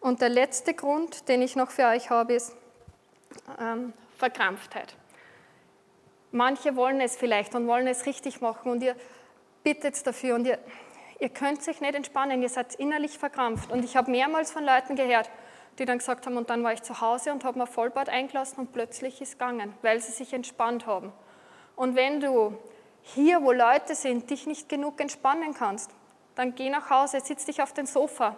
Und 0.00 0.20
der 0.20 0.30
letzte 0.30 0.74
Grund, 0.74 1.28
den 1.28 1.40
ich 1.40 1.54
noch 1.54 1.70
für 1.70 1.86
euch 1.86 2.10
habe, 2.10 2.32
ist 2.32 2.56
ähm, 3.60 3.92
Verkrampftheit. 4.18 4.96
Manche 6.32 6.74
wollen 6.74 7.00
es 7.00 7.16
vielleicht 7.16 7.54
und 7.54 7.68
wollen 7.68 7.86
es 7.86 8.04
richtig 8.04 8.40
machen 8.40 8.68
und 8.68 8.82
ihr 8.82 8.96
bittet 9.62 10.04
dafür 10.04 10.34
und 10.34 10.44
ihr 10.44 10.58
ihr 11.22 11.28
könnt 11.28 11.62
sich 11.62 11.80
nicht 11.80 11.94
entspannen, 11.94 12.42
ihr 12.42 12.48
seid 12.48 12.74
innerlich 12.74 13.16
verkrampft. 13.16 13.70
Und 13.70 13.84
ich 13.84 13.96
habe 13.96 14.10
mehrmals 14.10 14.50
von 14.50 14.64
Leuten 14.64 14.96
gehört, 14.96 15.30
die 15.78 15.84
dann 15.84 15.98
gesagt 15.98 16.26
haben, 16.26 16.36
und 16.36 16.50
dann 16.50 16.64
war 16.64 16.72
ich 16.72 16.82
zu 16.82 17.00
Hause 17.00 17.32
und 17.32 17.44
habe 17.44 17.60
mir 17.60 17.68
Vollbad 17.68 18.08
eingelassen 18.08 18.58
und 18.58 18.72
plötzlich 18.72 19.22
ist 19.22 19.38
gegangen, 19.38 19.72
weil 19.82 20.00
sie 20.00 20.10
sich 20.10 20.32
entspannt 20.32 20.84
haben. 20.84 21.12
Und 21.76 21.94
wenn 21.94 22.20
du 22.20 22.58
hier, 23.02 23.40
wo 23.40 23.52
Leute 23.52 23.94
sind, 23.94 24.30
dich 24.30 24.48
nicht 24.48 24.68
genug 24.68 25.00
entspannen 25.00 25.54
kannst, 25.54 25.92
dann 26.34 26.56
geh 26.56 26.68
nach 26.70 26.90
Hause, 26.90 27.20
sitz 27.20 27.44
dich 27.44 27.62
auf 27.62 27.72
den 27.72 27.86
Sofa, 27.86 28.36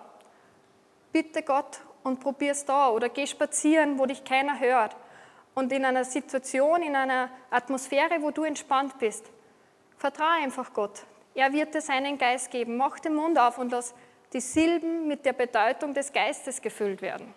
bitte 1.10 1.42
Gott 1.42 1.80
und 2.02 2.20
probier 2.20 2.52
es 2.52 2.66
da 2.66 2.90
oder 2.90 3.08
geh 3.08 3.26
spazieren, 3.26 3.98
wo 3.98 4.04
dich 4.04 4.24
keiner 4.24 4.60
hört. 4.60 4.94
Und 5.54 5.72
in 5.72 5.86
einer 5.86 6.04
Situation, 6.04 6.82
in 6.82 6.96
einer 6.96 7.30
Atmosphäre, 7.50 8.20
wo 8.20 8.30
du 8.30 8.44
entspannt 8.44 8.98
bist, 8.98 9.24
vertraue 9.96 10.42
einfach 10.42 10.74
Gott. 10.74 11.04
Er 11.34 11.52
wird 11.52 11.74
dir 11.74 11.80
seinen 11.80 12.16
Geist 12.16 12.50
geben. 12.50 12.76
Mach 12.76 12.98
den 13.00 13.14
Mund 13.14 13.38
auf 13.38 13.58
und 13.58 13.72
lass 13.72 13.94
die 14.32 14.40
Silben 14.40 15.06
mit 15.08 15.24
der 15.26 15.32
Bedeutung 15.32 15.94
des 15.94 16.12
Geistes 16.12 16.62
gefüllt 16.62 17.02
werden. 17.02 17.32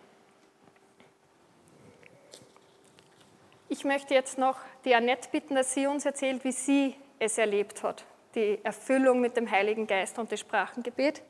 Ich 3.69 3.83
möchte 3.83 4.13
jetzt 4.13 4.37
noch 4.37 4.57
die 4.85 4.95
Annette 4.95 5.29
bitten, 5.29 5.55
dass 5.55 5.73
sie 5.73 5.87
uns 5.87 6.05
erzählt, 6.05 6.43
wie 6.43 6.51
sie 6.51 6.95
es 7.19 7.37
erlebt 7.37 7.83
hat, 7.83 8.05
die 8.33 8.59
Erfüllung 8.63 9.19
mit 9.19 9.35
dem 9.35 9.49
Heiligen 9.49 9.85
Geist 9.85 10.17
und 10.17 10.31
das 10.31 10.39
Sprachengebet. 10.39 11.21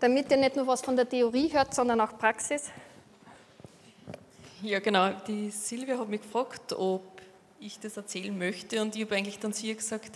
Damit 0.00 0.30
ihr 0.30 0.38
nicht 0.38 0.56
nur 0.56 0.66
was 0.66 0.80
von 0.80 0.96
der 0.96 1.08
Theorie 1.08 1.52
hört, 1.52 1.74
sondern 1.74 2.00
auch 2.00 2.16
Praxis. 2.18 2.70
Ja, 4.62 4.80
genau. 4.80 5.10
Die 5.26 5.50
Silvia 5.50 5.98
hat 5.98 6.08
mich 6.08 6.22
gefragt, 6.22 6.72
ob 6.72 7.02
ich 7.60 7.78
das 7.78 7.96
erzählen 7.96 8.36
möchte 8.36 8.80
und 8.80 8.96
ich 8.96 9.02
habe 9.02 9.16
eigentlich 9.16 9.38
dann 9.38 9.52
zu 9.52 9.66
ihr 9.66 9.74
gesagt, 9.74 10.12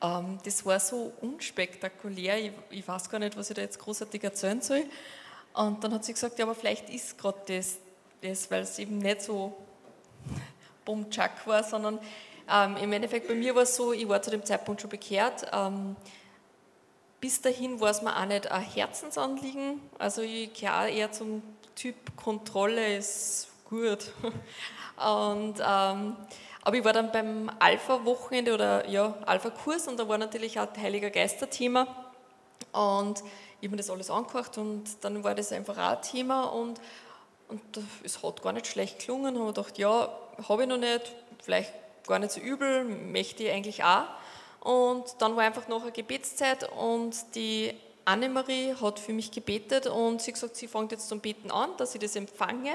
das 0.00 0.64
war 0.64 0.78
so 0.78 1.12
unspektakulär, 1.20 2.38
ich, 2.38 2.52
ich, 2.70 2.86
weiß 2.86 3.10
gar 3.10 3.18
nicht, 3.18 3.36
was 3.36 3.50
ich 3.50 3.56
da 3.56 3.62
jetzt 3.62 3.78
großartig 3.78 4.22
erzählen 4.22 4.60
soll. 4.60 4.84
Und 5.54 5.82
dann 5.82 5.92
hat 5.92 6.04
sie 6.04 6.12
gesagt, 6.12 6.38
ja, 6.38 6.44
aber 6.44 6.54
vielleicht 6.54 6.88
ist 6.88 7.18
gerade 7.18 7.38
das, 7.46 7.78
das 8.22 8.50
weil 8.50 8.62
es 8.62 8.78
eben 8.78 8.98
nicht 8.98 9.22
so 9.22 9.56
bumtschak 10.84 11.46
war, 11.46 11.64
sondern 11.64 11.98
ähm, 12.50 12.76
im 12.76 12.92
Endeffekt 12.92 13.28
bei 13.28 13.34
mir 13.34 13.54
war 13.54 13.62
es 13.62 13.74
so, 13.74 13.92
ich 13.92 14.08
war 14.08 14.22
zu 14.22 14.30
dem 14.30 14.44
Zeitpunkt 14.44 14.80
schon 14.80 14.90
bekehrt. 14.90 15.46
Ähm, 15.52 15.96
bis 17.20 17.40
dahin 17.40 17.80
war 17.80 17.90
es 17.90 18.00
mir 18.00 18.16
auch 18.16 18.24
nicht 18.24 18.50
ein 18.50 18.62
Herzensanliegen. 18.62 19.80
Also 19.98 20.22
ich 20.22 20.52
gehöre 20.54 20.88
eher 20.88 21.12
zum 21.12 21.42
Typ 21.74 22.16
Kontrolle 22.16 22.96
ist 22.96 23.48
gut. 23.68 24.12
Und 24.96 25.54
ähm, 25.64 26.16
aber 26.62 26.76
ich 26.76 26.84
war 26.84 26.92
dann 26.92 27.12
beim 27.12 27.50
Alpha-Wochenende 27.58 28.54
oder 28.54 28.88
ja, 28.88 29.14
Alpha-Kurs 29.24 29.88
und 29.88 29.98
da 29.98 30.08
war 30.08 30.18
natürlich 30.18 30.58
auch 30.58 30.68
Heiliger 30.76 31.10
Geister-Thema. 31.10 31.86
Und 32.72 33.22
ich 33.60 33.66
habe 33.66 33.70
mir 33.70 33.76
das 33.78 33.90
alles 33.90 34.10
angehört 34.10 34.58
und 34.58 34.84
dann 35.02 35.24
war 35.24 35.34
das 35.34 35.52
einfach 35.52 35.78
auch 35.78 36.00
Thema 36.00 36.44
und, 36.44 36.80
und 37.48 37.60
es 38.04 38.22
hat 38.22 38.42
gar 38.42 38.52
nicht 38.52 38.66
schlecht 38.66 39.06
gelungen. 39.06 39.34
Ich 39.34 39.40
habe 39.40 39.52
gedacht, 39.52 39.78
ja, 39.78 40.08
habe 40.48 40.62
ich 40.62 40.68
noch 40.68 40.76
nicht, 40.76 41.12
vielleicht 41.42 41.72
gar 42.06 42.18
nicht 42.18 42.32
so 42.32 42.40
übel, 42.40 42.84
möchte 42.84 43.44
ich 43.44 43.50
eigentlich 43.50 43.84
auch. 43.84 44.04
Und 44.60 45.04
dann 45.20 45.36
war 45.36 45.44
einfach 45.44 45.68
noch 45.68 45.82
eine 45.82 45.92
Gebetszeit 45.92 46.68
und 46.72 47.34
die 47.34 47.72
Annemarie 48.04 48.74
hat 48.80 48.98
für 48.98 49.12
mich 49.12 49.30
gebetet 49.30 49.86
und 49.86 50.20
sie 50.20 50.30
hat 50.30 50.34
gesagt, 50.34 50.56
sie 50.56 50.68
fängt 50.68 50.92
jetzt 50.92 51.08
zum 51.08 51.20
Beten 51.20 51.50
an, 51.50 51.70
dass 51.76 51.94
ich 51.94 52.00
das 52.00 52.16
empfange. 52.16 52.72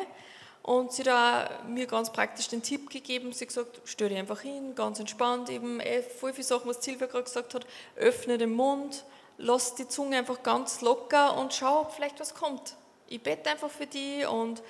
Und 0.64 0.94
sie 0.94 1.04
hat 1.04 1.68
mir 1.68 1.86
ganz 1.88 2.10
praktisch 2.10 2.48
den 2.48 2.64
Tipp 2.64 2.90
gegeben, 2.90 3.34
sie 3.34 3.42
hat 3.42 3.50
gesagt, 3.50 3.82
stell 3.84 4.08
dich 4.08 4.18
einfach 4.18 4.40
hin, 4.40 4.76
ganz 4.76 4.98
entspannt, 4.98 5.50
eben 5.50 5.82
eh, 5.82 6.02
voll 6.02 6.32
viele 6.32 6.46
Sachen, 6.46 6.70
was 6.70 6.82
Silvia 6.82 7.08
gerade 7.08 7.26
gesagt 7.26 7.54
hat, 7.54 7.66
öffne 7.98 8.38
den 8.38 8.54
Mund, 8.54 9.04
lass 9.38 9.76
die 9.76 9.90
Zunge 9.90 10.18
einfach 10.18 10.42
ganz 10.42 10.80
locker 10.80 11.38
und 11.38 11.54
schau, 11.54 11.82
ob 11.82 11.92
vielleicht 11.92 12.18
was 12.22 12.34
kommt. 12.34 12.76
Ich 13.10 13.22
bete 13.22 13.50
einfach 13.50 13.70
für 13.70 13.88
die 13.88 14.24
und 14.24 14.64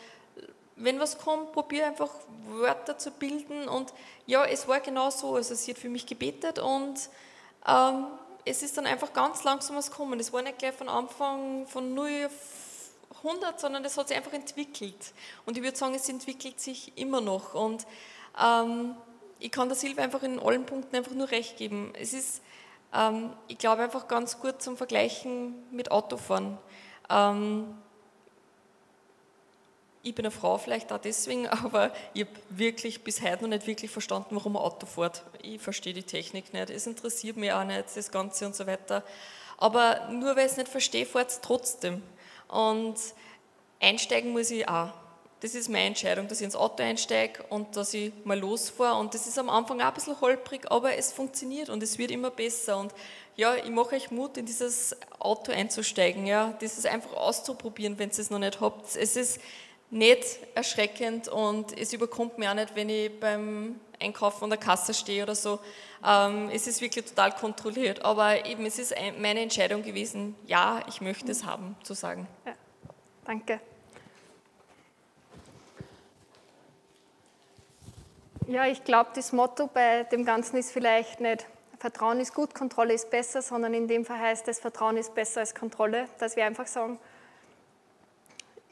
wenn 0.76 1.00
was 1.00 1.20
kommt, 1.20 1.52
probiere 1.52 1.86
einfach 1.86 2.10
Wörter 2.48 2.98
zu 2.98 3.12
bilden 3.12 3.68
und 3.68 3.94
ja, 4.26 4.46
es 4.46 4.68
war 4.68 4.80
genau 4.80 5.12
so, 5.12 5.36
also 5.36 5.54
sie 5.54 5.72
hat 5.72 5.78
für 5.78 5.90
mich 5.90 6.08
gebetet 6.08 6.58
und 6.58 6.96
ähm, 7.68 8.08
es 8.46 8.64
ist 8.64 8.78
dann 8.78 8.88
einfach 8.88 9.14
ganz 9.14 9.44
langsam 9.44 9.76
was 9.76 9.92
gekommen. 9.92 10.20
Es 10.20 10.34
war 10.34 10.42
nicht 10.42 10.58
gleich 10.58 10.74
von 10.74 10.90
Anfang 10.90 11.68
von 11.68 11.94
0 11.94 12.26
auf 12.26 12.63
100, 13.18 13.60
sondern 13.60 13.84
es 13.86 13.98
hat 13.98 14.08
sich 14.08 14.18
einfach 14.18 14.34
entwickelt. 14.34 15.14
Und 15.46 15.58
ich 15.58 15.64
würde 15.64 15.78
sagen, 15.78 15.96
es 15.96 16.10
entwickelt 16.10 16.60
sich 16.60 16.92
immer 16.98 17.22
noch. 17.22 17.54
Und 17.54 17.86
ähm, 18.42 18.96
ich 19.40 19.52
kann 19.52 19.68
der 19.68 19.76
Silvia 19.76 20.04
einfach 20.04 20.24
in 20.24 20.40
allen 20.40 20.66
Punkten 20.66 20.96
einfach 20.96 21.14
nur 21.14 21.30
recht 21.32 21.58
geben. 21.58 21.94
Es 22.00 22.14
ist, 22.14 22.42
ähm, 22.94 23.34
ich 23.48 23.58
glaube, 23.58 23.84
einfach 23.84 24.08
ganz 24.08 24.40
gut 24.40 24.62
zum 24.62 24.78
Vergleichen 24.78 25.54
mit 25.72 25.92
Autofahren. 25.92 26.58
Ähm, 27.10 27.78
ich 30.06 30.14
bin 30.14 30.26
eine 30.26 30.32
Frau 30.32 30.58
vielleicht 30.58 30.92
auch 30.92 31.00
deswegen, 31.00 31.48
aber 31.50 31.92
ich 32.14 32.22
habe 32.22 32.32
wirklich 32.50 33.04
bis 33.04 33.22
heute 33.22 33.44
noch 33.44 33.50
nicht 33.50 33.68
wirklich 33.68 33.90
verstanden, 33.90 34.36
warum 34.36 34.58
ein 34.58 34.62
Auto 34.62 34.86
fährt. 34.86 35.24
Ich 35.42 35.62
verstehe 35.62 35.94
die 35.94 36.04
Technik 36.04 36.54
nicht, 36.54 36.70
es 36.70 36.86
interessiert 36.86 37.38
mich 37.38 37.52
auch 37.52 37.64
nicht, 37.64 37.86
das 37.96 38.12
Ganze 38.12 38.46
und 38.46 38.56
so 38.56 38.68
weiter. 38.68 39.04
Aber 39.58 40.10
nur 40.10 40.36
weil 40.36 40.46
ich 40.46 40.52
es 40.52 40.58
nicht 40.58 40.70
verstehe, 40.70 41.06
fährt 41.06 41.30
es 41.30 41.42
trotzdem. 41.42 42.04
Und 42.48 42.96
einsteigen 43.80 44.32
muss 44.32 44.52
ich 44.52 44.68
auch. 44.68 44.90
Das 45.42 45.56
ist 45.56 45.68
meine 45.68 45.88
Entscheidung, 45.88 46.30
dass 46.30 46.40
ich 46.40 46.46
ins 46.46 46.56
Auto 46.56 46.82
einsteige 46.84 47.44
und 47.50 47.76
dass 47.76 47.94
ich 47.94 48.14
mal 48.24 48.40
losfahre. 48.40 48.98
Und 48.98 49.14
das 49.14 49.28
ist 49.28 49.38
am 49.38 49.50
Anfang 49.50 49.82
auch 49.82 49.88
ein 49.88 49.94
bisschen 49.94 50.22
holprig, 50.22 50.72
aber 50.72 50.96
es 50.96 51.12
funktioniert 51.12 51.70
und 51.70 51.84
es 51.84 51.98
wird 51.98 52.12
immer 52.12 52.32
besser. 52.32 52.78
Und 52.78 52.94
ja, 53.36 53.56
ich 53.56 53.70
mache 53.70 53.96
euch 53.96 54.10
Mut, 54.10 54.38
in 54.38 54.46
dieses 54.46 54.96
Auto 55.20 55.52
einzusteigen, 55.52 56.26
ja, 56.26 56.54
dieses 56.62 56.86
einfach 56.86 57.14
auszuprobieren, 57.14 58.00
wenn 58.00 58.10
ihr 58.10 58.20
es 58.20 58.30
noch 58.30 58.40
nicht 58.40 58.62
habt. 58.62 58.96
Es 58.96 59.18
ist 59.18 59.42
nicht 59.94 60.40
erschreckend 60.56 61.28
und 61.28 61.78
es 61.78 61.94
überkommt 61.94 62.38
mir 62.40 62.50
auch 62.50 62.56
nicht, 62.56 62.76
wenn 62.76 62.90
ich 62.90 63.20
beim 63.20 63.80
Einkaufen 64.02 64.46
an 64.46 64.50
der 64.50 64.60
Kasse 64.60 64.94
stehe 64.94 65.24
oder 65.24 65.36
so. 65.36 65.60
Ähm, 66.06 66.50
es 66.52 66.68
ist 66.68 66.82
wirklich 66.82 67.06
total 67.06 67.32
kontrolliert, 67.32 68.04
aber 68.04 68.46
eben 68.46 68.66
es 68.66 68.80
ist 68.80 68.96
meine 69.20 69.42
Entscheidung 69.42 69.84
gewesen, 69.84 70.36
ja, 70.48 70.82
ich 70.90 71.00
möchte 71.00 71.32
es 71.32 71.46
haben, 71.46 71.76
zu 71.84 71.94
sagen. 71.94 72.28
Ja, 72.46 72.54
danke. 73.26 73.60
Ja, 78.48 78.66
ich 78.66 78.84
glaube, 78.84 79.12
das 79.16 79.32
Motto 79.32 79.68
bei 79.68 80.04
dem 80.04 80.26
Ganzen 80.26 80.58
ist 80.58 80.72
vielleicht 80.72 81.22
nicht 81.22 81.46
Vertrauen 81.84 82.22
ist 82.22 82.34
gut, 82.34 82.56
Kontrolle 82.56 82.94
ist 82.94 83.10
besser, 83.10 83.42
sondern 83.42 83.74
in 83.74 83.90
dem 83.90 84.06
Fall 84.06 84.18
heißt 84.18 84.48
es, 84.48 84.58
Vertrauen 84.58 84.96
ist 84.96 85.14
besser 85.14 85.42
als 85.42 85.54
Kontrolle, 85.54 86.08
dass 86.18 86.38
wir 86.38 86.46
einfach 86.46 86.66
sagen, 86.66 86.98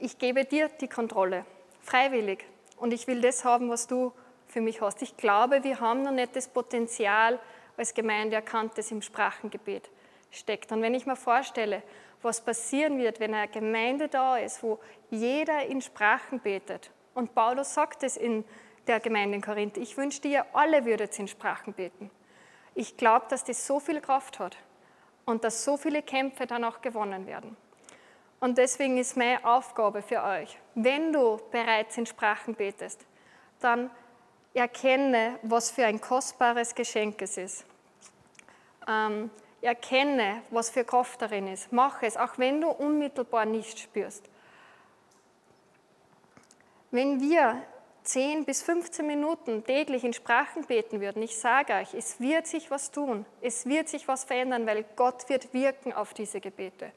ich 0.01 0.17
gebe 0.17 0.45
dir 0.45 0.67
die 0.67 0.87
Kontrolle, 0.87 1.45
freiwillig, 1.81 2.45
und 2.77 2.91
ich 2.91 3.05
will 3.05 3.21
das 3.21 3.45
haben, 3.45 3.69
was 3.69 3.85
du 3.85 4.11
für 4.47 4.59
mich 4.59 4.81
hast. 4.81 5.01
Ich 5.03 5.15
glaube, 5.15 5.63
wir 5.63 5.79
haben 5.79 6.01
noch 6.01 6.11
nicht 6.11 6.35
das 6.35 6.47
Potenzial 6.47 7.39
als 7.77 7.93
Gemeinde 7.93 8.35
erkannt, 8.35 8.75
das 8.75 8.89
im 8.89 9.03
Sprachengebet 9.03 9.91
steckt. 10.31 10.71
Und 10.71 10.81
wenn 10.81 10.95
ich 10.95 11.05
mir 11.05 11.15
vorstelle, 11.15 11.83
was 12.23 12.41
passieren 12.41 12.97
wird, 12.97 13.19
wenn 13.19 13.35
eine 13.35 13.47
Gemeinde 13.47 14.07
da 14.07 14.37
ist, 14.37 14.63
wo 14.63 14.79
jeder 15.11 15.65
in 15.67 15.81
Sprachen 15.81 16.39
betet, 16.39 16.89
und 17.13 17.35
Paulus 17.35 17.73
sagt 17.73 18.01
es 18.03 18.17
in 18.17 18.43
der 18.87 18.99
Gemeinde 18.99 19.35
in 19.35 19.41
Korinth, 19.41 19.77
ich 19.77 19.97
wünschte, 19.97 20.27
ihr 20.27 20.45
alle 20.53 20.85
würdet 20.85 21.17
in 21.19 21.27
Sprachen 21.27 21.73
beten. 21.73 22.09
Ich 22.73 22.97
glaube, 22.97 23.27
dass 23.29 23.43
das 23.43 23.67
so 23.67 23.79
viel 23.79 24.01
Kraft 24.01 24.39
hat 24.39 24.57
und 25.25 25.43
dass 25.43 25.63
so 25.63 25.77
viele 25.77 26.01
Kämpfe 26.01 26.47
dann 26.47 26.63
auch 26.63 26.81
gewonnen 26.81 27.27
werden. 27.27 27.55
Und 28.41 28.57
deswegen 28.57 28.97
ist 28.97 29.15
meine 29.15 29.45
Aufgabe 29.45 30.01
für 30.01 30.23
euch, 30.23 30.57
wenn 30.73 31.13
du 31.13 31.39
bereits 31.51 31.95
in 31.97 32.07
Sprachen 32.07 32.55
betest, 32.55 33.05
dann 33.59 33.91
erkenne, 34.55 35.37
was 35.43 35.69
für 35.69 35.85
ein 35.85 36.01
kostbares 36.01 36.73
Geschenk 36.73 37.21
es 37.21 37.37
ist. 37.37 37.65
Ähm, 38.87 39.29
erkenne, 39.61 40.41
was 40.49 40.71
für 40.71 40.83
Kraft 40.83 41.21
darin 41.21 41.47
ist. 41.47 41.71
Mach 41.71 42.01
es, 42.01 42.17
auch 42.17 42.39
wenn 42.39 42.61
du 42.61 42.69
unmittelbar 42.69 43.45
nicht 43.45 43.77
spürst. 43.79 44.27
Wenn 46.89 47.21
wir 47.21 47.61
10 48.03 48.43
bis 48.45 48.63
15 48.63 49.05
Minuten 49.05 49.63
täglich 49.63 50.03
in 50.03 50.13
Sprachen 50.13 50.65
beten 50.65 50.99
würden, 50.99 51.21
ich 51.21 51.37
sage 51.37 51.73
euch, 51.73 51.93
es 51.93 52.19
wird 52.19 52.47
sich 52.47 52.71
was 52.71 52.89
tun, 52.89 53.23
es 53.39 53.67
wird 53.67 53.87
sich 53.87 54.07
was 54.07 54.23
verändern, 54.23 54.65
weil 54.65 54.83
Gott 54.95 55.29
wird 55.29 55.53
wirken 55.53 55.93
auf 55.93 56.15
diese 56.15 56.41
Gebete. 56.41 56.91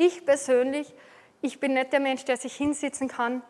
Ich 0.00 0.24
persönlich, 0.24 0.94
ich 1.40 1.58
bin 1.58 1.74
nicht 1.74 1.92
der 1.92 1.98
Mensch, 1.98 2.24
der 2.24 2.36
sich 2.36 2.54
hinsitzen 2.54 3.08
kann 3.08 3.42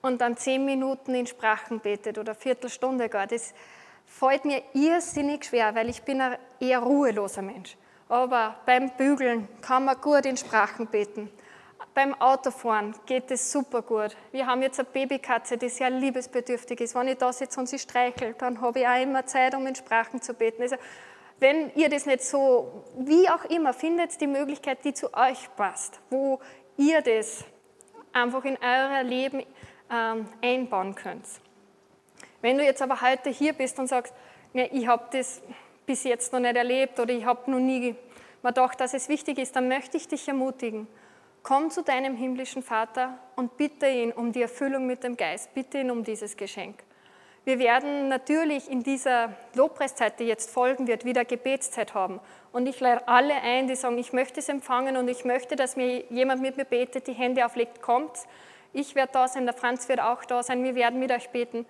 und 0.00 0.20
dann 0.20 0.36
zehn 0.36 0.64
Minuten 0.64 1.12
in 1.12 1.26
Sprachen 1.26 1.80
betet 1.80 2.18
oder 2.18 2.36
Viertelstunde 2.36 3.08
gar. 3.08 3.26
Das 3.26 3.52
fällt 4.06 4.44
mir 4.44 4.62
irrsinnig 4.74 5.46
schwer, 5.46 5.74
weil 5.74 5.88
ich 5.88 6.04
bin 6.04 6.20
ein 6.20 6.38
eher 6.60 6.78
ruheloser 6.78 7.42
Mensch. 7.42 7.76
Aber 8.08 8.60
beim 8.64 8.90
Bügeln 8.90 9.48
kann 9.60 9.86
man 9.86 10.00
gut 10.00 10.24
in 10.24 10.36
Sprachen 10.36 10.86
beten. 10.86 11.30
Beim 11.94 12.14
Autofahren 12.20 12.94
geht 13.06 13.32
es 13.32 13.50
super 13.50 13.82
gut. 13.82 14.16
Wir 14.30 14.46
haben 14.46 14.62
jetzt 14.62 14.78
eine 14.78 14.88
Babykatze, 14.88 15.58
die 15.58 15.68
sehr 15.68 15.90
liebesbedürftig 15.90 16.80
ist. 16.80 16.94
Wenn 16.94 17.08
ich 17.08 17.18
da 17.18 17.32
sitze 17.32 17.58
und 17.58 17.68
sie 17.68 17.80
streichelt, 17.80 18.40
dann 18.40 18.60
habe 18.60 18.78
ich 18.78 18.86
auch 18.86 19.02
immer 19.02 19.26
Zeit, 19.26 19.52
um 19.56 19.66
in 19.66 19.74
Sprachen 19.74 20.22
zu 20.22 20.32
beten. 20.32 20.62
Also, 20.62 20.76
wenn 21.40 21.70
ihr 21.74 21.88
das 21.88 22.06
nicht 22.06 22.22
so, 22.22 22.84
wie 22.98 23.28
auch 23.28 23.44
immer, 23.44 23.72
findet 23.72 24.20
die 24.20 24.26
Möglichkeit, 24.26 24.84
die 24.84 24.92
zu 24.92 25.14
euch 25.14 25.48
passt, 25.56 26.00
wo 26.10 26.40
ihr 26.76 27.00
das 27.00 27.44
einfach 28.12 28.44
in 28.44 28.58
euer 28.60 29.02
Leben 29.02 29.44
ähm, 29.90 30.26
einbauen 30.42 30.94
könnt. 30.94 31.24
Wenn 32.40 32.58
du 32.58 32.64
jetzt 32.64 32.82
aber 32.82 33.00
heute 33.00 33.30
hier 33.30 33.52
bist 33.52 33.78
und 33.78 33.88
sagst, 33.88 34.14
ne, 34.52 34.68
ich 34.68 34.86
habe 34.86 35.06
das 35.12 35.42
bis 35.86 36.04
jetzt 36.04 36.32
noch 36.32 36.40
nicht 36.40 36.56
erlebt 36.56 36.98
oder 37.00 37.12
ich 37.12 37.24
habe 37.24 37.50
noch 37.50 37.58
nie 37.58 37.94
mal 38.42 38.50
gedacht, 38.50 38.80
dass 38.80 38.94
es 38.94 39.08
wichtig 39.08 39.38
ist, 39.38 39.56
dann 39.56 39.68
möchte 39.68 39.96
ich 39.96 40.08
dich 40.08 40.26
ermutigen. 40.28 40.86
Komm 41.42 41.70
zu 41.70 41.82
deinem 41.82 42.14
himmlischen 42.14 42.62
Vater 42.62 43.18
und 43.36 43.56
bitte 43.56 43.88
ihn 43.88 44.12
um 44.12 44.32
die 44.32 44.42
Erfüllung 44.42 44.86
mit 44.86 45.02
dem 45.04 45.16
Geist, 45.16 45.54
bitte 45.54 45.78
ihn 45.78 45.90
um 45.90 46.04
dieses 46.04 46.36
Geschenk. 46.36 46.82
Wir 47.48 47.58
werden 47.58 48.08
natürlich 48.08 48.70
in 48.70 48.82
dieser 48.82 49.32
Lobpreiszeit, 49.54 50.20
die 50.20 50.24
jetzt 50.24 50.50
folgen 50.50 50.86
wird, 50.86 51.06
wieder 51.06 51.24
Gebetszeit 51.24 51.94
haben. 51.94 52.20
Und 52.52 52.66
ich 52.66 52.78
lade 52.78 53.08
alle 53.08 53.32
ein, 53.36 53.68
die 53.68 53.74
sagen, 53.74 53.96
ich 53.96 54.12
möchte 54.12 54.40
es 54.40 54.50
empfangen 54.50 54.98
und 54.98 55.08
ich 55.08 55.24
möchte, 55.24 55.56
dass 55.56 55.74
mir 55.74 56.04
jemand 56.10 56.42
mit 56.42 56.58
mir 56.58 56.66
betet, 56.66 57.06
die 57.06 57.14
Hände 57.14 57.46
auflegt, 57.46 57.80
kommt. 57.80 58.10
Ich 58.74 58.94
werde 58.94 59.12
da 59.14 59.28
sein, 59.28 59.46
der 59.46 59.54
Franz 59.54 59.88
wird 59.88 59.98
auch 59.98 60.26
da 60.26 60.42
sein, 60.42 60.62
wir 60.62 60.74
werden 60.74 61.00
mit 61.00 61.10
euch 61.10 61.30
beten. 61.30 61.64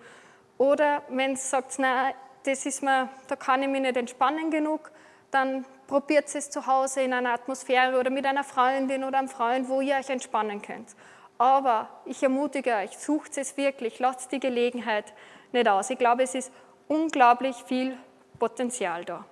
Oder 0.57 1.01
wenn 1.07 1.35
es 1.35 1.49
sagt, 1.49 1.75
na, 1.77 2.11
das 2.43 2.65
ist 2.65 2.83
mir, 2.83 3.07
da 3.29 3.37
kann 3.37 3.63
ich 3.63 3.69
mich 3.69 3.79
nicht 3.79 3.95
entspannen 3.95 4.51
genug, 4.51 4.91
dann 5.31 5.63
probiert 5.87 6.25
es 6.35 6.49
zu 6.49 6.67
Hause 6.67 7.03
in 7.03 7.13
einer 7.13 7.31
Atmosphäre 7.31 7.97
oder 7.97 8.09
mit 8.09 8.25
einer 8.25 8.43
Freundin 8.43 9.05
oder 9.05 9.19
einem 9.19 9.29
Freund, 9.29 9.69
wo 9.69 9.79
ihr 9.79 9.95
euch 9.95 10.09
entspannen 10.09 10.61
könnt. 10.61 10.89
Aber 11.37 11.87
ich 12.03 12.21
ermutige 12.21 12.75
euch, 12.75 12.97
sucht 12.97 13.37
es 13.37 13.55
wirklich, 13.55 13.99
lasst 13.99 14.33
die 14.33 14.41
Gelegenheit, 14.41 15.13
nicht 15.53 15.67
aus. 15.67 15.89
Ich 15.89 15.97
glaube, 15.97 16.23
es 16.23 16.35
ist 16.35 16.51
unglaublich 16.87 17.55
viel 17.55 17.97
Potenzial 18.37 19.05
da. 19.05 19.25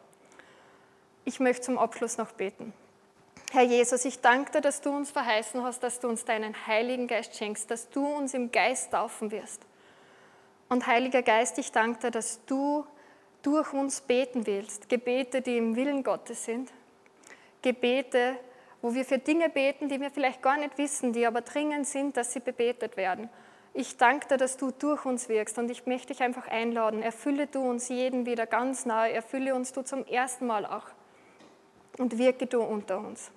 Ich 1.25 1.39
möchte 1.39 1.63
zum 1.63 1.77
Abschluss 1.77 2.17
noch 2.17 2.31
beten. 2.31 2.73
Herr 3.51 3.63
Jesus, 3.63 4.03
ich 4.05 4.19
danke 4.19 4.51
dir, 4.51 4.61
dass 4.61 4.81
du 4.81 4.89
uns 4.89 5.09
verheißen 5.09 5.63
hast, 5.63 5.81
dass 5.81 5.99
du 5.99 6.09
uns 6.09 6.25
deinen 6.25 6.67
Heiligen 6.67 7.07
Geist 7.07 7.35
schenkst, 7.35 7.71
dass 7.71 7.89
du 7.89 8.05
uns 8.05 8.33
im 8.33 8.51
Geist 8.51 8.91
taufen 8.91 9.31
wirst. 9.31 9.61
Und 10.69 10.85
Heiliger 10.85 11.21
Geist, 11.21 11.57
ich 11.57 11.71
danke 11.71 11.99
dir, 11.99 12.11
dass 12.11 12.43
du 12.45 12.85
durch 13.41 13.71
uns 13.71 14.01
beten 14.01 14.45
willst. 14.45 14.89
Gebete, 14.89 15.41
die 15.41 15.57
im 15.57 15.77
Willen 15.77 16.03
Gottes 16.03 16.43
sind. 16.43 16.71
Gebete, 17.61 18.37
wo 18.81 18.93
wir 18.93 19.05
für 19.05 19.17
Dinge 19.17 19.49
beten, 19.49 19.87
die 19.87 20.01
wir 20.01 20.11
vielleicht 20.11 20.41
gar 20.41 20.57
nicht 20.57 20.77
wissen, 20.77 21.13
die 21.13 21.25
aber 21.25 21.41
dringend 21.41 21.87
sind, 21.87 22.17
dass 22.17 22.33
sie 22.33 22.41
bebetet 22.41 22.97
werden. 22.97 23.29
Ich 23.79 23.97
danke 23.97 24.27
dir, 24.27 24.37
dass 24.37 24.57
du 24.57 24.71
durch 24.71 25.05
uns 25.05 25.29
wirkst 25.29 25.59
und 25.59 25.69
ich 25.69 25.85
möchte 25.85 26.07
dich 26.07 26.23
einfach 26.23 26.47
einladen. 26.47 27.03
Erfülle 27.03 27.45
du 27.45 27.59
uns 27.59 27.89
jeden 27.89 28.25
wieder 28.25 28.47
ganz 28.47 28.87
neu. 28.87 29.11
Erfülle 29.11 29.53
uns 29.53 29.71
du 29.71 29.83
zum 29.83 30.03
ersten 30.07 30.47
Mal 30.47 30.65
auch. 30.65 30.87
Und 31.99 32.17
wirke 32.17 32.47
du 32.47 32.63
unter 32.63 32.97
uns. 32.97 33.29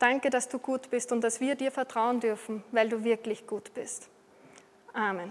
Danke, 0.00 0.30
dass 0.30 0.48
du 0.48 0.58
gut 0.58 0.90
bist 0.90 1.12
und 1.12 1.22
dass 1.22 1.40
wir 1.40 1.54
dir 1.54 1.70
vertrauen 1.70 2.18
dürfen, 2.18 2.64
weil 2.72 2.88
du 2.88 3.04
wirklich 3.04 3.46
gut 3.46 3.72
bist. 3.72 4.08
Amen. 4.94 5.30